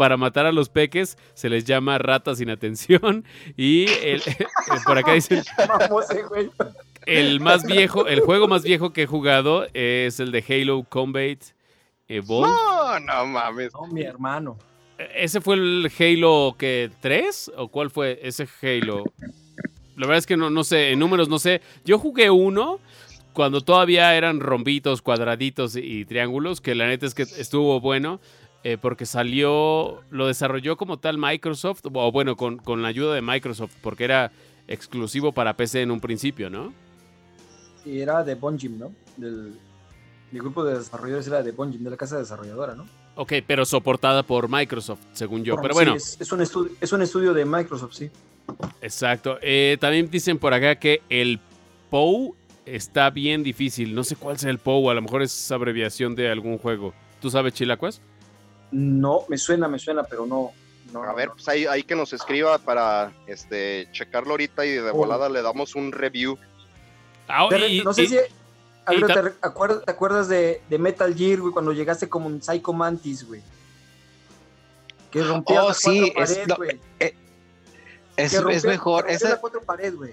para 0.00 0.16
matar 0.16 0.46
a 0.46 0.52
los 0.52 0.70
peques 0.70 1.18
se 1.34 1.50
les 1.50 1.66
llama 1.66 1.98
ratas 1.98 2.38
sin 2.38 2.48
atención. 2.48 3.22
Y 3.58 3.84
el- 4.02 4.22
por 4.86 4.96
acá 4.96 5.12
dicen 5.12 5.42
el 7.04 7.38
más 7.40 7.66
viejo, 7.66 8.06
el 8.06 8.20
juego 8.20 8.48
más 8.48 8.62
viejo 8.62 8.94
que 8.94 9.02
he 9.02 9.06
jugado 9.06 9.66
es 9.74 10.18
el 10.18 10.32
de 10.32 10.42
Halo 10.48 10.84
Combat 10.88 11.38
Evolved. 12.08 12.48
No, 12.50 12.98
no 13.00 13.26
mames. 13.26 13.74
No, 13.74 13.88
mi 13.88 14.00
hermano. 14.00 14.56
¿Ese 15.14 15.42
fue 15.42 15.56
el 15.56 15.92
Halo 15.98 16.56
que 16.56 16.90
3? 17.02 17.52
¿O 17.58 17.68
cuál 17.68 17.90
fue 17.90 18.20
ese 18.22 18.48
Halo? 18.62 19.04
La 19.96 20.06
verdad 20.06 20.16
es 20.16 20.26
que 20.26 20.38
no, 20.38 20.48
no 20.48 20.64
sé, 20.64 20.92
en 20.92 20.98
números 20.98 21.28
no 21.28 21.38
sé. 21.38 21.60
Yo 21.84 21.98
jugué 21.98 22.30
uno 22.30 22.80
cuando 23.34 23.60
todavía 23.60 24.16
eran 24.16 24.40
rombitos, 24.40 25.02
cuadraditos 25.02 25.76
y, 25.76 26.06
triángulos, 26.06 26.62
que 26.62 26.74
la 26.74 26.86
neta 26.86 27.04
es 27.04 27.12
que 27.14 27.24
estuvo 27.24 27.80
bueno. 27.82 28.18
Eh, 28.62 28.76
porque 28.80 29.06
salió, 29.06 30.02
lo 30.10 30.26
desarrolló 30.26 30.76
como 30.76 30.98
tal 30.98 31.18
Microsoft, 31.18 31.80
o 31.92 32.12
bueno, 32.12 32.36
con, 32.36 32.58
con 32.58 32.82
la 32.82 32.88
ayuda 32.88 33.14
de 33.14 33.22
Microsoft, 33.22 33.74
porque 33.82 34.04
era 34.04 34.32
exclusivo 34.68 35.32
para 35.32 35.56
PC 35.56 35.82
en 35.82 35.90
un 35.90 36.00
principio, 36.00 36.50
¿no? 36.50 36.72
Y 37.84 38.00
era 38.00 38.22
de 38.22 38.34
Bungie, 38.34 38.68
¿no? 38.68 38.92
Del, 39.16 39.54
el 40.32 40.38
grupo 40.38 40.64
de 40.64 40.78
desarrolladores 40.78 41.26
era 41.26 41.42
de 41.42 41.52
Bungie, 41.52 41.78
de 41.78 41.90
la 41.90 41.96
casa 41.96 42.18
desarrolladora, 42.18 42.74
¿no? 42.74 42.86
Ok, 43.16 43.32
pero 43.46 43.64
soportada 43.64 44.22
por 44.22 44.48
Microsoft, 44.48 45.00
según 45.12 45.42
yo. 45.42 45.56
Pero 45.56 45.74
Sí, 45.74 45.74
bueno, 45.74 45.94
es, 45.94 46.20
es 46.20 46.30
un 46.32 46.40
estudio, 46.40 46.72
es 46.80 46.92
un 46.92 47.02
estudio 47.02 47.34
de 47.34 47.44
Microsoft, 47.44 47.94
sí. 47.94 48.10
exacto. 48.80 49.38
Eh, 49.42 49.76
también 49.80 50.10
dicen 50.10 50.38
por 50.38 50.54
acá 50.54 50.76
que 50.76 51.02
el 51.08 51.40
POU 51.90 52.36
está 52.64 53.10
bien 53.10 53.42
difícil. 53.42 53.94
No 53.94 54.04
sé 54.04 54.16
cuál 54.16 54.38
sea 54.38 54.50
el 54.50 54.58
POU, 54.58 54.90
a 54.90 54.94
lo 54.94 55.02
mejor 55.02 55.22
es 55.22 55.50
abreviación 55.50 56.14
de 56.14 56.30
algún 56.30 56.58
juego. 56.58 56.94
¿Tú 57.20 57.30
sabes, 57.30 57.52
Chilacuas? 57.54 58.00
No, 58.72 59.24
me 59.28 59.36
suena, 59.38 59.68
me 59.68 59.78
suena, 59.78 60.02
pero 60.04 60.26
no. 60.26 60.52
no 60.92 61.02
A 61.02 61.12
ver, 61.14 61.28
no. 61.28 61.34
pues 61.34 61.48
ahí, 61.48 61.66
ahí 61.66 61.82
que 61.82 61.94
nos 61.96 62.12
escriba 62.12 62.58
para 62.58 63.12
este 63.26 63.88
checarlo 63.92 64.30
ahorita 64.32 64.64
y 64.66 64.70
de 64.70 64.90
Oh. 64.90 64.94
volada 64.94 65.28
le 65.28 65.42
damos 65.42 65.74
un 65.74 65.92
review. 65.92 66.38
Ah, 67.28 67.48
y- 67.68 67.82
no 67.82 67.92
sé 67.94 68.02
y- 68.04 68.08
si. 68.08 68.18
Algo, 68.86 69.06
te, 69.06 69.22
re- 69.22 69.34
acuer- 69.42 69.84
¿Te 69.84 69.90
acuerdas 69.90 70.28
de, 70.28 70.62
de 70.68 70.78
Metal 70.78 71.14
Gear, 71.14 71.40
güey, 71.40 71.52
cuando 71.52 71.72
llegaste 71.72 72.08
como 72.08 72.26
un 72.26 72.42
Psycho 72.42 72.72
Mantis, 72.72 73.24
güey? 73.24 73.40
Que 75.12 75.22
rompía 75.22 75.64
Oh, 75.64 75.74
sí, 75.74 76.10
cuatro 76.14 76.22
es 76.24 76.38
pared, 76.38 76.56
güey. 76.56 76.80
Es, 76.98 77.12
Que 78.16 78.36
es 78.36 78.42
rompía- 78.42 78.70
mejor. 78.70 79.00
rompía 79.02 79.16
Esa, 79.16 79.28
la 79.30 79.36
cuatro 79.40 79.60
pared, 79.62 79.94
güey. 79.94 80.12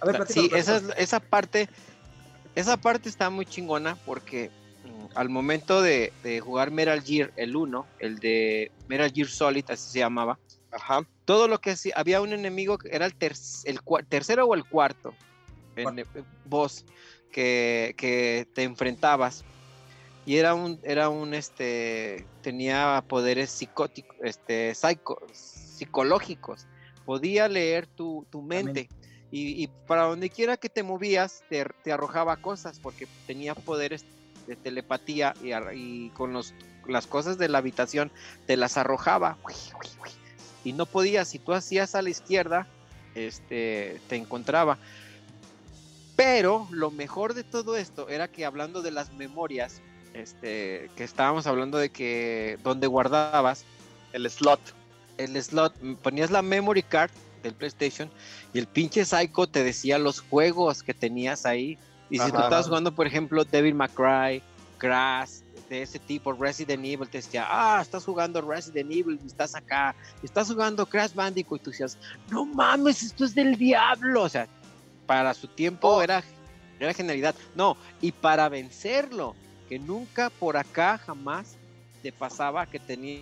A 0.00 0.06
ver, 0.06 0.26
sí, 0.28 0.48
esa, 0.54 0.76
es- 0.76 0.84
esa 0.96 1.18
parte, 1.18 1.68
esa 2.54 2.76
parte 2.76 3.08
está 3.08 3.30
muy 3.30 3.46
chingona 3.46 3.96
porque 4.06 4.50
al 5.18 5.30
momento 5.30 5.82
de, 5.82 6.12
de 6.22 6.38
jugar 6.38 6.70
Metal 6.70 7.02
Gear, 7.02 7.32
el 7.34 7.56
1, 7.56 7.86
el 7.98 8.20
de 8.20 8.70
Metal 8.86 9.10
Gear 9.12 9.26
Solid, 9.26 9.64
así 9.68 9.90
se 9.90 9.98
llamaba, 9.98 10.38
Ajá. 10.70 11.02
todo 11.24 11.48
lo 11.48 11.58
que 11.60 11.70
hacía, 11.72 11.92
había 11.96 12.20
un 12.20 12.32
enemigo 12.32 12.78
que 12.78 12.90
era 12.92 13.04
el, 13.04 13.16
ter- 13.16 13.34
el 13.64 13.80
cua- 13.80 14.06
tercero 14.08 14.46
o 14.46 14.54
el 14.54 14.64
cuarto, 14.64 15.12
en, 15.74 16.06
boss 16.44 16.84
que, 17.32 17.96
que 17.96 18.46
te 18.54 18.62
enfrentabas. 18.62 19.44
Y 20.24 20.36
era 20.36 20.54
un, 20.54 20.78
era 20.84 21.08
un, 21.08 21.34
este, 21.34 22.24
tenía 22.40 23.04
poderes 23.08 23.50
psicóticos, 23.50 24.16
este, 24.22 24.72
psico- 24.76 25.18
psicológicos. 25.32 26.68
Podía 27.04 27.48
leer 27.48 27.88
tu, 27.88 28.24
tu 28.30 28.40
mente. 28.40 28.88
Y, 29.32 29.64
y 29.64 29.66
para 29.88 30.04
donde 30.04 30.30
quiera 30.30 30.56
que 30.56 30.68
te 30.68 30.84
movías, 30.84 31.42
te, 31.50 31.66
te 31.82 31.90
arrojaba 31.90 32.36
cosas, 32.36 32.78
porque 32.78 33.08
tenía 33.26 33.56
poderes 33.56 34.04
de 34.48 34.56
telepatía 34.56 35.34
y, 35.42 35.52
y 35.76 36.10
con 36.10 36.32
los, 36.32 36.54
las 36.88 37.06
cosas 37.06 37.38
de 37.38 37.48
la 37.48 37.58
habitación 37.58 38.10
te 38.46 38.56
las 38.56 38.76
arrojaba. 38.76 39.36
Y 40.64 40.72
no 40.72 40.86
podías, 40.86 41.28
si 41.28 41.38
tú 41.38 41.52
hacías 41.52 41.94
a 41.94 42.02
la 42.02 42.10
izquierda, 42.10 42.66
este, 43.14 44.00
te 44.08 44.16
encontraba. 44.16 44.78
Pero 46.16 46.66
lo 46.72 46.90
mejor 46.90 47.34
de 47.34 47.44
todo 47.44 47.76
esto 47.76 48.08
era 48.08 48.26
que 48.26 48.44
hablando 48.44 48.82
de 48.82 48.90
las 48.90 49.12
memorias, 49.12 49.80
este, 50.14 50.90
que 50.96 51.04
estábamos 51.04 51.46
hablando 51.46 51.78
de 51.78 51.90
que 51.90 52.58
donde 52.64 52.86
guardabas 52.86 53.64
El 54.12 54.28
slot. 54.28 54.60
el 55.16 55.40
slot, 55.40 55.76
ponías 56.02 56.30
la 56.30 56.42
memory 56.42 56.82
card 56.82 57.10
del 57.42 57.54
PlayStation 57.54 58.10
y 58.52 58.58
el 58.58 58.66
pinche 58.66 59.04
Psycho 59.04 59.46
te 59.46 59.62
decía 59.62 59.98
los 59.98 60.20
juegos 60.20 60.82
que 60.82 60.94
tenías 60.94 61.46
ahí. 61.46 61.78
Y 62.10 62.18
si 62.18 62.30
tú 62.30 62.38
estabas 62.38 62.66
jugando, 62.66 62.92
por 62.92 63.06
ejemplo, 63.06 63.44
Devil 63.44 63.74
May 63.74 63.90
Crash, 64.78 65.40
de 65.68 65.82
ese 65.82 65.98
tipo, 65.98 66.32
Resident 66.32 66.84
Evil, 66.84 67.08
te 67.08 67.18
decía, 67.18 67.46
ah, 67.48 67.80
estás 67.82 68.04
jugando 68.04 68.40
Resident 68.40 68.90
Evil 68.90 69.20
y 69.22 69.26
estás 69.26 69.54
acá, 69.54 69.94
estás 70.22 70.48
jugando 70.48 70.86
Crash 70.86 71.12
Bandicoot 71.14 71.60
y 71.60 71.64
tú 71.64 71.70
decías, 71.70 71.98
no 72.30 72.46
mames, 72.46 73.02
esto 73.02 73.24
es 73.24 73.34
del 73.34 73.56
diablo. 73.56 74.22
O 74.22 74.28
sea, 74.28 74.48
para 75.06 75.34
su 75.34 75.46
tiempo 75.48 75.88
Oh. 75.88 76.02
era, 76.02 76.22
era 76.80 76.94
genialidad. 76.94 77.34
No, 77.54 77.76
y 78.00 78.12
para 78.12 78.48
vencerlo, 78.48 79.34
que 79.68 79.78
nunca 79.78 80.30
por 80.30 80.56
acá 80.56 80.98
jamás 80.98 81.56
te 82.02 82.12
pasaba 82.12 82.66
que 82.66 82.78
tenía 82.78 83.20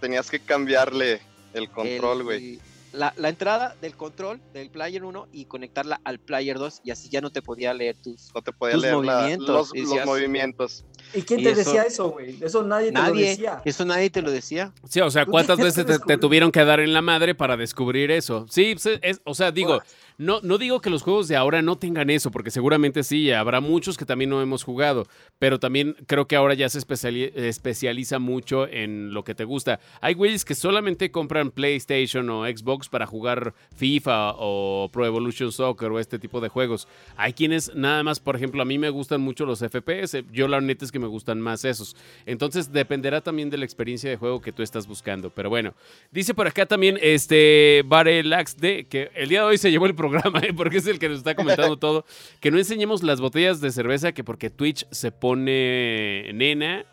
Tenías 0.00 0.30
que 0.30 0.40
cambiarle 0.40 1.20
el 1.52 1.70
control, 1.70 2.22
güey. 2.22 2.60
La, 2.92 3.12
la 3.16 3.28
entrada 3.28 3.74
del 3.82 3.94
control 3.94 4.40
del 4.54 4.70
Player 4.70 5.04
1 5.04 5.28
y 5.32 5.44
conectarla 5.44 6.00
al 6.04 6.18
Player 6.18 6.58
2 6.58 6.80
y 6.84 6.90
así 6.92 7.08
ya 7.10 7.20
no 7.20 7.30
te 7.30 7.42
podía 7.42 7.74
leer 7.74 7.96
tus... 8.02 8.30
No 8.34 8.40
te 8.42 8.52
podía 8.52 8.74
tus 8.74 8.82
leer 8.82 8.94
la- 8.96 9.16
movimientos, 9.18 9.48
los, 9.48 9.74
y 9.74 9.82
los 9.82 10.06
movimientos. 10.06 10.84
¿Y 11.12 11.22
quién 11.22 11.42
te 11.42 11.54
decía 11.54 11.82
eso, 11.82 12.10
güey? 12.10 12.38
Eso 12.42 12.62
nadie 12.62 12.92
te 12.92 12.98
lo 13.02 13.12
decía. 13.12 13.62
eso 13.64 13.84
nadie 13.84 14.08
te 14.10 14.22
lo 14.22 14.30
decía. 14.30 14.72
Sí, 14.88 15.00
o 15.00 15.10
sea, 15.10 15.26
¿cuántas 15.26 15.58
veces 15.58 15.84
te, 16.06 16.18
tuvieron 16.18 16.50
que 16.50 16.64
dar 16.64 16.80
en 16.80 16.92
la 16.92 17.02
madre 17.02 17.34
para 17.34 17.56
descubrir 17.56 18.10
eso? 18.10 18.46
Sí, 18.48 18.74
es- 19.02 19.20
o 19.24 19.34
sea, 19.34 19.52
digo, 19.52 19.80
no, 20.18 20.40
no 20.42 20.58
digo 20.58 20.80
que 20.80 20.90
los 20.90 21.02
juegos 21.02 21.28
de 21.28 21.36
ahora 21.36 21.62
no 21.62 21.76
tengan 21.76 22.10
eso, 22.10 22.30
porque 22.30 22.50
seguramente 22.50 23.02
sí, 23.02 23.30
habrá 23.32 23.60
muchos 23.60 23.96
que 23.96 24.04
también 24.06 24.30
no 24.30 24.40
hemos 24.40 24.62
jugado, 24.64 25.06
pero 25.38 25.58
también 25.58 25.94
creo 26.06 26.26
que 26.26 26.36
ahora 26.36 26.54
ya 26.54 26.68
se 26.68 26.78
especiali- 26.78 27.32
especializa 27.34 28.18
mucho 28.18 28.66
en 28.66 29.12
lo 29.12 29.24
que 29.24 29.34
te 29.34 29.44
gusta. 29.44 29.78
Hay 30.00 30.14
güeyes 30.14 30.44
que 30.44 30.54
solamente 30.54 31.10
compran 31.10 31.50
PlayStation 31.50 32.28
o 32.30 32.46
Xbox 32.46 32.88
para 32.88 33.06
jugar 33.06 33.52
FIFA 33.74 34.34
o 34.38 34.88
Pro 34.92 35.04
Evolution 35.04 35.52
Soccer 35.52 35.90
o 35.90 35.98
este 35.98 36.18
tipo 36.18 36.40
de 36.40 36.48
juegos. 36.48 36.88
Hay 37.16 37.32
quienes 37.34 37.74
nada 37.74 38.02
más, 38.02 38.18
por 38.18 38.36
ejemplo, 38.36 38.62
a 38.62 38.64
mí 38.64 38.78
me 38.78 38.88
gustan 38.90 39.20
mucho 39.20 39.44
los 39.44 39.60
FPS, 39.60 40.24
yo 40.32 40.48
la 40.48 40.60
neta 40.60 40.84
es 40.84 40.92
que 40.92 40.98
me 40.98 41.06
gustan 41.06 41.40
más 41.40 41.64
esos. 41.64 41.94
Entonces 42.24 42.72
dependerá 42.72 43.20
también 43.20 43.50
de 43.50 43.58
la 43.58 43.64
experiencia 43.64 44.08
de 44.08 44.16
juego 44.16 44.40
que 44.40 44.52
tú 44.52 44.62
estás 44.62 44.86
buscando. 44.86 45.30
Pero 45.30 45.50
bueno, 45.50 45.74
dice 46.10 46.32
por 46.32 46.46
acá 46.46 46.64
también 46.64 46.98
este 47.02 47.82
Varelax 47.86 48.56
de 48.56 48.86
que 48.86 49.10
el 49.14 49.28
día 49.28 49.40
de 49.40 49.46
hoy 49.46 49.58
se 49.58 49.70
llevó 49.70 49.84
el 49.86 49.94
programa, 49.94 50.05
¿eh? 50.14 50.52
porque 50.56 50.78
es 50.78 50.86
el 50.86 50.98
que 50.98 51.08
nos 51.08 51.18
está 51.18 51.34
comentando 51.34 51.76
todo. 51.78 52.04
Que 52.40 52.50
no 52.50 52.58
enseñemos 52.58 53.02
las 53.02 53.20
botellas 53.20 53.60
de 53.60 53.70
cerveza, 53.72 54.12
que 54.12 54.24
porque 54.24 54.50
Twitch 54.50 54.86
se 54.90 55.10
pone 55.12 56.30
nena 56.34 56.84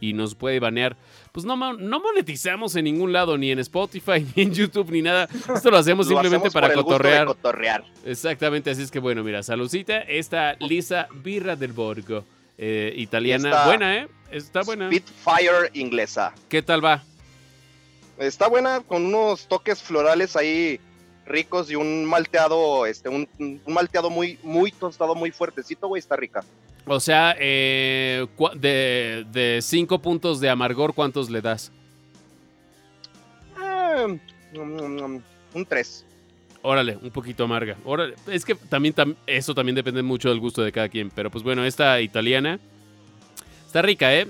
y 0.00 0.12
nos 0.12 0.34
puede 0.34 0.60
banear. 0.60 0.96
Pues 1.32 1.44
no, 1.44 1.56
no 1.56 2.00
monetizamos 2.00 2.74
en 2.76 2.84
ningún 2.84 3.12
lado, 3.12 3.36
ni 3.38 3.50
en 3.50 3.58
Spotify, 3.60 4.26
ni 4.36 4.42
en 4.44 4.54
YouTube, 4.54 4.90
ni 4.90 5.02
nada. 5.02 5.28
Esto 5.54 5.70
lo 5.70 5.76
hacemos 5.76 6.06
Lo 6.06 6.10
simplemente 6.10 6.48
hacemos 6.48 6.54
para 6.54 6.72
cotorrear. 6.74 7.26
cotorrear. 7.26 7.84
Exactamente, 8.04 8.70
así 8.70 8.82
es 8.82 8.90
que 8.90 8.98
bueno, 8.98 9.22
mira, 9.22 9.42
saludcita, 9.42 9.98
esta 10.00 10.54
Lisa 10.60 11.08
Birra 11.22 11.54
del 11.56 11.72
Borgo, 11.72 12.24
eh, 12.56 12.92
italiana, 12.96 13.50
Está- 13.50 13.66
buena, 13.66 13.96
¿eh? 13.98 14.08
Está 14.30 14.62
buena. 14.62 14.88
Spitfire 14.88 15.70
inglesa. 15.74 16.34
¿Qué 16.48 16.60
tal 16.62 16.84
va? 16.84 17.02
Está 18.18 18.48
buena 18.48 18.80
con 18.80 19.06
unos 19.06 19.46
toques 19.46 19.80
florales 19.82 20.34
ahí 20.36 20.80
ricos 21.28 21.70
y 21.70 21.76
un 21.76 22.04
malteado, 22.04 22.86
este, 22.86 23.08
un, 23.08 23.28
un 23.38 23.60
malteado 23.72 24.10
muy, 24.10 24.38
muy 24.42 24.72
tostado, 24.72 25.14
muy 25.14 25.30
fuertecito, 25.30 25.86
güey, 25.88 26.00
está 26.00 26.16
rica. 26.16 26.42
O 26.86 27.00
sea, 27.00 27.36
eh, 27.38 28.26
de, 28.56 29.26
de 29.30 29.60
cinco 29.62 29.98
puntos 30.00 30.40
de 30.40 30.48
amargor, 30.48 30.94
¿cuántos 30.94 31.28
le 31.30 31.40
das? 31.42 31.70
Eh, 33.62 34.18
mm, 34.54 34.58
mm, 34.58 35.22
un 35.54 35.66
3. 35.66 36.04
Órale, 36.62 36.98
un 37.00 37.10
poquito 37.10 37.44
amarga. 37.44 37.76
Órale, 37.84 38.14
es 38.26 38.44
que 38.44 38.54
también 38.54 38.94
tam- 38.94 39.16
eso 39.26 39.54
también 39.54 39.76
depende 39.76 40.02
mucho 40.02 40.28
del 40.28 40.40
gusto 40.40 40.62
de 40.62 40.72
cada 40.72 40.88
quien. 40.88 41.10
Pero 41.10 41.30
pues 41.30 41.44
bueno, 41.44 41.64
esta 41.64 42.00
italiana 42.00 42.58
está 43.66 43.82
rica, 43.82 44.14
¿eh? 44.14 44.26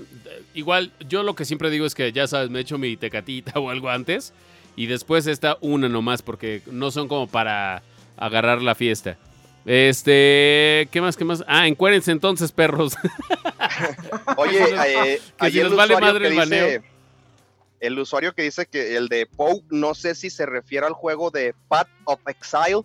Igual, 0.53 0.91
yo 1.07 1.23
lo 1.23 1.35
que 1.35 1.45
siempre 1.45 1.69
digo 1.69 1.85
es 1.85 1.95
que 1.95 2.11
ya 2.11 2.27
sabes, 2.27 2.49
me 2.49 2.59
echo 2.59 2.77
mi 2.77 2.97
tecatita 2.97 3.59
o 3.59 3.69
algo 3.69 3.89
antes. 3.89 4.33
Y 4.79 4.87
después 4.87 5.27
esta 5.27 5.57
una 5.59 5.89
nomás, 5.89 6.21
porque 6.21 6.61
no 6.67 6.89
son 6.89 7.09
como 7.09 7.27
para 7.27 7.83
agarrar 8.15 8.61
la 8.61 8.75
fiesta. 8.75 9.17
Este, 9.65 10.87
¿qué 10.89 11.01
más? 11.01 11.17
¿Qué 11.17 11.25
más? 11.25 11.43
Ah, 11.47 11.67
encuérense 11.67 12.13
entonces, 12.13 12.53
perros. 12.53 12.93
Oye, 14.37 14.63
eh, 14.87 15.21
que 15.37 15.51
si 15.51 15.59
el 15.59 15.67
nos 15.67 15.75
vale 15.75 15.95
usuario 15.95 16.13
madre 16.13 16.21
que 16.21 16.27
el 16.27 16.37
baneo. 16.37 16.65
dice, 16.65 16.83
el 17.81 17.99
usuario 17.99 18.33
que 18.33 18.43
dice 18.43 18.67
que 18.67 18.95
el 18.95 19.09
de 19.09 19.25
Pou, 19.25 19.65
no 19.69 19.93
sé 19.95 20.15
si 20.15 20.29
se 20.29 20.45
refiere 20.45 20.87
al 20.87 20.93
juego 20.93 21.29
de 21.29 21.53
Path 21.67 21.89
of 22.05 22.21
Exile. 22.25 22.83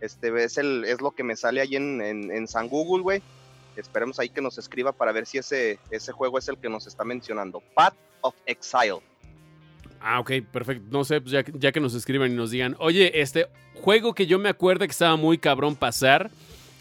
Este 0.00 0.44
es, 0.44 0.58
el, 0.58 0.84
es 0.84 1.00
lo 1.00 1.10
que 1.10 1.24
me 1.24 1.34
sale 1.34 1.60
ahí 1.60 1.74
en, 1.74 2.02
en, 2.02 2.30
en 2.30 2.46
San 2.46 2.68
Google, 2.68 3.02
güey. 3.02 3.20
Esperemos 3.76 4.20
ahí 4.20 4.28
que 4.28 4.40
nos 4.40 4.58
escriba 4.58 4.92
para 4.92 5.10
ver 5.10 5.26
si 5.26 5.38
ese, 5.38 5.80
ese 5.90 6.12
juego 6.12 6.38
es 6.38 6.46
el 6.46 6.56
que 6.56 6.68
nos 6.68 6.86
está 6.86 7.02
mencionando. 7.02 7.64
Path 7.74 7.96
of 8.20 8.36
Exile. 8.46 9.00
Ah, 10.08 10.20
ok, 10.20 10.30
perfecto. 10.52 10.84
No 10.90 11.02
sé, 11.02 11.20
pues 11.20 11.32
ya, 11.32 11.44
ya 11.52 11.72
que 11.72 11.80
nos 11.80 11.92
escriban 11.94 12.30
y 12.30 12.36
nos 12.36 12.52
digan, 12.52 12.76
oye, 12.78 13.20
este 13.20 13.48
juego 13.74 14.14
que 14.14 14.28
yo 14.28 14.38
me 14.38 14.48
acuerdo 14.48 14.84
que 14.86 14.92
estaba 14.92 15.16
muy 15.16 15.36
cabrón 15.36 15.74
pasar, 15.74 16.30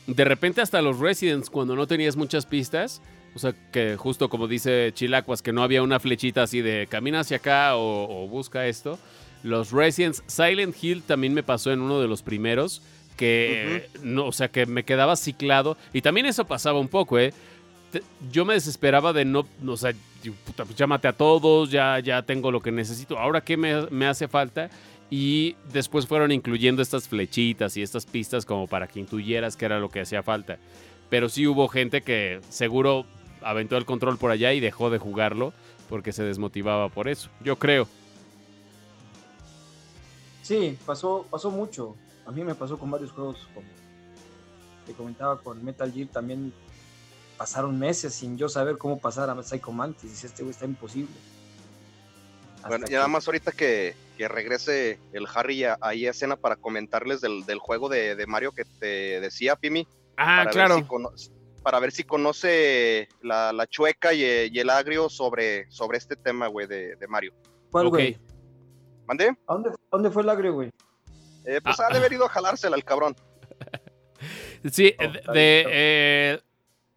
de 0.05 0.23
repente 0.25 0.61
hasta 0.61 0.79
los 0.83 0.99
Residents, 0.99 1.49
cuando 1.49 1.75
no 1.75 1.87
tenías 1.87 2.15
muchas 2.15 2.45
pistas, 2.45 3.01
o 3.33 3.39
sea, 3.39 3.55
que 3.71 3.95
justo 3.97 4.29
como 4.29 4.47
dice 4.47 4.91
Chilacuas, 4.93 5.41
que 5.41 5.53
no 5.53 5.63
había 5.63 5.81
una 5.81 5.99
flechita 5.99 6.43
así 6.43 6.61
de 6.61 6.85
camina 6.87 7.21
hacia 7.21 7.37
acá 7.37 7.75
o, 7.77 8.25
o 8.25 8.27
busca 8.27 8.67
esto. 8.67 8.99
Los 9.41 9.71
Residents, 9.71 10.23
Silent 10.27 10.75
Hill 10.79 11.01
también 11.01 11.33
me 11.33 11.41
pasó 11.41 11.71
en 11.71 11.81
uno 11.81 11.99
de 11.99 12.07
los 12.07 12.21
primeros, 12.21 12.83
que 13.17 13.89
no, 14.03 14.27
o 14.27 14.31
sea, 14.33 14.49
que 14.49 14.67
me 14.67 14.83
quedaba 14.83 15.15
ciclado. 15.15 15.77
Y 15.93 16.01
también 16.01 16.27
eso 16.27 16.45
pasaba 16.45 16.79
un 16.79 16.89
poco, 16.89 17.17
¿eh? 17.17 17.33
Te- 17.95 18.03
Yo 18.29 18.43
me 18.43 18.55
desesperaba 18.55 19.13
de 19.13 19.23
no, 19.23 19.45
o 19.65 19.77
sea, 19.77 19.93
pues 20.55 20.87
maté 20.87 21.07
a 21.07 21.13
todos, 21.13 21.71
ya, 21.71 21.97
ya 21.99 22.21
tengo 22.23 22.51
lo 22.51 22.59
que 22.59 22.69
necesito. 22.69 23.17
Ahora, 23.17 23.39
¿qué 23.39 23.55
me, 23.55 23.87
me 23.89 24.05
hace 24.05 24.27
falta? 24.27 24.69
Y 25.09 25.55
después 25.71 26.05
fueron 26.05 26.33
incluyendo 26.33 26.81
estas 26.81 27.07
flechitas 27.07 27.77
y 27.77 27.81
estas 27.81 28.05
pistas 28.05 28.45
como 28.45 28.67
para 28.67 28.87
que 28.87 28.99
intuyeras 28.99 29.55
que 29.55 29.63
era 29.63 29.79
lo 29.79 29.87
que 29.87 30.01
hacía 30.01 30.23
falta. 30.23 30.57
Pero 31.09 31.29
sí 31.29 31.47
hubo 31.47 31.69
gente 31.69 32.01
que 32.01 32.41
seguro 32.49 33.05
aventó 33.41 33.77
el 33.77 33.85
control 33.85 34.17
por 34.17 34.31
allá 34.31 34.51
y 34.51 34.59
dejó 34.59 34.89
de 34.89 34.97
jugarlo 34.97 35.53
porque 35.87 36.11
se 36.11 36.23
desmotivaba 36.23 36.89
por 36.89 37.07
eso. 37.07 37.29
Yo 37.41 37.57
creo. 37.57 37.87
Sí, 40.41 40.77
pasó, 40.85 41.25
pasó 41.31 41.49
mucho. 41.49 41.95
A 42.25 42.31
mí 42.31 42.43
me 42.43 42.55
pasó 42.55 42.77
con 42.77 42.91
varios 42.91 43.11
juegos, 43.11 43.47
como 43.53 43.67
te 44.85 44.91
comentaba 44.91 45.39
con 45.39 45.63
Metal 45.63 45.89
Gear, 45.93 46.09
también 46.09 46.51
pasaron 47.37 47.77
meses 47.77 48.13
sin 48.13 48.37
yo 48.37 48.49
saber 48.49 48.77
cómo 48.77 48.99
pasar 48.99 49.29
a 49.29 49.43
Psycho 49.43 49.71
Mantis. 49.71 50.09
Dice, 50.11 50.27
este 50.27 50.43
güey 50.43 50.51
está 50.51 50.65
imposible. 50.65 51.13
Hasta 52.57 52.69
Bueno, 52.69 52.87
ya 52.87 52.97
nada 52.97 53.07
más 53.07 53.27
ahorita 53.27 53.51
que, 53.51 53.95
que 54.17 54.27
regrese 54.27 54.99
el 55.13 55.27
Harry 55.33 55.63
ahí 55.81 56.07
a 56.07 56.11
escena 56.11 56.35
para 56.35 56.55
comentarles 56.55 57.21
del, 57.21 57.45
del 57.45 57.59
juego 57.59 57.89
de, 57.89 58.15
de 58.15 58.25
Mario 58.27 58.51
que 58.51 58.65
te 58.65 59.19
decía, 59.21 59.55
Pimi. 59.55 59.87
Ah, 60.17 60.39
para 60.45 60.51
claro. 60.51 60.75
Ver 60.75 60.83
si 60.83 60.89
cono- 60.89 61.11
para 61.61 61.79
ver 61.79 61.91
si 61.91 62.03
conoce 62.03 63.09
la, 63.23 63.51
la 63.51 63.65
chueca 63.65 64.13
y, 64.13 64.21
y 64.23 64.59
el 64.59 64.69
agrio 64.69 65.09
sobre, 65.09 65.69
sobre 65.71 65.97
este 65.97 66.15
tema, 66.15 66.45
güey, 66.47 66.67
de, 66.67 66.95
de 66.95 67.07
Mario. 67.07 67.33
¿Cuál, 67.71 67.89
güey? 67.89 68.19
¿Mandé? 69.07 69.35
¿A 69.47 69.57
dónde, 69.91 70.11
fue 70.11 70.21
el 70.21 70.29
agrio, 70.29 70.53
güey? 70.53 70.71
Eh, 71.43 71.59
pues 71.63 71.79
Ah. 71.79 71.87
ha 71.87 71.91
de 71.93 71.97
haber 71.97 72.13
ido 72.13 72.25
a 72.25 72.29
jalársela 72.29 72.75
el 72.75 72.83
cabrón. 72.83 73.15
Sí, 74.71 74.95
Oh, 74.99 75.31
de, 75.33 75.65
eh, 75.67 76.39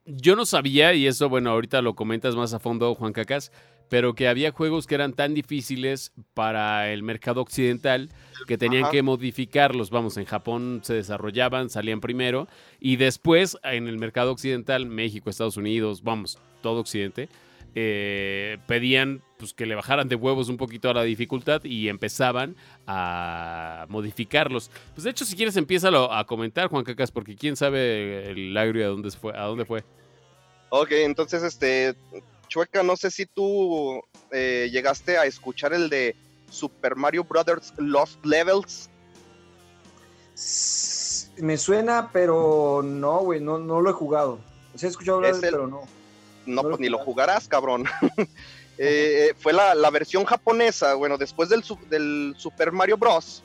yo 0.09 0.37
no 0.37 0.47
sabía, 0.47 0.95
y 0.95 1.07
eso, 1.07 1.29
bueno, 1.29 1.51
ahorita 1.51 1.83
lo 1.83 1.95
comentas 1.95 2.35
más 2.35 2.55
a 2.55 2.59
fondo, 2.59 2.95
Juan 2.95 3.13
Cacas, 3.13 3.53
pero 3.91 4.15
que 4.15 4.29
había 4.29 4.53
juegos 4.53 4.87
que 4.87 4.95
eran 4.95 5.13
tan 5.13 5.35
difíciles 5.35 6.13
para 6.35 6.91
el 6.93 7.03
mercado 7.03 7.41
occidental 7.43 8.09
que 8.47 8.59
tenían 8.59 8.85
Ajá. 8.85 8.93
que 8.93 9.03
modificarlos. 9.03 9.91
Vamos, 9.91 10.17
en 10.17 10.25
Japón 10.25 10.81
se 10.83 10.95
desarrollaban, 10.95 11.71
salían 11.71 12.01
primero, 12.01 12.49
y 12.81 12.97
después 12.97 13.59
en 13.63 13.87
el 13.87 13.99
mercado 13.99 14.33
occidental, 14.33 14.87
México, 14.87 15.31
Estados 15.31 15.57
Unidos, 15.57 16.03
vamos, 16.03 16.39
todo 16.63 16.81
Occidente, 16.81 17.29
eh, 17.75 18.59
pedían 18.67 19.23
pues, 19.39 19.55
que 19.55 19.67
le 19.67 19.75
bajaran 19.75 20.09
de 20.09 20.17
huevos 20.17 20.49
un 20.49 20.57
poquito 20.57 20.91
a 20.91 20.95
la 20.95 21.03
dificultad 21.03 21.63
y 21.65 21.89
empezaban 21.89 22.57
a 22.87 23.87
modificarlos. 23.89 24.71
Pues 24.95 25.05
de 25.05 25.11
hecho, 25.11 25.25
si 25.25 25.37
quieres, 25.37 25.57
empieza 25.57 25.91
a 26.11 26.25
comentar, 26.25 26.69
Juan 26.69 26.85
Cacas, 26.85 27.11
porque 27.11 27.37
quién 27.37 27.57
sabe 27.57 28.31
el 28.31 28.57
agrio 28.57 28.87
a 28.87 28.89
dónde 28.89 29.11
fue. 29.11 29.37
A 29.37 29.45
dónde 29.45 29.65
fue. 29.65 29.85
Ok, 30.71 30.91
entonces, 30.93 31.43
este, 31.43 31.95
Chueca, 32.49 32.83
no 32.83 32.97
sé 32.97 33.11
si 33.11 33.27
tú 33.27 34.03
eh, 34.33 34.69
llegaste 34.73 35.17
a 35.19 35.25
escuchar 35.25 35.73
el 35.73 35.89
de 35.89 36.15
Super 36.51 36.97
Mario 36.97 37.25
Brothers 37.25 37.73
Lost 37.79 38.25
Levels. 38.27 38.91
Me 41.39 41.57
suena, 41.57 42.11
pero 42.13 42.83
no, 42.85 43.19
güey, 43.21 43.41
no, 43.41 43.59
no 43.59 43.81
lo 43.81 43.91
he 43.91 43.93
jugado. 43.93 44.39
O 44.75 44.79
sea, 44.79 44.89
he 44.89 44.91
escuchado 44.91 45.19
hablar 45.19 45.33
Es 45.33 45.41
de 45.41 45.49
él, 45.49 45.55
el- 45.55 45.61
pero 45.61 45.67
no. 45.69 45.98
No, 46.49 46.63
pues 46.63 46.81
ni 46.81 46.89
lo 46.89 46.99
jugarás, 46.99 47.49
cabrón. 47.49 47.85
Eh, 48.81 49.31
eh, 49.31 49.35
fue 49.37 49.53
la, 49.53 49.75
la 49.75 49.91
versión 49.91 50.25
japonesa, 50.25 50.95
bueno, 50.95 51.19
después 51.19 51.49
del, 51.49 51.65
del 51.91 52.37
Super 52.39 52.71
Mario 52.71 52.97
Bros. 52.97 53.43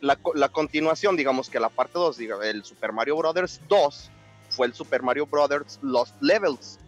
La, 0.00 0.18
la 0.34 0.48
continuación, 0.48 1.16
digamos 1.16 1.48
que 1.48 1.60
la 1.60 1.68
parte 1.68 1.92
2, 1.94 2.16
diga, 2.16 2.38
el 2.42 2.64
Super 2.64 2.90
Mario 2.90 3.16
Brothers 3.16 3.60
2 3.68 4.10
fue 4.50 4.66
el 4.66 4.74
Super 4.74 5.04
Mario 5.04 5.26
Brothers 5.26 5.78
Lost 5.82 6.20
Levels. 6.20 6.80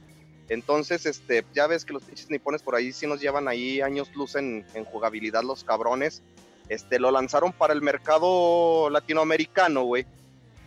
Entonces, 0.49 1.07
este, 1.07 1.45
ya 1.55 1.69
ves 1.69 1.85
que 1.85 1.93
los 1.93 2.03
pinches 2.03 2.31
nipones 2.31 2.63
por 2.63 2.75
ahí 2.75 2.93
sí 2.93 3.07
nos 3.07 3.21
llevan 3.21 3.47
ahí 3.47 3.81
años 3.81 4.11
luz 4.17 4.35
en, 4.35 4.67
en 4.75 4.85
jugabilidad 4.85 5.45
los 5.45 5.63
cabrones. 5.63 6.23
Este, 6.69 6.99
lo 6.99 7.11
lanzaron 7.11 7.53
para 7.53 7.73
el 7.73 7.81
mercado 7.83 8.91
latinoamericano, 8.91 9.85
güey. 9.85 10.05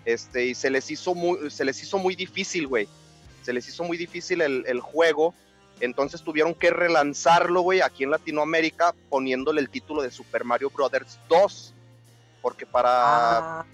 Este, 0.06 0.46
y 0.46 0.56
se 0.56 0.70
les 0.70 0.90
hizo 0.92 1.14
muy, 1.14 1.50
se 1.50 1.66
les 1.66 1.82
hizo 1.84 1.98
muy 1.98 2.16
difícil, 2.16 2.68
güey. 2.68 2.88
Se 3.42 3.54
les 3.54 3.68
hizo 3.68 3.84
muy 3.84 3.98
difícil 3.98 4.42
el, 4.42 4.64
el 4.68 4.80
juego. 4.82 5.34
Entonces 5.80 6.22
tuvieron 6.22 6.54
que 6.54 6.72
relanzarlo, 6.72 7.62
güey, 7.62 7.82
aquí 7.82 8.04
en 8.04 8.12
Latinoamérica, 8.12 8.94
poniéndole 9.10 9.62
el 9.62 9.70
título 9.70 10.02
de 10.02 10.12
Super 10.12 10.44
Mario 10.44 10.70
Brothers 10.70 11.20
2. 11.30 11.74
Porque 12.42 12.66
para 12.66 13.62
Ah. 13.62 13.66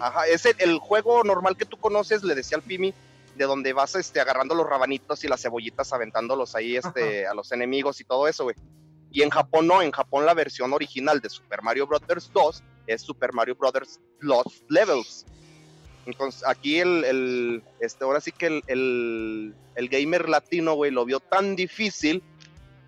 Ajá, 0.00 0.26
es 0.26 0.46
el, 0.46 0.56
el 0.58 0.78
juego 0.78 1.22
normal 1.24 1.56
que 1.56 1.64
tú 1.64 1.76
conoces, 1.76 2.22
le 2.22 2.34
decía 2.34 2.56
al 2.56 2.62
Pimi, 2.62 2.94
de 3.36 3.44
donde 3.44 3.72
vas 3.72 3.94
este, 3.96 4.20
agarrando 4.20 4.54
los 4.54 4.68
rabanitos 4.68 5.24
y 5.24 5.28
las 5.28 5.42
cebollitas, 5.42 5.92
aventándolos 5.92 6.54
ahí 6.54 6.76
este, 6.76 7.26
a 7.26 7.34
los 7.34 7.52
enemigos 7.52 8.00
y 8.00 8.04
todo 8.04 8.28
eso, 8.28 8.44
güey. 8.44 8.56
Y 9.10 9.22
en 9.22 9.30
Japón 9.30 9.66
no, 9.66 9.82
en 9.82 9.92
Japón 9.92 10.26
la 10.26 10.34
versión 10.34 10.72
original 10.72 11.20
de 11.20 11.28
Super 11.28 11.62
Mario 11.62 11.86
Bros. 11.86 12.30
2 12.32 12.62
es 12.86 13.02
Super 13.02 13.32
Mario 13.32 13.56
Bros. 13.56 14.00
Lost 14.20 14.68
Levels. 14.70 15.26
Entonces, 16.06 16.42
aquí 16.46 16.80
el, 16.80 17.04
el 17.04 17.62
este, 17.80 18.04
ahora 18.04 18.20
sí 18.20 18.32
que 18.32 18.46
el, 18.46 18.62
el, 18.66 19.54
el 19.74 19.88
gamer 19.88 20.28
latino, 20.28 20.74
güey, 20.74 20.90
lo 20.90 21.04
vio 21.04 21.20
tan 21.20 21.56
difícil 21.56 22.22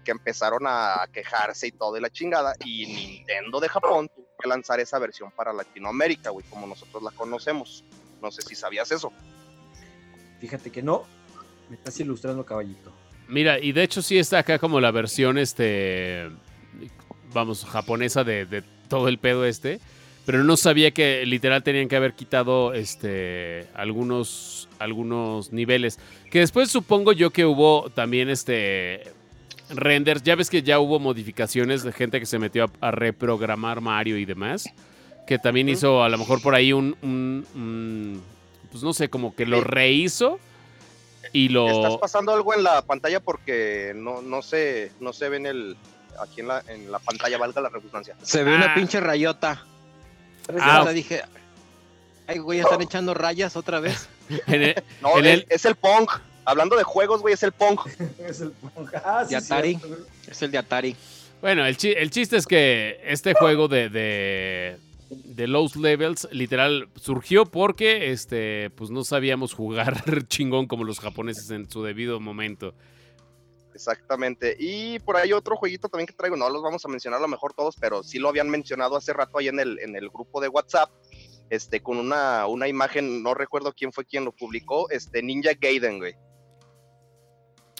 que 0.05 0.12
empezaron 0.12 0.62
a 0.67 1.07
quejarse 1.12 1.67
y 1.67 1.73
todo 1.73 1.93
de 1.95 2.01
la 2.01 2.11
chingada. 2.11 2.55
Y 2.64 2.87
Nintendo 2.87 3.59
de 3.61 3.69
Japón 3.69 4.09
tuvo 4.14 4.27
que 4.39 4.49
lanzar 4.49 4.81
esa 4.81 4.99
versión 4.99 5.31
para 5.33 5.53
Latinoamérica, 5.53 6.31
güey, 6.31 6.45
como 6.49 6.67
nosotros 6.67 7.03
la 7.03 7.11
conocemos. 7.11 7.85
No 8.23 8.31
sé 8.31 8.43
si 8.43 8.55
sabías 8.55 8.91
eso. 8.93 9.12
Fíjate 10.41 10.71
que 10.71 10.83
no. 10.83 11.05
Me 11.69 11.77
estás 11.77 11.99
ilustrando, 11.99 12.45
caballito. 12.47 12.93
Mira, 13.29 13.59
y 13.59 13.73
de 13.73 13.83
hecho 13.83 14.03
sí 14.03 14.19
está 14.19 14.39
acá 14.39 14.59
como 14.59 14.81
la 14.81 14.93
versión, 14.93 15.37
este, 15.39 16.31
vamos, 17.33 17.64
japonesa 17.64 18.23
de, 18.23 18.47
de 18.47 18.62
todo 18.89 19.09
el 19.09 19.19
pedo 19.19 19.45
este. 19.45 19.81
Pero 20.27 20.43
no 20.45 20.57
sabía 20.57 20.91
que 20.91 21.24
literal 21.24 21.62
tenían 21.62 21.87
que 21.89 21.95
haber 21.97 22.14
quitado 22.14 22.74
este 22.74 23.66
algunos 23.74 24.68
algunos 24.79 25.53
niveles. 25.53 25.99
Que 26.31 26.41
después 26.41 26.68
supongo 26.70 27.12
yo 27.12 27.31
que 27.31 27.45
hubo 27.47 27.89
también 27.91 28.29
este 28.29 29.05
renders. 29.70 30.22
Ya 30.24 30.35
ves 30.35 30.51
que 30.51 30.62
ya 30.62 30.81
hubo 30.81 30.99
modificaciones 30.99 31.83
de 31.85 31.93
gente 31.93 32.18
que 32.20 32.27
se 32.27 32.39
metió 32.41 32.64
a, 32.81 32.89
a 32.89 32.91
reprogramar 32.91 33.81
Mario 33.81 34.18
y 34.18 34.24
demás. 34.24 34.68
Que 35.29 35.39
también 35.39 35.68
hizo 35.68 36.03
a 36.03 36.09
lo 36.09 36.18
mejor 36.18 36.43
por 36.43 36.55
ahí 36.55 36.72
un, 36.72 36.97
un- 37.03 37.47
un- 37.55 38.22
pues 38.70 38.83
no 38.83 38.93
sé, 38.93 39.09
como 39.09 39.35
que 39.35 39.47
lo 39.47 39.61
rehizo 39.62 40.39
y 41.33 41.49
lo... 41.49 41.68
Estás 41.68 41.99
pasando 41.99 42.33
algo 42.33 42.53
en 42.55 42.62
la 42.62 42.83
pantalla 42.83 43.20
porque 43.20 43.93
no, 43.97 44.22
no 44.22 44.43
se, 44.43 44.93
no 45.01 45.12
se 45.12 45.29
ve 45.29 45.37
en 45.39 45.47
el, 45.47 45.77
aquí 46.20 46.41
en 46.43 46.49
la, 46.49 46.62
en 46.68 46.91
la 46.93 46.99
pantalla, 46.99 47.39
valga 47.39 47.61
la 47.61 47.68
redundancia. 47.70 48.14
Se 48.22 48.45
ve 48.45 48.53
Ah. 48.53 48.57
una 48.57 48.74
pinche 48.74 49.01
rayota. 49.01 49.64
Ah, 50.61 50.80
o 50.80 50.84
sea, 50.84 50.92
dije, 50.92 51.22
ay, 52.26 52.38
güey, 52.38 52.59
ya 52.59 52.64
están 52.64 52.82
echando 52.82 53.14
rayas 53.14 53.57
otra 53.57 53.80
vez. 53.80 54.09
en 54.47 54.62
el- 54.62 54.82
No, 55.03 55.18
En 55.18 55.26
es, 55.26 55.34
el- 55.34 55.47
es 55.49 55.64
el 55.64 55.74
Pong. 55.76 56.09
Hablando 56.44 56.76
de 56.76 56.84
juegos, 56.84 57.22
güey, 57.22 57.34
es 57.34 57.42
el 57.42 57.53
Pong. 57.53 57.78
Es 58.18 58.40
el 58.40 58.53
Ah, 59.05 59.24
sí, 59.24 59.30
De 59.30 59.36
Atari. 59.36 59.76
cierto. 59.76 59.99
Es 60.28 60.42
el 60.42 60.51
de 60.53 60.59
Atari. 60.59 60.97
Bueno, 61.40 61.66
el, 61.66 61.76
chi- 61.76 61.92
el 61.97 62.11
chiste 62.11 62.36
es 62.36 62.47
que 62.47 63.01
este 63.05 63.34
juego 63.34 63.68
de, 63.68 63.88
de, 63.90 64.78
de 65.11 65.47
Low 65.49 65.68
Levels 65.78 66.28
literal 66.32 66.88
surgió 66.97 67.44
porque 67.47 68.11
este, 68.12 68.70
pues 68.70 68.90
no 68.90 69.05
sabíamos 69.05 69.53
jugar 69.53 70.03
chingón 70.28 70.66
como 70.66 70.84
los 70.84 70.99
japoneses 71.01 71.51
en 71.51 71.68
su 71.70 71.82
debido 71.82 72.20
momento. 72.20 72.74
Exactamente. 73.77 74.57
Y 74.59 74.99
por 75.01 75.16
ahí 75.18 75.33
otro 75.35 75.55
jueguito 75.57 75.89
también 75.91 76.07
que 76.07 76.14
traigo, 76.14 76.35
no 76.35 76.49
los 76.49 76.62
vamos 76.62 76.83
a 76.85 76.89
mencionar 76.89 77.18
a 77.18 77.22
lo 77.22 77.29
mejor 77.29 77.53
todos, 77.53 77.77
pero 77.79 78.03
sí 78.03 78.18
lo 78.18 78.31
habían 78.31 78.49
mencionado 78.49 78.97
hace 78.97 79.12
rato 79.12 79.39
ahí 79.39 79.49
en 79.49 79.61
el, 79.61 79.79
en 79.81 79.95
el 79.97 80.09
grupo 80.09 80.41
de 80.41 80.49
WhatsApp, 80.49 80.91
este, 81.51 81.83
con 81.83 81.99
una, 81.99 82.47
una 82.47 82.68
imagen, 82.68 83.22
no 83.22 83.35
recuerdo 83.35 83.72
quién 83.74 83.93
fue 83.93 84.07
quien 84.07 84.24
lo 84.24 84.33
publicó, 84.33 84.89
este, 84.89 85.22
Ninja 85.22 85.51
Gaiden, 85.61 85.99
güey. 85.99 86.14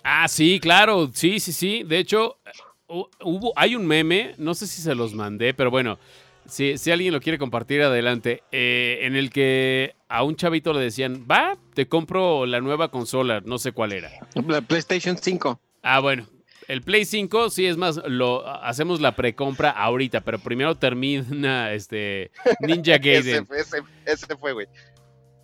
Ah, 0.05 0.29
sí, 0.29 0.61
claro, 0.61 1.11
sí, 1.13 1.41
sí, 1.41 1.53
sí. 1.53 1.83
De 1.83 1.99
hecho, 1.99 2.39
hu- 2.87 3.09
hubo, 3.25 3.53
hay 3.57 3.75
un 3.75 3.87
meme, 3.87 4.35
no 4.39 4.55
sé 4.55 4.67
si 4.67 4.83
se 4.83 4.95
los 4.95 5.15
mandé, 5.15 5.53
pero 5.55 5.71
bueno, 5.71 5.99
si, 6.47 6.79
si 6.79 6.93
alguien 6.93 7.13
lo 7.13 7.21
quiere 7.21 7.39
compartir, 7.39 7.83
adelante, 7.83 8.43
eh, 8.53 8.99
en 9.03 9.17
el 9.17 9.31
que 9.31 9.95
a 10.09 10.23
un 10.23 10.37
chavito 10.37 10.73
le 10.73 10.81
decían, 10.81 11.27
va, 11.29 11.57
te 11.75 11.89
compro 11.89 12.47
la 12.47 12.61
nueva 12.61 12.89
consola, 12.93 13.41
no 13.45 13.59
sé 13.59 13.73
cuál 13.73 13.93
era. 13.93 14.11
La 14.47 14.61
PlayStation 14.61 15.19
5. 15.21 15.61
Ah, 15.87 16.01
bueno. 16.01 16.27
El 16.67 16.83
Play 16.83 17.05
5, 17.05 17.49
sí, 17.51 17.65
es 17.65 17.77
más, 17.77 18.01
lo 18.09 18.45
hacemos 18.49 19.01
la 19.01 19.15
precompra 19.15 19.71
ahorita, 19.71 20.23
pero 20.23 20.41
primero 20.41 20.75
termina 20.75 21.73
este 21.73 22.33
Ninja 22.59 22.99
Gaiden. 23.03 23.47
ese, 23.57 23.79
ese 24.05 24.37
fue, 24.37 24.53
güey. 24.53 24.67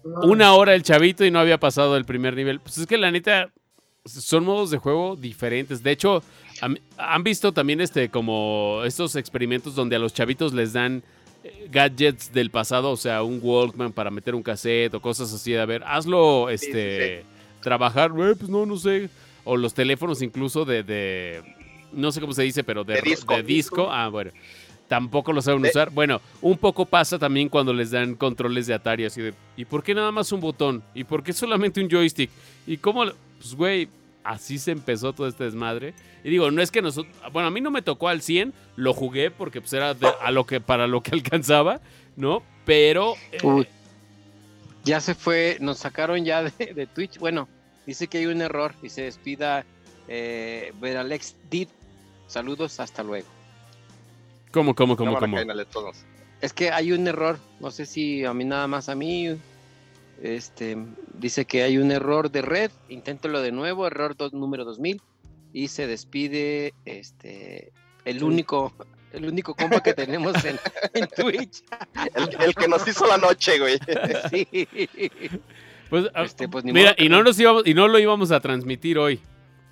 Una 0.03 0.55
hora 0.55 0.75
el 0.75 0.83
chavito 0.83 1.25
y 1.25 1.31
no 1.31 1.39
había 1.39 1.59
pasado 1.59 1.97
el 1.97 2.05
primer 2.05 2.35
nivel. 2.35 2.59
Pues 2.59 2.77
es 2.79 2.89
que 2.89 2.99
la 2.99 3.13
neta, 3.13 3.53
son 4.05 4.45
modos 4.45 4.73
de 4.73 4.79
juego 4.79 5.15
diferentes. 5.15 5.85
De 5.85 5.93
hecho, 5.93 6.25
han, 6.61 7.23
visto 7.23 7.53
también 7.53 7.81
este 7.81 8.09
como 8.09 8.83
estos 8.85 9.15
experimentos 9.15 9.77
donde 9.77 9.95
a 9.95 10.01
los 10.01 10.13
chavitos 10.13 10.53
les 10.53 10.73
dan 10.73 11.05
eh, 11.45 11.69
gadgets 11.71 12.33
del 12.33 12.51
pasado, 12.51 12.91
o 12.91 12.97
sea, 12.97 13.23
un 13.23 13.39
Walkman 13.41 13.93
para 13.93 14.11
meter 14.11 14.35
un 14.35 14.43
cassette 14.43 14.95
o 14.95 15.01
cosas 15.01 15.33
así. 15.33 15.55
A 15.55 15.67
ver, 15.67 15.85
hazlo 15.85 16.49
Sí, 16.51 16.59
sí, 16.59 16.67
este 16.67 17.25
trabajar, 17.61 18.11
güey, 18.11 18.35
pues 18.35 18.51
no, 18.51 18.67
no 18.67 18.77
sé. 18.77 19.09
O 19.45 19.57
los 19.57 19.75
teléfonos 19.75 20.23
incluso 20.23 20.65
de, 20.65 20.83
de- 20.83 21.43
no 21.93 22.11
sé 22.13 22.21
cómo 22.21 22.33
se 22.33 22.43
dice, 22.43 22.63
pero 22.65 22.85
de, 22.85 23.01
disco. 23.03 23.35
de 23.37 23.43
disco. 23.43 23.89
Ah, 23.91 24.09
bueno. 24.09 24.31
Tampoco 24.89 25.33
lo 25.33 25.41
saben 25.41 25.63
De- 25.63 25.71
usar. 25.71 25.91
Bueno, 25.91 26.21
un 26.43 26.59
poco 26.59 26.85
pasa 26.87 27.19
también 27.19 27.49
cuando 27.49 27.73
les 27.73 27.91
dan 27.91 28.15
controles 28.15 28.67
de 28.67 28.75
Atari, 28.75 29.05
así 29.07 29.23
de, 29.23 29.35
¿y 29.57 29.65
por 29.65 29.83
qué 29.83 29.95
nada 29.95 30.13
más 30.13 30.31
un 30.33 30.41
botón? 30.41 30.83
¿Y 30.95 31.05
por 31.05 31.23
qué 31.23 31.33
solamente 31.33 31.81
un 31.83 31.89
joystick? 31.91 32.31
¿Y 32.67 32.77
cómo? 32.77 33.05
Pues, 33.39 33.55
güey, 33.55 33.89
así 34.23 34.59
se 34.59 34.71
empezó 34.71 35.13
todo 35.15 35.27
este 35.27 35.45
desmadre. 35.45 35.95
Y 36.25 36.31
digo, 36.31 36.51
no 36.51 36.61
es 36.63 36.71
que 36.71 36.83
nosotros, 36.83 37.13
bueno, 37.33 37.49
a 37.49 37.51
mí 37.51 37.61
no 37.61 37.71
me 37.71 37.81
tocó 37.83 38.09
al 38.09 38.21
100, 38.23 38.53
lo 38.77 38.93
jugué 38.93 39.31
porque 39.31 39.61
pues 39.61 39.73
era 39.73 39.95
de- 39.95 40.13
a 40.21 40.31
lo 40.31 40.47
que, 40.47 40.61
para 40.61 40.87
lo 40.87 41.03
que 41.03 41.11
alcanzaba, 41.15 41.81
¿no? 42.17 42.43
Pero... 42.67 43.15
eh, 43.33 43.39
Uy. 43.43 43.67
Ya 44.85 45.01
se 45.01 45.15
fue, 45.15 45.57
nos 45.61 45.79
sacaron 45.79 46.25
ya 46.25 46.43
de, 46.43 46.75
de 46.75 46.87
Twitch. 46.87 47.19
Bueno, 47.19 47.49
dice 47.87 48.07
que 48.09 48.19
hay 48.19 48.27
un 48.27 48.41
error 48.43 48.75
y 48.83 48.89
se 48.89 49.03
despida 49.03 49.65
eh, 50.09 50.73
Veralex 50.81 51.37
Did. 51.51 51.69
Saludos, 52.27 52.81
hasta 52.81 53.03
luego. 53.03 53.29
¿Cómo, 54.51 54.75
cómo, 54.75 54.97
cómo, 54.97 55.19
cómo? 55.19 55.39
todos. 55.71 56.05
Es 56.41 56.53
que 56.53 56.71
hay 56.71 56.93
un 56.93 57.07
error, 57.07 57.39
no 57.61 57.71
sé 57.71 57.87
si 57.87 58.25
a 58.25 58.35
mí 58.35 58.45
nada 58.45 58.67
más 58.67 58.89
a 58.89 58.95
mí. 58.95 59.37
Este 60.23 60.77
dice 61.15 61.45
que 61.47 61.63
hay 61.63 61.79
un 61.79 61.91
error 61.91 62.31
de 62.31 62.43
red, 62.43 62.71
inténtelo 62.89 63.41
de 63.41 63.51
nuevo, 63.51 63.87
error 63.87 64.17
dos- 64.17 64.33
número 64.33 64.65
2000 64.65 65.01
y 65.53 65.69
se 65.69 65.87
despide 65.87 66.75
este 66.85 67.73
el 68.05 68.23
único 68.23 68.73
el 69.13 69.27
único 69.27 69.55
compa 69.55 69.83
que 69.83 69.95
tenemos 69.95 70.43
en, 70.45 70.59
en 70.95 71.07
Twitch. 71.09 71.63
El, 72.15 72.43
el 72.43 72.55
que 72.55 72.69
nos 72.69 72.87
hizo 72.87 73.07
la 73.07 73.19
noche, 73.19 73.59
güey. 73.59 73.79
Sí. 74.31 74.69
Pues, 75.93 76.07
ah, 76.15 76.23
Este, 76.23 76.49
pues, 76.49 76.65
ni 76.65 76.73
mira, 76.73 76.93
modo 76.93 77.05
y 77.05 77.11
no 77.11 77.19
no. 77.19 77.25
nos 77.25 77.39
íbamos, 77.39 77.67
y 77.67 77.75
no 77.75 77.87
lo 77.87 77.99
íbamos 77.99 78.31
a 78.33 78.41
transmitir 78.41 78.97
hoy. 78.97 79.21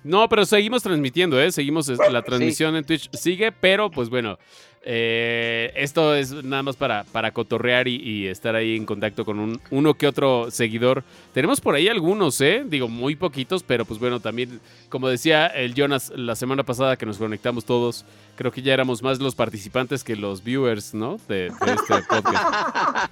No, 0.03 0.29
pero 0.29 0.45
seguimos 0.45 0.83
transmitiendo, 0.83 1.41
¿eh? 1.41 1.51
Seguimos 1.51 1.89
este, 1.89 2.11
la 2.11 2.21
transmisión 2.21 2.75
en 2.75 2.83
Twitch. 2.85 3.09
Sigue, 3.11 3.51
pero 3.51 3.89
pues 3.89 4.07
bueno, 4.07 4.37
eh, 4.83 5.71
esto 5.75 6.15
es 6.15 6.31
nada 6.43 6.63
más 6.63 6.75
para, 6.75 7.03
para 7.11 7.31
cotorrear 7.31 7.87
y, 7.87 7.95
y 7.97 8.27
estar 8.27 8.55
ahí 8.55 8.75
en 8.75 8.85
contacto 8.85 9.23
con 9.25 9.37
un, 9.39 9.61
uno 9.69 9.93
que 9.93 10.07
otro 10.07 10.49
seguidor. 10.49 11.03
Tenemos 11.33 11.61
por 11.61 11.75
ahí 11.75 11.87
algunos, 11.87 12.41
¿eh? 12.41 12.63
Digo, 12.65 12.87
muy 12.87 13.15
poquitos, 13.15 13.61
pero 13.61 13.85
pues 13.85 13.99
bueno, 13.99 14.19
también, 14.19 14.59
como 14.89 15.07
decía 15.07 15.45
el 15.47 15.75
Jonas 15.75 16.11
la 16.15 16.35
semana 16.35 16.63
pasada 16.63 16.97
que 16.97 17.05
nos 17.05 17.17
conectamos 17.19 17.63
todos, 17.65 18.05
creo 18.35 18.51
que 18.51 18.61
ya 18.63 18.73
éramos 18.73 19.03
más 19.03 19.19
los 19.19 19.35
participantes 19.35 20.03
que 20.03 20.15
los 20.15 20.43
viewers, 20.43 20.93
¿no? 20.95 21.19
De, 21.27 21.51
de 21.51 21.73
este 21.73 22.01
podcast. 22.09 23.11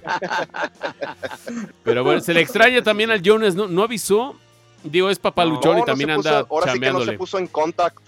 Pero 1.84 2.04
bueno, 2.04 2.20
se 2.20 2.34
le 2.34 2.40
extraña 2.40 2.82
también 2.82 3.10
al 3.10 3.22
Jonas, 3.22 3.54
¿no? 3.54 3.68
No 3.68 3.82
avisó. 3.82 4.34
Digo, 4.82 5.10
es 5.10 5.18
papaluchón 5.18 5.72
No, 5.72 5.78
y 5.78 5.80
no 5.80 5.84
también 5.86 6.08
puso- 6.10 6.28
anda 6.28 6.46
ahora 6.48 6.72
sí 6.72 6.80
que 6.80 6.90
no 6.90 7.04
se 7.04 7.12
puso 7.12 7.38
en 7.38 7.46
contact. 7.46 7.98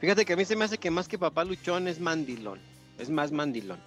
Fíjate 0.00 0.24
que 0.24 0.34
a 0.34 0.36
mí 0.36 0.44
se 0.44 0.54
me 0.54 0.64
hace 0.64 0.78
que 0.78 0.90
más 0.90 1.08
que 1.08 1.18
papá 1.18 1.42
luchón 1.44 1.88
es 1.88 1.98
mandilón. 1.98 2.60
Es 2.98 3.10
más 3.10 3.32
mandilón. 3.32 3.78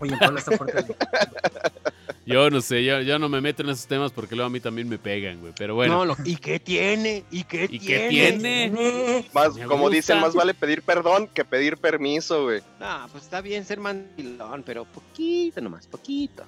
Oye, 0.00 0.16
Puebla 0.18 0.38
está 0.40 0.56
fuerte. 0.56 0.94
Yo 2.26 2.48
no 2.48 2.62
sé, 2.62 2.82
yo, 2.86 3.02
yo 3.02 3.18
no 3.18 3.28
me 3.28 3.42
meto 3.42 3.62
en 3.62 3.68
esos 3.68 3.86
temas 3.86 4.10
porque 4.10 4.34
luego 4.34 4.46
a 4.46 4.50
mí 4.50 4.58
también 4.58 4.88
me 4.88 4.96
pegan, 4.96 5.40
güey. 5.40 5.52
Pero 5.58 5.74
bueno. 5.74 5.92
No, 5.98 6.04
lo- 6.06 6.16
¿y 6.24 6.36
qué 6.36 6.58
tiene? 6.58 7.22
¿Y 7.30 7.44
qué 7.44 7.68
¿Y 7.70 7.78
qué 7.78 8.08
tiene? 8.08 8.70
tiene? 8.70 9.26
Más, 9.34 9.54
Me 9.54 9.66
como 9.66 9.82
gusta. 9.82 9.96
dicen, 9.96 10.20
más 10.20 10.34
vale 10.34 10.54
pedir 10.54 10.80
perdón 10.80 11.28
que 11.28 11.44
pedir 11.44 11.76
permiso, 11.76 12.44
güey. 12.44 12.62
Ah, 12.80 13.06
pues 13.12 13.24
está 13.24 13.42
bien 13.42 13.66
ser 13.66 13.78
mandilón, 13.78 14.62
pero 14.62 14.86
poquito 14.86 15.60
nomás, 15.60 15.86
poquito. 15.86 16.44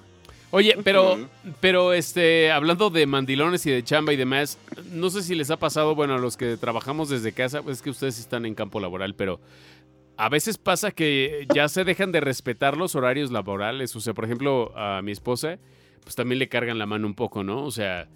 Oye, 0.49 0.75
pero, 0.83 1.19
pero 1.59 1.93
este, 1.93 2.51
hablando 2.51 2.89
de 2.89 3.05
mandilones 3.05 3.63
y 3.67 3.69
de 3.69 3.83
chamba 3.83 4.13
y 4.13 4.15
demás, 4.15 4.57
no 4.91 5.11
sé 5.11 5.21
si 5.21 5.35
les 5.35 5.51
ha 5.51 5.57
pasado, 5.57 5.93
bueno, 5.93 6.15
a 6.15 6.17
los 6.17 6.37
que 6.37 6.57
trabajamos 6.57 7.09
desde 7.09 7.33
casa, 7.33 7.61
pues 7.61 7.77
es 7.77 7.83
que 7.83 7.91
ustedes 7.91 8.17
están 8.17 8.47
en 8.47 8.55
campo 8.55 8.79
laboral, 8.79 9.13
pero 9.13 9.39
a 10.17 10.29
veces 10.29 10.57
pasa 10.57 10.91
que 10.91 11.47
ya 11.53 11.69
se 11.69 11.83
dejan 11.83 12.11
de 12.11 12.19
respetar 12.19 12.75
los 12.75 12.95
horarios 12.95 13.31
laborales. 13.31 13.95
O 13.95 13.99
sea, 13.99 14.13
por 14.13 14.25
ejemplo, 14.25 14.75
a 14.75 15.01
mi 15.03 15.11
esposa, 15.11 15.59
pues 16.01 16.15
también 16.15 16.39
le 16.39 16.49
cargan 16.49 16.79
la 16.79 16.85
mano 16.87 17.05
un 17.07 17.13
poco, 17.13 17.43
¿no? 17.43 17.63
O 17.63 17.71
sea, 17.71 18.09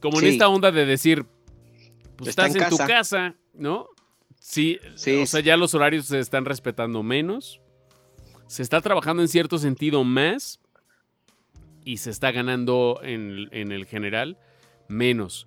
como 0.00 0.20
en 0.20 0.26
esta 0.26 0.48
onda 0.48 0.72
de 0.72 0.86
decir, 0.86 1.26
pues 2.16 2.30
Está 2.30 2.46
estás 2.46 2.62
en 2.62 2.70
tu 2.70 2.76
casa. 2.78 2.92
casa, 2.92 3.34
¿no? 3.54 3.86
Sí, 4.40 4.78
Sí, 4.96 5.22
o 5.22 5.26
sea, 5.26 5.40
ya 5.40 5.56
los 5.56 5.74
horarios 5.74 6.06
se 6.06 6.18
están 6.18 6.44
respetando 6.44 7.02
menos. 7.02 7.60
Se 8.46 8.62
está 8.62 8.80
trabajando 8.80 9.22
en 9.22 9.28
cierto 9.28 9.58
sentido 9.58 10.02
más 10.02 10.60
y 11.84 11.98
se 11.98 12.10
está 12.10 12.32
ganando 12.32 13.00
en, 13.02 13.48
en 13.52 13.70
el 13.70 13.86
general 13.86 14.38
menos. 14.88 15.46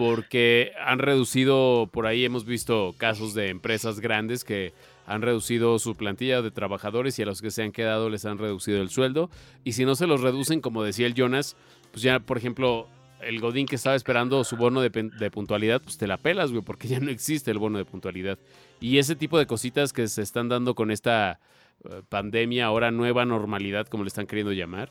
Porque 0.00 0.72
han 0.82 0.98
reducido, 0.98 1.90
por 1.92 2.06
ahí 2.06 2.24
hemos 2.24 2.46
visto 2.46 2.94
casos 2.96 3.34
de 3.34 3.50
empresas 3.50 4.00
grandes 4.00 4.44
que 4.44 4.72
han 5.06 5.20
reducido 5.20 5.78
su 5.78 5.94
plantilla 5.94 6.40
de 6.40 6.50
trabajadores 6.50 7.18
y 7.18 7.22
a 7.22 7.26
los 7.26 7.42
que 7.42 7.50
se 7.50 7.62
han 7.62 7.70
quedado 7.70 8.08
les 8.08 8.24
han 8.24 8.38
reducido 8.38 8.80
el 8.80 8.88
sueldo. 8.88 9.28
Y 9.62 9.72
si 9.72 9.84
no 9.84 9.94
se 9.96 10.06
los 10.06 10.22
reducen, 10.22 10.62
como 10.62 10.82
decía 10.82 11.06
el 11.06 11.12
Jonas, 11.12 11.54
pues 11.92 12.00
ya, 12.02 12.18
por 12.18 12.38
ejemplo, 12.38 12.88
el 13.20 13.40
Godín 13.40 13.66
que 13.66 13.76
estaba 13.76 13.94
esperando 13.94 14.42
su 14.42 14.56
bono 14.56 14.80
de, 14.80 14.90
puntualidad, 15.30 15.82
pues 15.82 15.98
te 15.98 16.06
la 16.06 16.16
pelas, 16.16 16.50
güey, 16.50 16.64
porque 16.64 16.88
ya 16.88 16.98
no 16.98 17.10
existe 17.10 17.50
el 17.50 17.58
bono 17.58 17.76
de 17.76 17.84
puntualidad. 17.84 18.38
Y 18.80 18.96
ese 18.96 19.16
tipo 19.16 19.38
de 19.38 19.44
cositas 19.44 19.92
que 19.92 20.08
se 20.08 20.22
están 20.22 20.48
dando 20.48 20.74
con 20.74 20.90
esta 20.90 21.40
eh, 21.84 22.00
pandemia, 22.08 22.64
ahora 22.64 22.90
nueva 22.90 23.26
normalidad, 23.26 23.86
como 23.86 24.04
le 24.04 24.08
están 24.08 24.26
queriendo 24.26 24.52
llamar, 24.52 24.90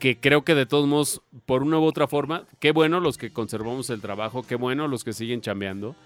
que 0.00 0.18
creo 0.20 0.44
que 0.44 0.54
de 0.54 0.66
todos 0.66 0.86
modos, 0.86 1.22
por 1.46 1.62
una 1.62 1.78
u 1.78 1.84
otra 1.84 2.06
forma, 2.08 2.46
qué 2.60 2.72
bueno 2.72 3.00
los 3.00 3.16
que 3.18 3.32
conservamos 3.32 3.90
el 3.90 4.00
trabajo, 4.00 4.42
qué 4.42 4.54
bueno 4.56 4.88
los 4.88 5.04
que 5.04 5.12
siguen 5.12 5.40
chambeando, 5.40 5.96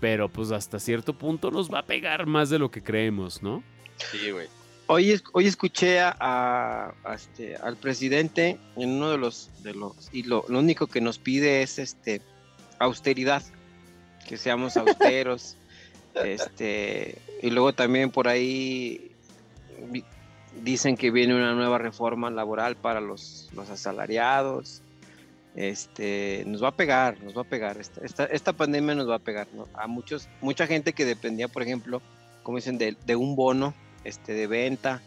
pero 0.00 0.28
pues 0.28 0.50
hasta 0.52 0.78
cierto 0.78 1.12
punto 1.14 1.50
nos 1.50 1.72
va 1.72 1.80
a 1.80 1.86
pegar 1.86 2.26
más 2.26 2.50
de 2.50 2.58
lo 2.58 2.70
que 2.70 2.82
creemos, 2.82 3.42
¿no? 3.42 3.62
Sí, 4.12 4.30
güey. 4.30 4.46
Hoy, 4.86 5.20
hoy 5.32 5.46
escuché 5.46 6.00
a, 6.00 6.16
a- 6.18 6.94
a 7.04 7.14
este, 7.14 7.56
al 7.56 7.76
presidente 7.76 8.58
en 8.76 8.90
uno 8.92 9.10
de 9.10 9.18
los, 9.18 9.50
de 9.62 9.74
los 9.74 10.08
y 10.12 10.22
lo, 10.22 10.44
lo 10.48 10.58
único 10.60 10.86
que 10.86 11.00
nos 11.02 11.18
pide 11.18 11.62
es 11.62 11.78
este 11.78 12.22
austeridad, 12.78 13.42
que 14.26 14.36
seamos 14.38 14.76
austeros, 14.78 15.56
este 16.14 17.18
y 17.42 17.50
luego 17.50 17.72
también 17.74 18.10
por 18.10 18.28
ahí 18.28 19.12
dicen 20.62 20.96
que 20.96 21.10
viene 21.10 21.34
una 21.34 21.54
nueva 21.54 21.78
reforma 21.78 22.30
laboral 22.30 22.76
para 22.76 23.00
los, 23.00 23.48
los 23.54 23.70
asalariados, 23.70 24.82
este 25.54 26.44
nos 26.46 26.62
va 26.62 26.68
a 26.68 26.76
pegar, 26.76 27.20
nos 27.22 27.36
va 27.36 27.42
a 27.42 27.44
pegar 27.44 27.78
esta, 27.78 28.04
esta, 28.04 28.24
esta 28.26 28.52
pandemia 28.52 28.94
nos 28.94 29.08
va 29.08 29.16
a 29.16 29.18
pegar 29.18 29.48
¿no? 29.54 29.66
a 29.74 29.86
muchos 29.88 30.28
mucha 30.40 30.66
gente 30.66 30.92
que 30.92 31.04
dependía, 31.04 31.48
por 31.48 31.62
ejemplo, 31.62 32.00
como 32.42 32.58
dicen 32.58 32.78
de, 32.78 32.96
de 33.06 33.16
un 33.16 33.34
bono 33.34 33.74
este, 34.04 34.32
de 34.34 34.46
venta, 34.46 35.02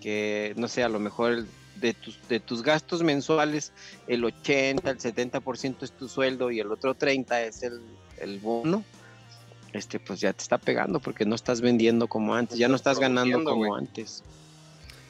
que 0.00 0.54
no 0.56 0.68
sé, 0.68 0.82
a 0.82 0.88
lo 0.88 1.00
mejor 1.00 1.44
de 1.80 1.92
tus, 1.92 2.18
de 2.28 2.40
tus 2.40 2.62
gastos 2.62 3.02
mensuales, 3.02 3.72
el 4.06 4.24
80, 4.24 4.88
el 4.90 4.98
70% 4.98 5.76
es 5.82 5.92
tu 5.92 6.08
sueldo 6.08 6.50
y 6.50 6.60
el 6.60 6.70
otro 6.70 6.94
30 6.94 7.42
es 7.42 7.62
el, 7.62 7.80
el 8.18 8.38
bono, 8.38 8.84
este, 9.72 10.00
pues 10.00 10.20
ya 10.20 10.32
te 10.32 10.42
está 10.42 10.58
pegando 10.58 11.00
porque 11.00 11.26
no 11.26 11.34
estás 11.34 11.60
vendiendo 11.60 12.06
como 12.06 12.34
antes, 12.34 12.58
ya 12.58 12.68
no 12.68 12.76
estás 12.76 12.98
ganando 12.98 13.44
como 13.44 13.74
antes. 13.74 14.22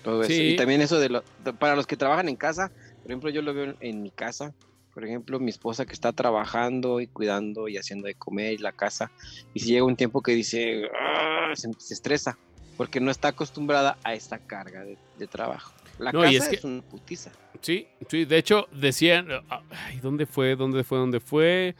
Todo 0.06 0.22
eso. 0.22 0.32
Sí. 0.32 0.42
Y 0.50 0.56
también 0.56 0.80
eso 0.80 0.98
de, 0.98 1.08
lo, 1.10 1.24
de- 1.44 1.52
para 1.52 1.76
los 1.76 1.86
que 1.86 1.96
trabajan 1.96 2.28
en 2.30 2.36
casa, 2.36 2.70
por 3.02 3.10
ejemplo, 3.10 3.28
yo 3.30 3.42
lo 3.42 3.52
veo 3.52 3.64
en, 3.64 3.76
en 3.80 4.02
mi 4.02 4.10
casa, 4.10 4.54
por 4.94 5.04
ejemplo, 5.04 5.38
mi 5.38 5.50
esposa 5.50 5.84
que 5.84 5.92
está 5.92 6.12
trabajando 6.14 7.00
y 7.02 7.06
cuidando 7.06 7.68
y 7.68 7.76
haciendo 7.76 8.06
de 8.06 8.14
comer 8.14 8.54
y 8.54 8.58
la 8.58 8.72
casa, 8.72 9.10
y 9.52 9.60
si 9.60 9.66
llega 9.72 9.84
un 9.84 9.96
tiempo 9.96 10.22
que 10.22 10.32
dice, 10.32 10.84
"Ah", 10.98 11.52
se, 11.54 11.68
se 11.78 11.92
estresa, 11.92 12.38
porque 12.78 12.98
no 13.00 13.10
está 13.10 13.28
acostumbrada 13.28 13.98
a 14.04 14.14
esta 14.14 14.38
carga 14.38 14.84
de, 14.84 14.96
de 15.18 15.26
trabajo. 15.26 15.74
La 15.98 16.12
No, 16.12 16.20
y 16.30 16.34
casa 16.36 16.46
es 16.46 16.52
es, 16.54 16.60
que- 16.60 16.66
una 16.66 16.82
putiza. 16.82 17.30
Sí, 17.60 17.86
sí, 18.08 18.24
de 18.26 18.38
hecho 18.38 18.68
decían, 18.72 19.28
ay, 19.50 19.98
¿dónde 20.00 20.24
fue? 20.26 20.54
¿Dónde 20.56 20.84
fue? 20.84 20.98
¿Dónde 20.98 21.20
fue? 21.20 21.74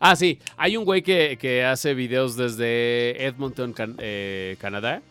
Ah, 0.00 0.14
sí, 0.14 0.38
hay 0.56 0.76
un 0.76 0.84
güey 0.84 1.02
que, 1.02 1.38
que 1.40 1.64
hace 1.64 1.94
videos 1.94 2.36
desde 2.36 3.24
Edmonton, 3.24 3.72
Can- 3.72 3.96
eh, 3.98 4.56
Canadá, 4.60 5.02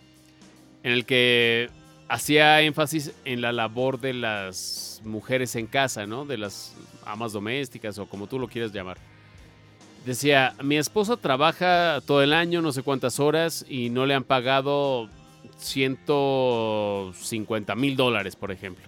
en 0.84 0.92
el 0.94 1.06
que 1.06 1.70
hacía 2.10 2.62
énfasis 2.62 3.12
en 3.26 3.42
la 3.42 3.52
labor 3.52 4.00
de 4.00 4.14
las 4.14 5.02
mujeres 5.04 5.56
en 5.56 5.66
casa, 5.68 6.06
¿no? 6.06 6.26
De 6.26 6.38
las 6.38 6.74
amas 7.06 7.34
domésticas 7.34 8.00
o 8.00 8.08
como 8.08 8.28
tú 8.28 8.40
lo 8.40 8.48
quieras 8.48 8.72
llamar. 8.72 8.98
Decía, 10.06 10.56
mi 10.64 10.78
esposa 10.78 11.18
trabaja 11.18 12.00
todo 12.06 12.24
el 12.24 12.32
año, 12.34 12.62
no 12.62 12.72
sé 12.72 12.82
cuántas 12.82 13.20
horas, 13.20 13.66
y 13.68 13.90
no 13.90 14.06
le 14.06 14.14
han 14.14 14.24
pagado 14.24 15.10
150 15.58 17.76
mil 17.76 17.98
dólares, 17.98 18.38
por 18.38 18.52
ejemplo. 18.52 18.86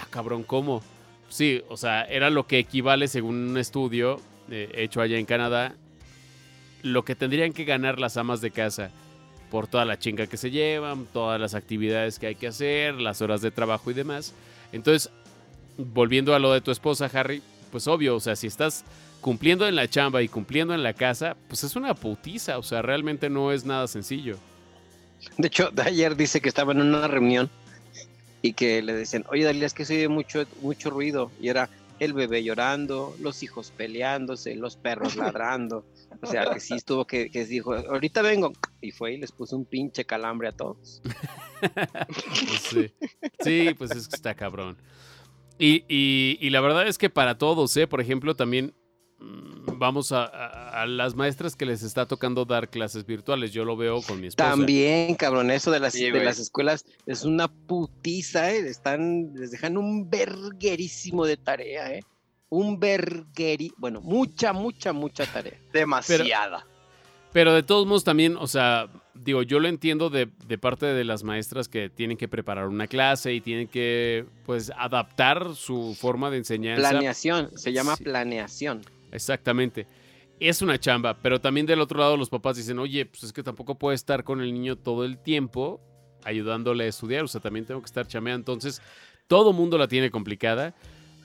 Ah, 0.00 0.06
cabrón, 0.10 0.42
¿cómo? 0.42 0.82
Sí, 1.28 1.62
o 1.68 1.76
sea, 1.76 2.02
era 2.02 2.30
lo 2.30 2.46
que 2.46 2.58
equivale, 2.58 3.06
según 3.06 3.50
un 3.50 3.58
estudio 3.58 4.20
eh, 4.50 4.72
hecho 4.74 5.00
allá 5.00 5.18
en 5.18 5.26
Canadá, 5.26 5.76
lo 6.82 7.04
que 7.04 7.14
tendrían 7.14 7.52
que 7.52 7.64
ganar 7.64 8.00
las 8.00 8.16
amas 8.16 8.40
de 8.40 8.50
casa 8.50 8.90
por 9.54 9.68
toda 9.68 9.84
la 9.84 10.00
chinga 10.00 10.26
que 10.26 10.36
se 10.36 10.50
llevan, 10.50 11.06
todas 11.12 11.40
las 11.40 11.54
actividades 11.54 12.18
que 12.18 12.26
hay 12.26 12.34
que 12.34 12.48
hacer, 12.48 12.94
las 12.94 13.22
horas 13.22 13.40
de 13.40 13.52
trabajo 13.52 13.88
y 13.88 13.94
demás. 13.94 14.32
Entonces, 14.72 15.12
volviendo 15.76 16.34
a 16.34 16.40
lo 16.40 16.52
de 16.52 16.60
tu 16.60 16.72
esposa, 16.72 17.08
Harry, 17.14 17.40
pues 17.70 17.86
obvio, 17.86 18.16
o 18.16 18.20
sea, 18.20 18.34
si 18.34 18.48
estás 18.48 18.84
cumpliendo 19.20 19.68
en 19.68 19.76
la 19.76 19.86
chamba 19.86 20.22
y 20.22 20.28
cumpliendo 20.28 20.74
en 20.74 20.82
la 20.82 20.92
casa, 20.92 21.36
pues 21.46 21.62
es 21.62 21.76
una 21.76 21.94
putiza, 21.94 22.58
o 22.58 22.64
sea, 22.64 22.82
realmente 22.82 23.30
no 23.30 23.52
es 23.52 23.64
nada 23.64 23.86
sencillo. 23.86 24.38
De 25.38 25.46
hecho, 25.46 25.70
ayer 25.84 26.16
dice 26.16 26.40
que 26.40 26.48
estaba 26.48 26.72
en 26.72 26.80
una 26.80 27.06
reunión 27.06 27.48
y 28.42 28.54
que 28.54 28.82
le 28.82 28.92
decían, 28.92 29.24
oye, 29.28 29.44
Dalia, 29.44 29.66
es 29.66 29.72
que 29.72 29.84
se 29.84 29.94
oye 29.94 30.08
mucho, 30.08 30.46
mucho 30.62 30.90
ruido. 30.90 31.30
Y 31.40 31.46
era 31.46 31.70
el 31.98 32.12
bebé 32.12 32.42
llorando, 32.42 33.14
los 33.20 33.42
hijos 33.42 33.70
peleándose, 33.76 34.54
los 34.56 34.76
perros 34.76 35.16
ladrando. 35.16 35.86
O 36.22 36.26
sea, 36.26 36.52
que 36.52 36.60
sí 36.60 36.74
estuvo 36.74 37.06
que, 37.06 37.30
que 37.30 37.44
dijo, 37.44 37.74
ahorita 37.74 38.22
vengo. 38.22 38.52
Y 38.80 38.90
fue 38.92 39.14
y 39.14 39.18
les 39.18 39.32
puso 39.32 39.56
un 39.56 39.64
pinche 39.64 40.04
calambre 40.04 40.48
a 40.48 40.52
todos. 40.52 41.02
Pues 41.60 42.60
sí. 42.70 42.92
Sí, 43.40 43.74
pues 43.76 43.90
es 43.92 44.08
que 44.08 44.16
está 44.16 44.34
cabrón. 44.34 44.76
Y, 45.58 45.84
y- 45.88 46.38
y 46.40 46.50
la 46.50 46.60
verdad 46.60 46.86
es 46.86 46.98
que 46.98 47.10
para 47.10 47.38
todos, 47.38 47.76
¿eh? 47.76 47.86
Por 47.86 48.00
ejemplo, 48.00 48.34
también 48.34 48.74
vamos 49.76 50.12
a, 50.12 50.24
a- 50.24 50.82
a 50.82 50.86
las 50.86 51.14
maestras 51.14 51.56
que 51.56 51.66
les 51.66 51.82
está 51.82 52.06
tocando 52.06 52.44
dar 52.44 52.68
clases 52.68 53.04
virtuales. 53.06 53.52
Yo 53.52 53.64
lo 53.64 53.76
veo 53.76 54.00
con 54.02 54.20
mi 54.20 54.28
esposa. 54.28 54.50
También, 54.50 55.14
cabrón, 55.14 55.50
eso 55.50 55.70
de 55.70 55.80
las, 55.80 55.92
Sí, 55.94 56.10
de 56.10 56.24
las 56.24 56.38
escuelas 56.38 56.84
es 57.06 57.24
una 57.24 57.48
putiza, 57.48 58.52
¿eh? 58.52 58.58
Están, 58.68 59.32
les 59.34 59.50
dejan 59.50 59.76
un 59.76 60.08
verguerísimo 60.10 61.26
de 61.26 61.36
tarea, 61.36 61.92
¿eh? 61.92 62.02
Un 62.50 62.78
vergueri, 62.78 63.72
bueno, 63.78 64.00
mucha, 64.00 64.52
mucha, 64.52 64.92
mucha 64.92 65.26
tarea. 65.26 65.58
Demasiada. 65.72 66.66
Pero 67.32 67.52
de 67.52 67.64
todos 67.64 67.84
modos 67.84 68.04
también, 68.04 68.36
o 68.36 68.46
sea, 68.46 68.86
digo, 69.12 69.42
yo 69.42 69.58
lo 69.58 69.66
entiendo 69.66 70.08
de, 70.08 70.28
de 70.46 70.56
parte 70.56 70.86
de 70.86 71.02
las 71.02 71.24
maestras 71.24 71.66
que 71.66 71.90
tienen 71.90 72.16
que 72.16 72.28
preparar 72.28 72.68
una 72.68 72.86
clase 72.86 73.34
y 73.34 73.40
tienen 73.40 73.66
que, 73.66 74.24
pues, 74.46 74.70
adaptar 74.78 75.56
su 75.56 75.96
forma 76.00 76.30
de 76.30 76.36
enseñanza. 76.36 76.90
Planeación, 76.90 77.50
se 77.58 77.72
llama 77.72 77.96
Sí. 77.96 78.04
planeación. 78.04 78.82
Exactamente. 79.14 79.86
Es 80.40 80.60
una 80.62 80.78
chamba, 80.78 81.16
pero 81.22 81.40
también 81.40 81.64
del 81.66 81.80
otro 81.80 81.98
lado 81.98 82.16
los 82.16 82.28
papás 82.28 82.56
dicen, 82.56 82.78
oye, 82.78 83.06
pues 83.06 83.22
es 83.22 83.32
que 83.32 83.42
tampoco 83.42 83.76
puedo 83.76 83.94
estar 83.94 84.24
con 84.24 84.40
el 84.40 84.52
niño 84.52 84.76
todo 84.76 85.04
el 85.04 85.16
tiempo 85.18 85.80
ayudándole 86.24 86.84
a 86.84 86.88
estudiar, 86.88 87.24
o 87.24 87.28
sea, 87.28 87.40
también 87.40 87.66
tengo 87.66 87.80
que 87.80 87.86
estar 87.86 88.06
chameando. 88.06 88.40
Entonces, 88.40 88.82
todo 89.28 89.52
mundo 89.52 89.78
la 89.78 89.88
tiene 89.88 90.10
complicada. 90.10 90.74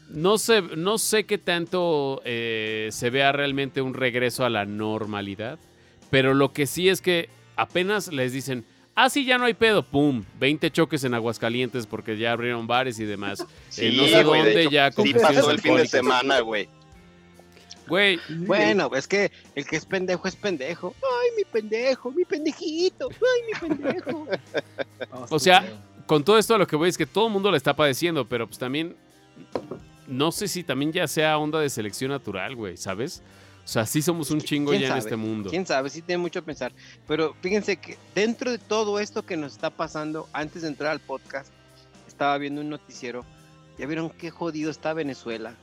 No 0.09 0.37
sé, 0.37 0.61
no 0.61 0.97
sé 0.97 1.25
qué 1.25 1.37
tanto 1.37 2.21
eh, 2.25 2.89
se 2.91 3.09
vea 3.09 3.31
realmente 3.31 3.81
un 3.81 3.93
regreso 3.93 4.45
a 4.45 4.49
la 4.49 4.65
normalidad, 4.65 5.59
pero 6.09 6.33
lo 6.33 6.51
que 6.51 6.65
sí 6.65 6.89
es 6.89 7.01
que 7.01 7.29
apenas 7.55 8.11
les 8.11 8.33
dicen, 8.33 8.65
ah, 8.95 9.09
sí, 9.09 9.25
ya 9.25 9.37
no 9.37 9.45
hay 9.45 9.53
pedo, 9.53 9.83
pum, 9.83 10.23
20 10.39 10.71
choques 10.71 11.03
en 11.03 11.13
Aguascalientes 11.13 11.85
porque 11.85 12.17
ya 12.17 12.31
abrieron 12.31 12.67
bares 12.67 12.99
y 12.99 13.05
demás. 13.05 13.45
Sí, 13.69 13.85
Eh, 13.85 13.93
no 13.95 14.07
sé 14.07 14.23
dónde 14.23 14.61
hecho, 14.61 14.71
ya 14.71 14.91
Sí 14.91 15.13
pasó 15.13 15.51
el 15.51 15.59
fin 15.59 15.75
de 15.75 15.87
semana, 15.87 16.39
güey. 16.39 16.67
Güey, 17.89 18.19
Bueno, 18.29 18.91
es 18.95 19.07
que 19.07 19.31
el 19.55 19.65
que 19.65 19.75
es 19.75 19.85
pendejo 19.85 20.27
es 20.27 20.35
pendejo. 20.35 20.95
Ay, 21.01 21.29
mi 21.35 21.43
pendejo, 21.43 22.11
mi 22.11 22.23
pendejito. 22.23 23.09
Ay, 23.09 23.69
mi 23.69 23.75
pendejo. 23.75 24.27
O 25.29 25.39
sea, 25.39 25.65
con 26.05 26.23
todo 26.23 26.37
esto 26.37 26.55
a 26.55 26.57
lo 26.57 26.67
que 26.67 26.75
voy 26.75 26.89
es 26.89 26.97
que 26.97 27.05
todo 27.05 27.27
el 27.27 27.33
mundo 27.33 27.51
le 27.51 27.57
está 27.57 27.75
padeciendo, 27.75 28.27
pero 28.27 28.47
pues 28.47 28.57
también 28.57 28.95
no 30.07 30.31
sé 30.31 30.47
si 30.47 30.63
también 30.63 30.91
ya 30.91 31.07
sea 31.07 31.37
onda 31.37 31.59
de 31.59 31.69
selección 31.69 32.11
natural, 32.11 32.55
güey, 32.55 32.77
¿sabes? 32.77 33.21
O 33.63 33.67
sea, 33.67 33.85
sí 33.85 34.01
somos 34.01 34.31
un 34.31 34.41
chingo 34.41 34.71
¿Quién 34.71 34.81
ya 34.81 34.93
en 34.93 34.97
este 34.97 35.15
mundo. 35.15 35.51
Quién 35.51 35.65
sabe, 35.65 35.91
sí 35.91 36.01
tiene 36.01 36.19
mucho 36.19 36.39
a 36.39 36.41
pensar. 36.41 36.71
Pero 37.07 37.35
fíjense 37.41 37.77
que 37.77 37.99
dentro 38.15 38.49
de 38.49 38.57
todo 38.57 38.99
esto 38.99 39.23
que 39.23 39.37
nos 39.37 39.53
está 39.53 39.69
pasando, 39.69 40.27
antes 40.33 40.63
de 40.63 40.69
entrar 40.69 40.91
al 40.91 40.99
podcast, 40.99 41.53
estaba 42.07 42.37
viendo 42.39 42.61
un 42.61 42.69
noticiero. 42.69 43.23
Ya 43.77 43.85
vieron 43.85 44.09
qué 44.09 44.31
jodido 44.31 44.71
está 44.71 44.93
Venezuela. 44.93 45.55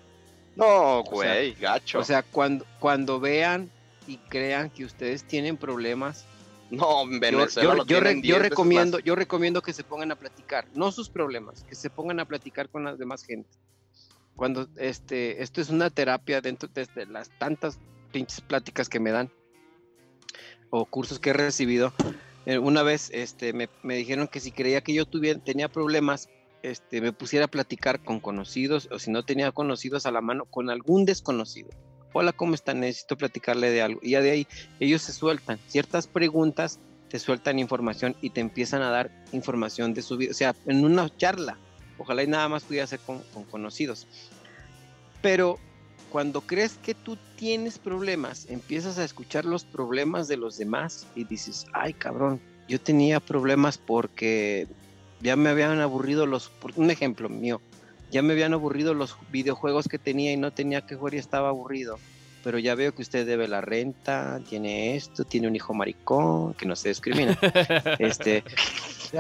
No, 0.57 1.01
O 1.01 1.05
sea, 1.23 1.35
güey, 1.35 1.55
gacho. 1.55 2.01
O 2.01 2.05
sea, 2.05 2.23
cuando, 2.23 2.65
cuando 2.81 3.21
vean 3.21 3.71
y 4.07 4.17
crean 4.17 4.71
que 4.71 4.85
ustedes 4.85 5.23
tienen 5.25 5.57
problemas, 5.57 6.25
no, 6.71 7.03
en 7.03 7.21
Venezuela 7.21 7.71
yo- 7.71 7.75
lo 7.77 7.85
yo 7.87 8.01
re- 8.01 8.07
tienen 8.15 8.23
yo 8.23 8.23
10 8.23 8.37
veces 8.39 8.51
recomiendo, 8.51 8.99
yo 8.99 9.15
recomiendo 9.15 9.63
que 9.63 9.73
se 9.73 9.85
pongan 9.85 10.11
a 10.13 10.17
platicar, 10.17 10.67
no 10.75 10.91
sus 10.91 11.09
problemas, 11.11 11.63
que 11.65 11.75
se 11.75 11.91
pongan 11.91 12.19
a 12.21 12.25
platicar 12.25 12.69
con 12.69 12.85
las 12.85 12.99
demás 12.99 13.23
gente. 13.25 13.51
Cuando 14.35 14.69
este, 14.77 15.43
esto 15.43 15.61
es 15.61 15.71
una 15.71 15.91
terapia 15.91 16.41
dentro 16.41 16.69
de 16.73 16.87
de 16.95 17.07
las 17.07 17.31
tantas 17.39 17.79
pinches 18.13 18.41
pláticas 18.41 18.89
que 18.89 19.01
me 19.01 19.11
dan 19.11 19.31
o 20.71 20.85
cursos 20.87 21.19
que 21.19 21.31
he 21.31 21.33
recibido. 21.35 21.93
eh, 22.47 22.59
una 22.59 22.83
vez 22.83 23.11
este, 23.13 23.53
me, 23.53 23.69
me 23.83 23.97
dijeron 23.97 24.29
que 24.29 24.41
si 24.41 24.53
creía 24.53 24.81
que 24.81 24.95
yo 24.95 25.05
tuviera, 25.07 25.41
tenía 25.41 25.69
problemas, 25.69 26.29
este, 26.71 27.01
me 27.01 27.13
pusiera 27.13 27.45
a 27.45 27.49
platicar 27.49 28.03
con 28.03 28.19
conocidos 28.19 28.89
o 28.91 28.99
si 28.99 29.11
no 29.11 29.25
tenía 29.25 29.53
conocidos 29.53 30.05
a 30.05 30.11
la 30.11 30.21
mano, 30.21 30.47
con 30.47 30.69
algún 30.69 31.05
desconocido. 31.05 31.71
Hola, 32.13 32.33
¿cómo 32.33 32.55
están? 32.55 32.81
Necesito 32.81 33.17
platicarle 33.17 33.71
de 33.71 33.83
algo. 33.83 34.01
Y 34.03 34.11
ya 34.11 34.21
de 34.21 34.31
ahí 34.31 34.47
ellos 34.81 35.03
se 35.03 35.13
sueltan. 35.13 35.59
Ciertas 35.69 36.09
preguntas 36.09 36.81
te 37.09 37.19
sueltan 37.19 37.59
información 37.59 38.17
y 38.21 38.31
te 38.31 38.41
empiezan 38.41 38.83
a 38.83 38.91
dar 38.91 39.11
información 39.33 39.95
de 39.95 40.03
su 40.03 40.17
vida. 40.17 40.33
O 40.33 40.35
sea, 40.35 40.57
en 40.67 40.85
una 40.85 41.15
charla. 41.17 41.57
Ojalá 41.99 42.25
y 42.25 42.27
nada 42.27 42.49
más 42.49 42.65
pudiera 42.65 42.87
ser 42.87 43.01
con, 43.01 43.21
con 43.33 43.45
conocidos. 43.45 44.07
Pero 45.23 45.59
cuando 46.11 46.41
crees 46.41 46.79
que 46.79 46.95
tú 46.95 47.17
tienes 47.37 47.79
problemas, 47.79 48.47
empiezas 48.51 48.99
a 48.99 49.05
escuchar 49.05 49.45
los 49.45 49.65
problemas 49.65 50.27
de 50.29 50.37
los 50.37 50.59
demás 50.59 51.07
y 51.15 51.25
dices, 51.25 51.67
ay 51.73 51.93
cabrón, 51.93 52.41
yo 52.69 52.81
tenía 52.81 53.21
problemas 53.21 53.79
porque 53.79 54.67
ya 55.21 55.37
me 55.37 55.51
habían 55.51 55.81
aburrido 55.81 56.27
los, 56.27 56.49
por 56.49 56.73
un 56.77 56.91
ejemplo 56.91 57.29
mío, 57.29 57.61
ya 58.11 58.23
me 58.23 58.33
habían 58.35 58.53
aburrido 58.53 58.95
los 58.95 59.17
videojuegos 59.31 59.89
que 59.89 59.99
tenía 59.99 60.33
y 60.33 60.37
no 60.37 60.51
tenía 60.53 60.81
que 60.83 60.95
jugar 60.97 61.15
y 61.15 61.19
estaba 61.19 61.49
aburrido. 61.49 61.99
Pero 62.45 62.61
ya 62.61 62.77
veo 62.77 62.95
que 62.95 63.03
usted 63.03 63.27
debe 63.27 63.49
la 63.49 63.61
renta, 63.61 64.41
tiene 64.49 64.95
esto, 64.95 65.25
tiene 65.25 65.49
un 65.49 65.57
hijo 65.57 65.75
maricón, 65.75 66.55
que 66.55 66.65
no 66.65 66.77
se 66.77 66.91
discrimina. 66.91 67.37
este, 67.99 68.45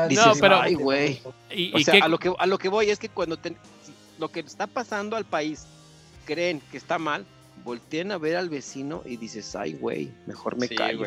dices, 0.09 0.38
pero- 0.40 0.61
ay, 0.61 0.74
güey. 0.74 1.20
¿Y, 1.51 1.74
O 1.74 1.78
sea, 1.80 1.94
qué- 1.94 2.01
a 2.03 2.09
lo 2.09 2.18
que 2.18 2.32
a 2.38 2.47
lo 2.47 2.57
que 2.59 2.68
voy 2.68 2.88
es 2.90 3.01
que 3.01 3.09
cuando 3.09 3.36
te- 3.36 3.57
si 3.84 3.92
lo 4.20 4.28
que 4.30 4.40
está 4.40 4.68
pasando 4.68 5.16
al 5.16 5.24
país 5.24 5.66
creen 6.24 6.61
que 6.70 6.76
está 6.76 6.99
mal, 6.99 7.26
volteen 7.64 8.12
a 8.12 8.18
ver 8.18 8.36
al 8.36 8.49
vecino 8.49 9.03
y 9.05 9.16
dices, 9.16 9.57
ay, 9.57 9.72
güey, 9.72 10.12
mejor 10.26 10.57
me 10.57 10.68
Sí, 10.68 10.76
callo. 10.76 11.05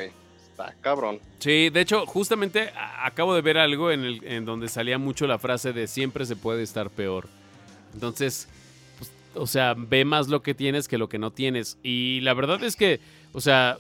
Cabrón. 0.82 1.20
Sí, 1.40 1.70
de 1.70 1.82
hecho, 1.82 2.06
justamente 2.06 2.72
acabo 3.02 3.34
de 3.34 3.42
ver 3.42 3.58
algo 3.58 3.92
en, 3.92 4.04
el, 4.04 4.24
en 4.26 4.46
donde 4.46 4.68
salía 4.68 4.98
mucho 4.98 5.28
la 5.28 5.40
frase 5.40 5.74
de 5.74 5.88
siempre 5.88 6.26
se 6.26 6.36
puede 6.36 6.64
estar 6.64 6.90
peor. 6.90 7.28
Entonces, 7.94 8.48
pues, 8.98 9.12
o 9.36 9.48
sea, 9.48 9.74
ve 9.78 10.06
más 10.06 10.28
lo 10.28 10.42
que 10.42 10.54
tienes 10.54 10.88
que 10.88 10.98
lo 10.98 11.10
que 11.10 11.20
no 11.20 11.32
tienes. 11.32 11.78
Y 11.84 12.20
la 12.22 12.34
verdad 12.34 12.64
es 12.64 12.76
que, 12.76 13.00
o 13.34 13.42
sea, 13.42 13.78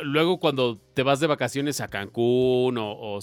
luego 0.00 0.38
cuando 0.38 0.78
te 0.94 1.02
vas 1.02 1.20
de 1.20 1.26
vacaciones 1.26 1.80
a 1.80 1.88
Cancún 1.88 2.76
o, 2.78 3.18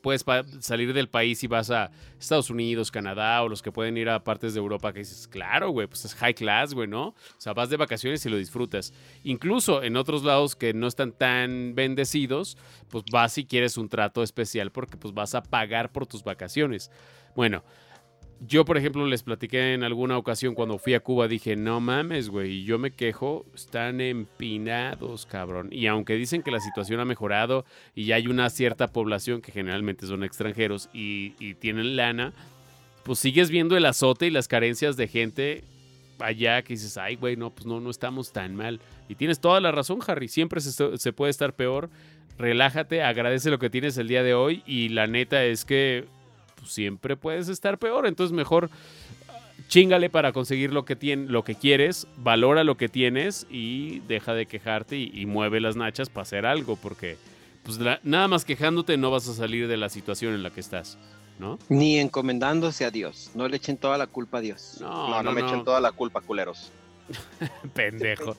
puedes 0.00 0.24
salir 0.60 0.92
del 0.92 1.08
país 1.08 1.42
y 1.44 1.46
vas 1.46 1.70
a 1.70 1.90
Estados 2.18 2.50
Unidos, 2.50 2.90
Canadá 2.90 3.42
o 3.42 3.48
los 3.48 3.62
que 3.62 3.72
pueden 3.72 3.96
ir 3.96 4.08
a 4.08 4.22
partes 4.24 4.54
de 4.54 4.60
Europa 4.60 4.92
que 4.92 5.00
dices, 5.00 5.28
claro, 5.28 5.70
güey, 5.70 5.86
pues 5.86 6.04
es 6.04 6.14
high 6.14 6.34
class, 6.34 6.74
güey, 6.74 6.88
¿no? 6.88 7.08
O 7.08 7.14
sea, 7.38 7.52
vas 7.52 7.70
de 7.70 7.76
vacaciones 7.76 8.24
y 8.26 8.30
lo 8.30 8.36
disfrutas. 8.36 8.92
Incluso 9.24 9.82
en 9.82 9.96
otros 9.96 10.24
lados 10.24 10.56
que 10.56 10.74
no 10.74 10.86
están 10.86 11.12
tan 11.12 11.74
bendecidos, 11.74 12.56
pues 12.88 13.04
vas 13.10 13.36
y 13.38 13.44
quieres 13.44 13.76
un 13.76 13.88
trato 13.88 14.22
especial 14.22 14.70
porque 14.72 14.96
pues 14.96 15.14
vas 15.14 15.34
a 15.34 15.42
pagar 15.42 15.92
por 15.92 16.06
tus 16.06 16.24
vacaciones. 16.24 16.90
Bueno, 17.34 17.62
yo 18.40 18.64
por 18.64 18.76
ejemplo 18.76 19.06
les 19.06 19.22
platiqué 19.22 19.72
en 19.72 19.82
alguna 19.82 20.18
ocasión 20.18 20.54
cuando 20.54 20.78
fui 20.78 20.94
a 20.94 21.00
Cuba, 21.00 21.28
dije, 21.28 21.56
no 21.56 21.80
mames, 21.80 22.28
güey, 22.28 22.64
yo 22.64 22.78
me 22.78 22.90
quejo, 22.90 23.46
están 23.54 24.00
empinados, 24.00 25.26
cabrón. 25.26 25.68
Y 25.72 25.86
aunque 25.86 26.14
dicen 26.14 26.42
que 26.42 26.50
la 26.50 26.60
situación 26.60 27.00
ha 27.00 27.04
mejorado 27.04 27.64
y 27.94 28.04
ya 28.04 28.16
hay 28.16 28.26
una 28.26 28.50
cierta 28.50 28.88
población 28.88 29.40
que 29.40 29.52
generalmente 29.52 30.06
son 30.06 30.22
extranjeros 30.22 30.90
y, 30.92 31.34
y 31.38 31.54
tienen 31.54 31.96
lana, 31.96 32.32
pues 33.04 33.18
sigues 33.20 33.50
viendo 33.50 33.76
el 33.76 33.86
azote 33.86 34.26
y 34.26 34.30
las 34.30 34.48
carencias 34.48 34.96
de 34.96 35.08
gente 35.08 35.64
allá 36.18 36.62
que 36.62 36.74
dices, 36.74 36.96
ay, 36.96 37.16
güey, 37.16 37.36
no, 37.36 37.50
pues 37.50 37.66
no, 37.66 37.80
no 37.80 37.90
estamos 37.90 38.32
tan 38.32 38.54
mal. 38.54 38.80
Y 39.08 39.14
tienes 39.14 39.40
toda 39.40 39.60
la 39.60 39.72
razón, 39.72 40.00
Harry. 40.06 40.28
Siempre 40.28 40.60
se, 40.60 40.96
se 40.96 41.12
puede 41.12 41.30
estar 41.30 41.54
peor. 41.54 41.88
Relájate, 42.38 43.02
agradece 43.02 43.50
lo 43.50 43.58
que 43.58 43.70
tienes 43.70 43.96
el 43.98 44.08
día 44.08 44.22
de 44.22 44.34
hoy. 44.34 44.62
Y 44.66 44.88
la 44.90 45.06
neta 45.06 45.44
es 45.44 45.64
que 45.64 46.06
pues, 46.66 46.74
siempre 46.74 47.16
puedes 47.16 47.48
estar 47.48 47.78
peor. 47.78 48.06
Entonces, 48.06 48.32
mejor 48.34 48.68
chingale 49.68 50.10
para 50.10 50.32
conseguir 50.32 50.72
lo 50.72 50.84
que, 50.84 50.98
tien- 50.98 51.26
lo 51.28 51.42
que 51.42 51.54
quieres, 51.54 52.06
valora 52.16 52.62
lo 52.64 52.76
que 52.76 52.88
tienes 52.88 53.46
y 53.50 54.00
deja 54.00 54.34
de 54.34 54.46
quejarte 54.46 54.96
y, 54.96 55.10
y 55.14 55.26
mueve 55.26 55.60
las 55.60 55.76
nachas 55.76 56.08
para 56.08 56.22
hacer 56.22 56.46
algo, 56.46 56.76
porque 56.76 57.16
pues 57.64 57.78
la- 57.78 57.98
nada 58.04 58.28
más 58.28 58.44
quejándote 58.44 58.96
no 58.96 59.10
vas 59.10 59.26
a 59.28 59.34
salir 59.34 59.66
de 59.66 59.76
la 59.76 59.88
situación 59.88 60.34
en 60.34 60.42
la 60.44 60.50
que 60.50 60.60
estás, 60.60 60.98
¿no? 61.40 61.58
Ni 61.68 61.98
encomendándose 61.98 62.84
a 62.84 62.90
Dios. 62.92 63.30
No 63.34 63.48
le 63.48 63.56
echen 63.56 63.76
toda 63.76 63.98
la 63.98 64.06
culpa 64.06 64.38
a 64.38 64.40
Dios. 64.40 64.78
No, 64.80 65.08
No, 65.08 65.22
no, 65.22 65.32
me 65.32 65.40
echen 65.40 65.64
toda 65.64 65.80
la 65.80 65.90
culpa, 65.90 66.20
culeros. 66.20 66.70
pendejo. 67.74 68.36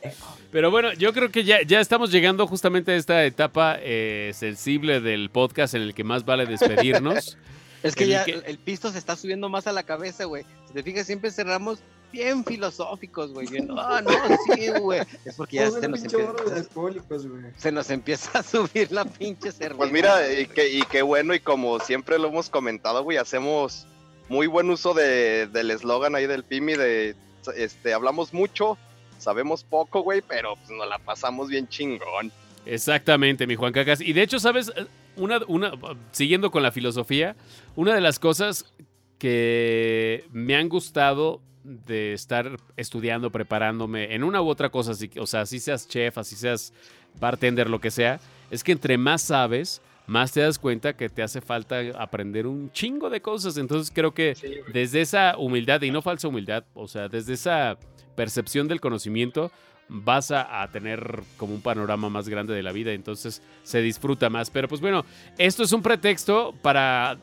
Pero 0.51 0.71
bueno, 0.71 0.93
yo 0.93 1.13
creo 1.13 1.29
que 1.31 1.43
ya, 1.43 1.61
ya 1.61 1.79
estamos 1.79 2.11
llegando 2.11 2.45
justamente 2.47 2.91
a 2.91 2.95
esta 2.95 3.25
etapa 3.25 3.77
eh, 3.81 4.31
sensible 4.33 4.99
del 5.01 5.29
podcast 5.29 5.73
en 5.73 5.81
el 5.81 5.93
que 5.93 6.03
más 6.03 6.23
vale 6.25 6.45
despedirnos. 6.45 7.37
Es 7.87 7.95
que 7.95 8.03
El 8.05 8.09
ya 8.11 8.25
que- 8.25 8.41
el 8.45 8.57
pisto 8.59 8.91
se 8.91 8.97
está 8.97 9.15
subiendo 9.15 9.49
más 9.49 9.67
a 9.67 9.71
la 9.71 9.83
cabeza, 9.83 10.25
güey. 10.25 10.45
Si 10.67 10.73
te 10.73 10.83
fijas, 10.83 11.05
siempre 11.07 11.31
cerramos 11.31 11.79
bien 12.11 12.43
filosóficos, 12.45 13.33
güey. 13.33 13.47
Ah, 13.77 14.01
no, 14.03 14.11
sí, 14.55 14.69
güey. 14.79 15.01
Es 15.25 15.35
porque 15.35 15.57
ya 15.57 15.69
se 15.71 15.87
nos, 15.87 16.03
empieza, 16.03 16.31
alcohólicos, 16.55 17.27
güey. 17.27 17.43
se 17.57 17.71
nos 17.71 17.89
empieza 17.89 18.39
a 18.39 18.43
subir 18.43 18.91
la 18.91 19.05
pinche 19.05 19.51
cerveza. 19.51 19.77
Pues 19.77 19.91
mira, 19.91 20.31
y 20.33 20.47
qué, 20.47 20.69
y 20.69 20.81
qué 20.83 21.01
bueno, 21.01 21.33
y 21.33 21.39
como 21.39 21.79
siempre 21.79 22.17
lo 22.17 22.29
hemos 22.29 22.49
comentado, 22.49 23.03
güey, 23.03 23.17
hacemos 23.17 23.85
muy 24.29 24.47
buen 24.47 24.69
uso 24.69 24.93
de, 24.93 25.47
del 25.47 25.71
eslogan 25.71 26.15
ahí 26.15 26.27
del 26.27 26.43
PIMI 26.43 26.73
de, 26.75 27.15
este, 27.55 27.93
hablamos 27.93 28.33
mucho, 28.33 28.77
sabemos 29.19 29.63
poco, 29.63 30.01
güey, 30.01 30.21
pero 30.21 30.55
pues 30.55 30.69
nos 30.69 30.87
la 30.87 30.99
pasamos 30.99 31.49
bien 31.49 31.67
chingón. 31.67 32.31
Exactamente, 32.65 33.47
mi 33.47 33.55
Juan 33.55 33.71
Cacas. 33.73 34.01
Y 34.01 34.13
de 34.13 34.21
hecho, 34.23 34.39
¿sabes? 34.39 34.71
Una, 35.17 35.39
una, 35.47 35.73
siguiendo 36.11 36.51
con 36.51 36.63
la 36.63 36.71
filosofía, 36.71 37.35
una 37.75 37.93
de 37.93 38.01
las 38.01 38.19
cosas 38.19 38.73
que 39.17 40.25
me 40.31 40.55
han 40.55 40.69
gustado 40.69 41.41
de 41.63 42.13
estar 42.13 42.57
estudiando, 42.77 43.31
preparándome 43.31 44.15
en 44.15 44.23
una 44.23 44.41
u 44.41 44.47
otra 44.47 44.69
cosa, 44.69 44.91
así, 44.91 45.09
o 45.19 45.27
sea, 45.27 45.41
así 45.41 45.59
seas 45.59 45.87
chef, 45.87 46.17
así 46.17 46.35
seas 46.35 46.73
bartender, 47.19 47.69
lo 47.69 47.81
que 47.81 47.91
sea, 47.91 48.19
es 48.49 48.63
que 48.63 48.71
entre 48.71 48.97
más 48.97 49.23
sabes, 49.23 49.81
más 50.05 50.31
te 50.31 50.39
das 50.39 50.57
cuenta 50.57 50.95
que 50.95 51.09
te 51.09 51.21
hace 51.21 51.41
falta 51.41 51.81
aprender 51.97 52.47
un 52.47 52.71
chingo 52.71 53.09
de 53.09 53.21
cosas. 53.21 53.57
Entonces 53.57 53.91
creo 53.93 54.13
que 54.13 54.35
desde 54.73 55.01
esa 55.01 55.37
humildad, 55.37 55.81
y 55.81 55.91
no 55.91 56.01
falsa 56.01 56.29
humildad, 56.29 56.63
o 56.73 56.87
sea, 56.87 57.09
desde 57.09 57.33
esa 57.33 57.77
percepción 58.15 58.67
del 58.67 58.79
conocimiento, 58.79 59.51
vas 59.89 60.31
a, 60.31 60.67
tener 60.71 61.21
como 61.37 61.53
un 61.53 61.61
panorama 61.61 62.09
más 62.09 62.27
grande 62.27 62.53
de 62.53 62.63
la 62.63 62.71
vida, 62.71 62.91
entonces 62.91 63.41
se 63.63 63.81
disfruta 63.81 64.29
más. 64.29 64.49
Pero 64.49 64.67
pues 64.67 64.81
bueno, 64.81 65.05
esto 65.37 65.63
es 65.63 65.71
un 65.71 65.81
pretexto 65.81 66.53
para 66.61 67.17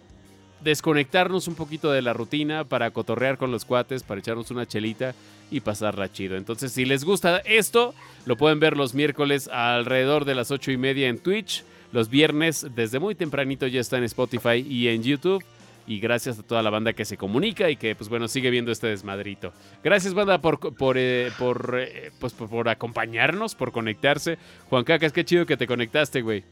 desconectarnos 0.62 1.46
un 1.46 1.54
poquito 1.54 1.92
de 1.92 2.02
la 2.02 2.14
rutina, 2.14 2.64
para 2.64 2.90
cotorrear 2.90 3.36
con 3.36 3.50
los 3.50 3.64
cuates, 3.64 4.02
para 4.02 4.20
echarnos 4.20 4.50
una 4.50 4.66
chelita 4.66 5.14
y 5.50 5.60
pasarla 5.60 6.10
chido. 6.10 6.36
Entonces, 6.36 6.72
si 6.72 6.84
les 6.84 7.04
gusta 7.04 7.38
esto, 7.38 7.94
lo 8.24 8.36
pueden 8.36 8.60
ver 8.60 8.76
los 8.76 8.94
miércoles 8.94 9.48
alrededor 9.48 10.24
de 10.24 10.34
las 10.34 10.50
ocho 10.50 10.72
y 10.72 10.76
media 10.76 11.08
en 11.08 11.18
Twitch. 11.18 11.64
Los 11.92 12.08
viernes, 12.08 12.66
desde 12.74 12.98
muy 12.98 13.14
tempranito, 13.14 13.66
ya 13.66 13.80
está 13.80 13.98
en 13.98 14.04
Spotify 14.04 14.66
y 14.68 14.88
en 14.88 15.02
YouTube. 15.02 15.44
Y 15.86 16.00
gracias 16.00 16.38
a 16.38 16.42
toda 16.42 16.62
la 16.62 16.70
banda 16.70 16.94
que 16.94 17.04
se 17.04 17.16
comunica 17.16 17.68
y 17.68 17.76
que, 17.76 17.94
pues 17.94 18.08
bueno, 18.08 18.26
sigue 18.28 18.50
viendo 18.50 18.72
este 18.72 18.86
desmadrito. 18.86 19.52
Gracias, 19.82 20.14
banda, 20.14 20.40
por, 20.40 20.58
por, 20.74 20.96
eh, 20.98 21.30
por, 21.38 21.76
eh, 21.78 22.10
pues, 22.18 22.32
por, 22.32 22.68
acompañarnos, 22.68 23.54
por 23.54 23.70
conectarse. 23.70 24.38
Juan 24.70 24.84
Cacas, 24.84 25.12
qué 25.12 25.24
chido 25.24 25.44
que 25.44 25.56
te 25.56 25.66
conectaste, 25.66 26.22
güey. 26.22 26.44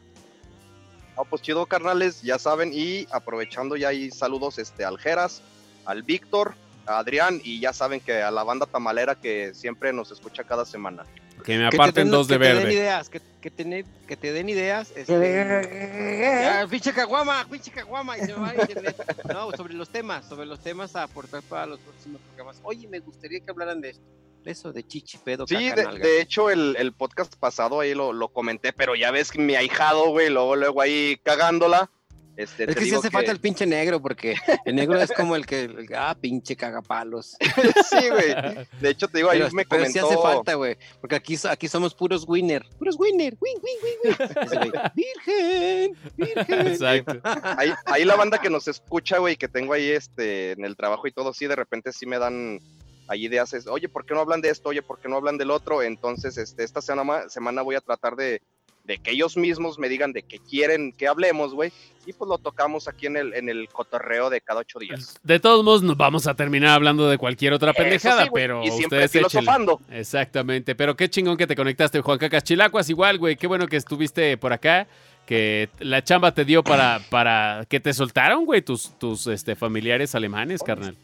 No, 1.17 1.25
pues 1.25 1.43
chido, 1.43 1.67
carnales, 1.67 2.23
ya 2.23 2.39
saben, 2.39 2.73
y 2.75 3.07
aprovechando 3.13 3.77
ya 3.77 3.89
ahí 3.89 4.11
saludos 4.11 4.59
este, 4.59 4.85
al 4.85 4.99
Geras, 4.99 5.43
al 5.85 6.03
Víctor, 6.03 6.55
a 6.87 6.99
Adrián, 6.99 7.41
y 7.43 7.61
ya 7.61 7.73
saben 7.73 8.01
que 8.01 8.23
a 8.23 8.31
la 8.31 8.45
banda 8.45 8.67
tamalera 8.67 9.15
que 9.15 9.55
siempre 9.55 9.93
nos 9.93 10.11
escucha 10.11 10.45
cada 10.45 10.65
semana. 10.65 11.05
Que 11.43 11.59
me 11.59 11.67
aparten 11.67 12.05
den- 12.07 12.11
dos 12.11 12.29
de 12.29 12.35
que 12.39 12.41
te 12.41 12.47
den 12.49 12.57
verde. 12.59 12.73
ideas, 12.75 13.09
que, 13.09 13.21
que, 13.41 13.51
te, 13.51 13.85
que 14.07 14.17
te 14.17 14.33
den 14.33 14.49
ideas. 14.49 14.93
este, 14.97 16.43
ya, 16.43 16.67
pinche 16.69 16.93
caguama, 16.93 17.47
pinche 17.51 17.71
caguama. 17.71 18.17
Y 18.19 18.21
se 18.23 18.27
me 18.29 18.41
va 18.41 18.55
internet. 18.55 18.97
No, 19.33 19.51
sobre 19.53 19.75
los 19.75 19.89
temas, 19.89 20.29
sobre 20.29 20.47
los 20.47 20.61
temas 20.61 20.95
a 20.97 21.05
aportar 21.05 21.43
para 21.43 21.67
los 21.67 21.81
próximos 21.81 22.21
programas. 22.23 22.61
Oye, 22.63 22.87
me 22.89 23.01
gustaría 23.01 23.41
que 23.41 23.51
hablaran 23.51 23.81
de 23.81 23.91
esto. 23.91 24.05
De 24.45 24.51
eso, 24.51 24.73
de 24.73 24.85
chichi, 24.85 25.19
pedo, 25.19 25.47
Sí, 25.47 25.69
caca, 25.71 25.93
de, 25.93 25.99
de 26.01 26.21
hecho 26.21 26.51
el, 26.51 26.75
el 26.77 26.93
podcast 26.93 27.37
pasado 27.37 27.79
ahí 27.79 27.95
lo, 27.95 28.13
lo 28.13 28.29
comenté, 28.29 28.73
pero 28.73 28.97
ya 28.97 29.13
ves 29.13 29.31
que 29.31 29.39
mi 29.39 29.55
ahijado, 29.55 30.09
güey, 30.11 30.31
luego, 30.31 30.57
luego 30.57 30.81
ahí 30.83 31.17
cagándola. 31.23 31.91
Este, 32.35 32.65
Es 32.65 32.75
que 32.77 32.85
sí 32.87 32.95
hace 32.95 33.11
falta 33.11 33.31
el 33.31 33.41
pinche 33.41 33.67
negro, 33.67 34.01
porque 34.01 34.35
el 34.65 34.75
negro 34.75 34.99
es 34.99 35.13
como 35.13 35.37
el 35.37 35.45
que, 35.45 35.65
el- 35.65 35.89
ah, 35.95 36.17
pinche 36.19 36.57
cagapalos. 36.57 37.37
sí, 37.91 38.09
güey. 38.09 38.35
De 38.81 38.89
hecho, 38.89 39.07
te 39.09 39.19
digo, 39.19 39.29
ahí 39.31 39.39
Pero, 39.41 39.53
me 39.53 39.65
pero 39.67 39.83
comentó. 39.83 39.93
sí 40.09 40.15
hace 40.15 40.23
falta, 40.23 40.55
güey, 40.55 40.77
porque 41.01 41.17
aquí, 41.17 41.37
aquí 41.49 41.69
somos 41.69 41.95
puros 41.95 42.25
winner, 42.27 42.65
puros 42.79 42.97
winner, 42.99 43.37
win, 43.41 43.55
win, 43.63 43.77
win, 43.83 44.61
win. 44.63 44.73
Virgen, 44.95 45.97
virgen. 46.17 46.67
Exacto. 46.69 47.21
Ahí, 47.59 47.73
ahí 47.87 48.05
la 48.05 48.17
banda 48.17 48.39
que 48.39 48.49
nos 48.51 48.67
escucha, 48.69 49.19
güey, 49.19 49.37
que 49.37 49.49
tengo 49.49 49.73
ahí 49.75 49.91
este, 49.91 50.53
en 50.53 50.65
el 50.65 50.77
trabajo 50.77 51.07
y 51.07 51.13
todo, 51.13 51.33
sí, 51.35 51.47
de 51.47 51.57
repente 51.57 51.93
sí 51.93 52.07
me 52.07 52.19
dan 52.19 52.61
ahí 53.09 53.27
ideas, 53.27 53.53
es, 53.53 53.67
oye, 53.67 53.89
¿por 53.89 54.07
qué 54.07 54.15
no 54.15 54.21
hablan 54.21 54.41
de 54.41 54.49
esto? 54.49 54.71
Oye, 54.71 54.81
¿por 54.81 54.99
qué 55.01 55.09
no 55.09 55.17
hablan 55.17 55.37
del 55.37 55.51
otro? 55.51 55.83
Entonces, 55.83 56.39
este, 56.39 56.65
esta 56.65 56.81
semana, 56.81 57.29
semana 57.29 57.61
voy 57.63 57.75
a 57.75 57.81
tratar 57.81 58.17
de, 58.17 58.41
de 58.85 58.99
que 58.99 59.13
ellos 59.13 59.37
mismos 59.37 59.79
me 59.79 59.89
digan 59.89 60.13
de 60.13 60.23
qué 60.23 60.39
quieren 60.39 60.93
que 60.93 61.07
hablemos, 61.07 61.55
güey, 61.55 61.73
y 62.05 62.13
pues 62.13 62.29
lo 62.29 62.39
tocamos 62.39 62.89
aquí 62.89 63.07
en 63.07 63.17
el, 63.17 63.33
en 63.35 63.49
el 63.49 63.69
cotorreo 63.69 64.29
de 64.29 64.41
cada 64.41 64.61
ocho 64.61 64.79
días. 64.81 65.17
De 65.23 65.39
todos 65.39 65.65
modos, 65.65 65.83
nos 65.85 65.97
vamos 65.97 66.27
a 66.27 66.35
terminar 66.35 66.71
hablando 66.71 67.09
de 67.09 67.17
cualquier 67.17 67.53
otra 67.53 67.73
pendejada, 67.73 68.25
sí, 68.25 68.31
pero 68.35 68.63
y 68.65 68.71
siempre 68.73 69.05
ustedes 69.05 69.11
échenle. 69.15 69.29
filosofando. 69.31 69.81
Exactamente, 69.91 70.75
pero 70.75 70.97
qué 70.97 71.09
chingón 71.09 71.37
que 71.37 71.47
te 71.47 71.55
conectaste, 71.55 72.01
Juan 72.01 72.19
Cacas 72.19 72.43
Chilacuas, 72.43 72.91
igual, 72.91 73.19
güey, 73.19 73.37
qué 73.37 73.47
bueno 73.47 73.69
que 73.69 73.77
estuviste 73.77 74.37
por 74.37 74.53
acá, 74.53 74.89
que 75.27 75.69
la 75.79 76.03
chamba 76.03 76.35
te 76.35 76.45
dio 76.45 76.65
para, 76.65 77.01
para 77.09 77.65
que 77.69 77.79
te 77.79 77.95
soltaron, 77.95 78.45
güey, 78.45 78.63
tus, 78.63 78.99
tus 78.99 79.29
este, 79.29 79.55
familiares 79.55 80.17
alemanes, 80.17 80.61
carnal. 80.63 80.97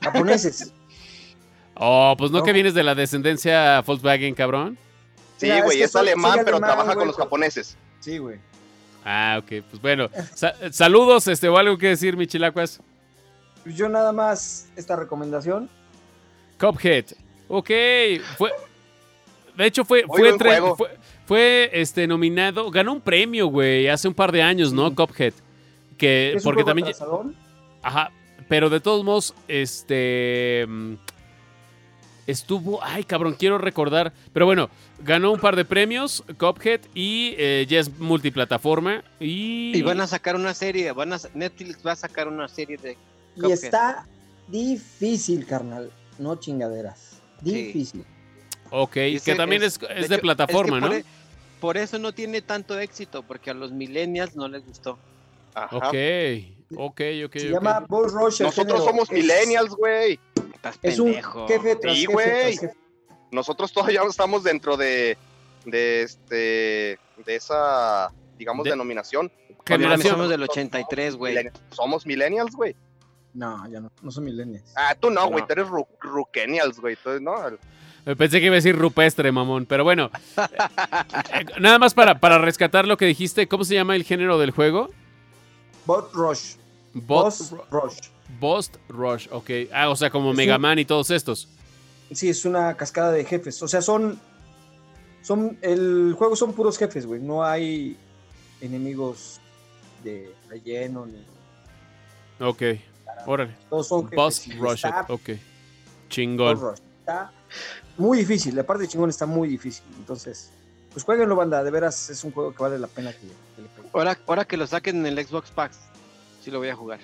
Japoneses. 0.00 0.72
Oh, 1.74 2.14
pues 2.16 2.30
no, 2.30 2.38
No. 2.38 2.44
que 2.44 2.52
vienes 2.52 2.74
de 2.74 2.82
la 2.84 2.94
descendencia 2.94 3.80
Volkswagen, 3.82 4.34
cabrón. 4.34 4.78
Sí, 5.38 5.46
güey, 5.48 5.68
es 5.68 5.74
que 5.76 5.84
es, 5.84 5.90
soy- 5.92 6.00
alemán, 6.02 6.32
soy 6.34 6.44
pero 6.44 6.56
alemán, 6.58 6.70
trabaja 6.76 6.94
con 6.94 7.06
los 7.06 7.16
pero- 7.16 7.24
japoneses. 7.26 7.76
Sí, 8.00 8.18
güey. 8.18 8.38
Ah, 9.04 9.38
ok, 9.40 9.64
pues 9.70 9.80
bueno. 9.80 10.10
Sa- 10.34 10.54
saludos, 10.72 11.26
este, 11.28 11.48
o 11.48 11.56
algo 11.56 11.78
que 11.78 11.88
decir, 11.88 12.16
mi 12.16 12.26
Chilacuas. 12.26 12.80
Pues 13.64 13.74
yo 13.76 13.88
nada 13.88 14.12
más 14.12 14.68
esta 14.76 14.96
recomendación. 14.96 15.70
Cuphead. 16.60 17.04
Ok, 17.48 17.70
fue. 18.36 18.50
De 19.56 19.66
hecho, 19.66 19.84
fue, 19.84 20.04
Muy 20.04 20.18
fue, 20.18 20.28
buen 20.28 20.40
tre- 20.40 20.48
juego. 20.60 20.76
fue, 20.76 20.88
fue, 21.26 21.70
este, 21.72 22.06
nominado. 22.06 22.70
Ganó 22.70 22.92
un 22.92 23.00
premio, 23.00 23.46
güey, 23.48 23.88
hace 23.88 24.06
un 24.08 24.14
par 24.14 24.30
de 24.32 24.42
años, 24.42 24.72
¿no? 24.72 24.88
Sí. 24.90 24.94
Cuphead. 24.94 25.32
Que, 25.96 26.30
Es 26.30 26.36
un 26.36 26.42
porque 26.44 26.62
juego 26.62 26.66
también. 26.68 26.86
atrasadón. 26.88 27.34
Ajá. 27.82 28.10
Pero 28.48 28.70
de 28.70 28.80
todos 28.80 29.04
modos, 29.04 29.34
este. 29.48 30.66
Estuvo. 32.28 32.84
Ay, 32.84 33.04
cabrón, 33.04 33.36
quiero 33.38 33.56
recordar. 33.56 34.12
Pero 34.34 34.44
bueno, 34.44 34.68
ganó 35.02 35.32
un 35.32 35.40
par 35.40 35.56
de 35.56 35.64
premios, 35.64 36.22
Cuphead, 36.38 36.82
y 36.94 37.34
eh, 37.38 37.66
ya 37.66 37.80
es 37.80 37.98
multiplataforma. 37.98 39.02
Y. 39.18 39.72
Y 39.74 39.80
van 39.80 40.00
a 40.02 40.06
sacar 40.06 40.36
una 40.36 40.52
serie, 40.52 40.92
van 40.92 41.14
a, 41.14 41.18
Netflix 41.32 41.78
va 41.84 41.92
a 41.92 41.96
sacar 41.96 42.28
una 42.28 42.46
serie 42.46 42.76
de... 42.76 42.98
Y 43.34 43.50
está 43.50 44.06
difícil, 44.46 45.46
carnal. 45.46 45.90
No 46.18 46.36
chingaderas. 46.36 47.18
Difícil. 47.40 48.04
Ok, 48.70 48.96
Dice, 48.96 49.32
que 49.32 49.36
también 49.36 49.62
es, 49.62 49.80
es 49.96 50.08
de, 50.10 50.16
hecho, 50.16 50.20
plataforma, 50.22 50.76
es 50.76 50.82
que 50.82 50.88
¿no? 50.88 50.88
por, 50.88 50.96
e- 50.98 51.04
por 51.60 51.76
eso 51.78 51.98
no 51.98 52.12
tiene 52.12 52.42
tanto 52.42 52.78
éxito, 52.78 53.22
porque 53.22 53.50
a 53.50 53.54
los 53.54 53.72
millennials 53.72 54.36
no 54.36 54.48
les 54.48 54.66
gustó. 54.66 54.98
Ajá. 55.54 55.76
Ok, 55.76 55.94
ok, 56.76 57.00
ok. 57.24 57.32
Se 57.36 57.48
ok. 57.48 57.52
llama 57.54 57.78
el 57.78 57.86
Nosotros 57.88 58.54
género. 58.54 58.84
somos 58.84 59.10
millennials, 59.10 59.70
güey. 59.70 60.20
Estás 60.58 60.78
Es 60.82 60.98
un 60.98 61.06
pendejo. 61.06 61.48
jefe 61.48 61.76
tras 61.76 61.94
Sí, 61.94 62.00
jefe 62.02 62.12
güey. 62.12 62.58
nosotros 63.30 63.72
todavía 63.72 64.02
estamos 64.08 64.42
dentro 64.44 64.76
de, 64.76 65.16
de 65.64 66.02
este 66.02 66.98
de 67.24 67.34
esa 67.36 68.12
digamos 68.38 68.64
De- 68.64 68.70
denominación 68.70 69.30
Generación. 69.66 70.14
somos 70.14 70.30
del 70.30 70.42
83, 70.44 71.16
güey. 71.16 71.50
Somos 71.70 72.06
millennials 72.06 72.54
güey 72.56 72.74
No, 73.34 73.68
ya 73.68 73.80
no. 73.80 73.90
No 74.02 74.10
son 74.10 74.24
millennials. 74.24 74.72
ah 74.76 74.94
tú 74.98 75.10
no 75.10 75.26
güey 75.28 75.40
No. 75.42 75.46
tú 75.46 75.52
eres 75.52 75.68
ru 75.68 75.86
ruquenials 76.00 76.80
güey 76.80 76.96
tú 76.96 77.20
no 77.20 77.34
Me 78.04 78.16
Pensé 78.16 78.40
que 78.40 78.46
iba 78.46 78.54
a 78.54 78.56
decir 78.56 78.74
rupestre, 78.74 79.30
mamón. 79.32 79.66
Pero 79.66 79.84
bueno, 79.84 80.10
eh, 81.34 81.44
nada 81.60 81.78
más 81.78 81.92
para, 81.92 82.18
para 82.18 82.38
rescatar 82.38 82.86
lo 82.86 82.96
que 82.96 83.04
dijiste. 83.04 83.46
¿Cómo 83.48 83.64
se 83.64 83.74
llama 83.74 83.96
el 83.96 84.04
género 84.04 84.38
del 84.38 84.50
juego? 84.52 84.88
Bot 85.84 86.12
Rush. 86.14 86.54
Boss 86.94 87.52
Rush. 87.70 87.98
Boss 88.40 88.70
Rush, 88.88 89.28
ok. 89.30 89.50
Ah, 89.72 89.88
o 89.90 89.96
sea, 89.96 90.10
como 90.10 90.32
Mega 90.32 90.58
Man 90.58 90.78
y 90.78 90.84
todos 90.84 91.10
estos. 91.10 91.48
Sí, 92.12 92.28
es 92.28 92.44
una 92.44 92.74
cascada 92.76 93.12
de 93.12 93.24
jefes. 93.24 93.62
O 93.62 93.68
sea, 93.68 93.82
son. 93.82 94.18
son 95.22 95.58
el 95.62 96.14
juego 96.16 96.36
son 96.36 96.52
puros 96.52 96.78
jefes, 96.78 97.06
güey. 97.06 97.20
No 97.20 97.44
hay 97.44 97.96
enemigos 98.60 99.40
de 100.04 100.32
relleno 100.48 101.06
ni. 101.06 101.24
Ok, 102.40 102.62
órale. 103.26 103.54
Todos 103.68 103.88
son 103.88 104.04
jefes. 104.04 104.16
Boss 104.16 104.46
Rush, 104.58 104.84
está- 104.86 105.06
ok. 105.08 105.30
Chingón. 106.08 106.54
Boss 106.60 106.62
Rush. 106.70 106.78
Está 107.00 107.32
muy 107.96 108.18
difícil. 108.18 108.54
La 108.56 108.62
parte 108.64 108.82
de 108.84 108.88
chingón 108.88 109.10
está 109.10 109.26
muy 109.26 109.48
difícil. 109.48 109.84
Entonces, 109.98 110.50
pues 110.92 111.04
jueguenlo, 111.04 111.36
banda. 111.36 111.62
De 111.64 111.70
veras, 111.70 112.10
es 112.10 112.22
un 112.24 112.32
juego 112.32 112.52
que 112.54 112.62
vale 112.62 112.78
la 112.78 112.86
pena 112.86 113.12
que, 113.12 113.20
que 113.56 113.62
le 113.62 113.68
peguen. 113.68 113.90
Ahora, 113.94 114.18
ahora 114.26 114.44
que 114.44 114.56
lo 114.56 114.66
saquen 114.66 115.04
en 115.04 115.18
el 115.18 115.26
Xbox 115.26 115.50
Pax, 115.50 115.78
sí 116.42 116.50
lo 116.50 116.58
voy 116.58 116.68
a 116.68 116.76
jugar. 116.76 117.00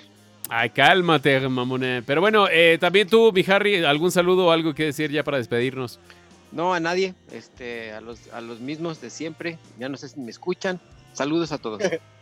Ay, 0.49 0.71
cálmate, 0.71 1.41
mamone. 1.49 2.03
Pero 2.03 2.21
bueno, 2.21 2.47
eh, 2.51 2.77
también 2.79 3.09
tú, 3.09 3.33
mi 3.33 3.45
Harry, 3.49 3.85
¿algún 3.85 4.11
saludo 4.11 4.47
o 4.47 4.51
algo 4.51 4.75
que 4.75 4.85
decir 4.85 5.11
ya 5.11 5.25
para 5.25 5.39
despedirnos? 5.39 5.99
No, 6.53 6.75
a 6.75 6.81
nadie, 6.81 7.15
este, 7.33 7.93
a 7.93 8.01
los, 8.01 8.33
a 8.33 8.41
los 8.41 8.61
mismos 8.61 9.01
de 9.01 9.11
siempre. 9.11 9.59
Ya 9.79 9.89
no 9.89 9.97
sé 9.97 10.09
si 10.09 10.21
me 10.21 10.31
escuchan. 10.31 10.81
Saludos 11.13 11.53
a 11.53 11.59
todos. 11.59 11.83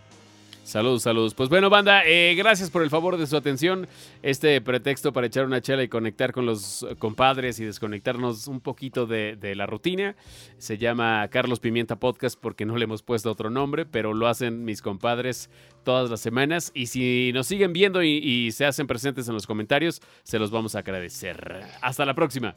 Saludos, 0.65 1.03
saludos. 1.03 1.35
Pues 1.35 1.49
bueno, 1.49 1.69
banda, 1.71 2.03
eh, 2.07 2.35
gracias 2.37 2.71
por 2.71 2.83
el 2.83 2.89
favor 2.89 3.17
de 3.17 3.27
su 3.27 3.37
atención. 3.37 3.89
Este 4.23 4.61
pretexto 4.61 5.13
para 5.13 5.27
echar 5.27 5.45
una 5.45 5.61
chela 5.61 5.83
y 5.83 5.89
conectar 5.89 6.33
con 6.33 6.47
los 6.47 6.87
compadres 6.99 7.59
y 7.59 7.65
desconectarnos 7.65 8.47
un 8.47 8.61
poquito 8.61 9.07
de, 9.07 9.37
de 9.37 9.57
la 9.57 9.67
rutina. 9.67 10.15
Se 10.59 10.79
llama 10.79 11.27
Carlos 11.29 11.59
Pimienta 11.59 11.97
Podcast 11.97 12.39
porque 12.41 12.65
no 12.65 12.77
le 12.77 12.85
hemos 12.85 13.03
puesto 13.03 13.31
otro 13.31 13.51
nombre, 13.51 13.87
pero 13.87 14.15
lo 14.15 14.29
hacen 14.29 14.65
mis 14.65 14.83
compadres 14.83 15.51
todas 15.85 16.09
las 16.09 16.21
semanas. 16.21 16.71
Y 16.75 16.87
si 16.87 17.33
nos 17.35 17.49
siguen 17.49 17.73
viendo 17.73 18.03
y, 18.03 18.19
y 18.19 18.53
se 18.53 18.65
hacen 18.65 18.87
presentes 18.87 19.27
en 19.29 19.35
los 19.35 19.47
comentarios, 19.49 20.01
se 20.23 20.39
los 20.39 20.53
vamos 20.53 20.77
a 20.77 20.79
agradecer. 20.79 21.65
Hasta 21.83 22.05
la 22.07 22.15
próxima. 22.15 22.57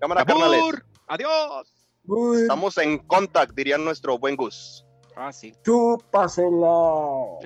Cámara, 0.00 0.24
carnales. 0.24 0.60
¡Adiós! 1.08 1.72
Uy, 2.04 2.42
Estamos 2.42 2.76
en 2.78 2.98
contact, 2.98 3.54
diría 3.54 3.78
nuestro 3.78 4.18
buen 4.18 4.36
Gus. 4.36 4.84
Ah, 5.16 5.32
sí. 5.32 5.54
chúpasela. 5.64 7.38